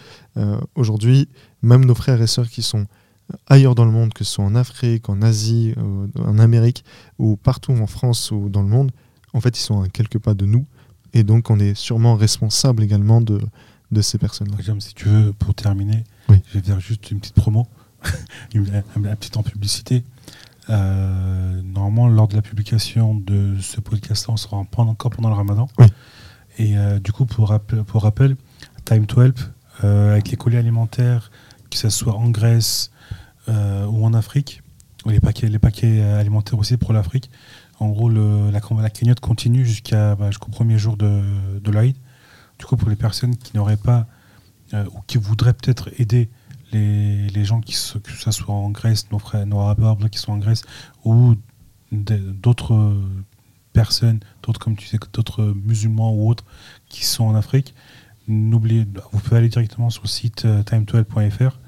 Aujourd'hui, 0.75 1.29
même 1.61 1.85
nos 1.85 1.95
frères 1.95 2.21
et 2.21 2.27
sœurs 2.27 2.49
qui 2.49 2.61
sont 2.61 2.85
ailleurs 3.47 3.75
dans 3.75 3.85
le 3.85 3.91
monde, 3.91 4.13
que 4.13 4.25
ce 4.25 4.33
soit 4.33 4.43
en 4.43 4.55
Afrique, 4.55 5.07
en 5.07 5.21
Asie, 5.21 5.73
en 6.17 6.37
Amérique, 6.37 6.83
ou 7.17 7.37
partout 7.37 7.71
en 7.71 7.87
France 7.87 8.31
ou 8.31 8.49
dans 8.49 8.61
le 8.61 8.67
monde, 8.67 8.91
en 9.33 9.39
fait, 9.39 9.57
ils 9.57 9.61
sont 9.61 9.81
à 9.81 9.87
quelques 9.87 10.19
pas 10.19 10.33
de 10.33 10.45
nous. 10.45 10.65
Et 11.13 11.23
donc, 11.23 11.49
on 11.49 11.59
est 11.59 11.73
sûrement 11.75 12.15
responsable 12.15 12.83
également 12.83 13.21
de, 13.21 13.39
de 13.91 14.01
ces 14.01 14.17
personnes-là. 14.17 14.57
Si 14.79 14.93
tu 14.93 15.07
veux, 15.09 15.33
pour 15.33 15.53
terminer, 15.55 16.03
Oui. 16.29 16.37
je 16.47 16.59
vais 16.59 16.63
faire 16.65 16.79
juste 16.79 17.09
une 17.11 17.19
petite 17.19 17.35
promo, 17.35 17.67
une, 18.53 18.67
un- 18.73 19.05
un 19.05 19.15
petit 19.15 19.37
en 19.37 19.43
publicité. 19.43 20.03
Euh, 20.69 21.61
normalement, 21.63 22.07
lors 22.07 22.27
de 22.27 22.35
la 22.35 22.41
publication 22.41 23.15
de 23.15 23.55
ce 23.59 23.79
podcast-là, 23.81 24.33
on 24.33 24.37
sera 24.37 24.57
en- 24.57 24.65
pendant- 24.65 24.91
encore 24.91 25.11
pendant 25.11 25.29
le 25.29 25.35
ramadan. 25.35 25.67
Oui. 25.79 25.87
Et 26.59 26.77
euh, 26.77 26.99
du 26.99 27.11
coup, 27.11 27.25
pour, 27.25 27.49
rappel, 27.49 27.83
pour 27.83 28.03
rappel, 28.03 28.35
Time 28.85 29.05
to 29.07 29.21
Help, 29.21 29.39
euh, 29.83 30.11
avec 30.13 30.29
les 30.29 30.37
colis 30.37 30.57
alimentaires, 30.57 31.31
que 31.71 31.77
ce 31.77 31.89
soit 31.89 32.15
en 32.15 32.29
Grèce 32.29 32.91
ou 33.47 34.05
en 34.05 34.13
Afrique, 34.13 34.61
ou 35.05 35.09
les 35.09 35.19
paquets, 35.19 35.47
les 35.47 35.57
paquets 35.57 36.01
alimentaires 36.03 36.59
aussi 36.59 36.77
pour 36.77 36.93
l'Afrique, 36.93 37.31
en 37.79 37.89
gros, 37.89 38.09
le- 38.09 38.51
la, 38.51 38.59
la 38.81 38.89
cagnotte 38.89 39.19
continue 39.19 39.65
jusqu'à, 39.65 40.15
bah, 40.15 40.27
jusqu'au 40.31 40.51
premier 40.51 40.77
jour 40.77 40.97
de, 40.97 41.59
de 41.59 41.71
l'Aïd. 41.71 41.95
Du 42.57 42.65
coup, 42.65 42.75
pour 42.75 42.89
les 42.89 42.95
personnes 42.97 43.35
qui 43.37 43.55
n'auraient 43.55 43.77
pas 43.77 44.05
euh, 44.73 44.85
ou 44.93 44.99
qui 45.07 45.17
voudraient 45.17 45.53
peut-être 45.53 45.89
aider 45.99 46.29
les, 46.71 47.27
gens, 47.45 47.61
qui 47.61 47.73
se- 47.73 47.97
que 47.97 48.11
ce 48.11 48.31
soit 48.31 48.53
en 48.53 48.69
Grèce, 48.69 49.09
nos 49.11 49.17
frères, 49.19 49.45
nos 49.47 49.59
arabes 49.61 50.07
qui 50.09 50.19
sont 50.19 50.33
en 50.33 50.37
Grèce, 50.37 50.63
ou 51.03 51.35
d'autres 51.91 52.93
personnes, 53.73 54.19
d'autres 54.43 54.59
comme 54.59 54.75
tu 54.75 54.85
sais, 54.87 54.99
d'autres 55.13 55.43
musulmans 55.65 56.13
ou 56.13 56.29
autres 56.29 56.43
qui 56.89 57.05
sont 57.05 57.23
en 57.23 57.35
Afrique, 57.35 57.73
n'oubliez, 58.27 58.85
vous 59.11 59.19
pouvez 59.19 59.37
aller 59.37 59.49
directement 59.49 59.89
sur 59.89 60.03
le 60.03 60.07
site 60.07 60.45
euh, 60.45 60.61
time12.fr 60.63 61.59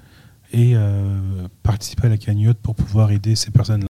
et 0.54 0.74
euh, 0.76 1.48
participer 1.64 2.08
à 2.08 2.10
la 2.10 2.18
cagnotte 2.18 2.58
pour 2.60 2.76
pouvoir 2.76 3.12
aider 3.12 3.36
ces 3.36 3.50
personnes-là. 3.52 3.80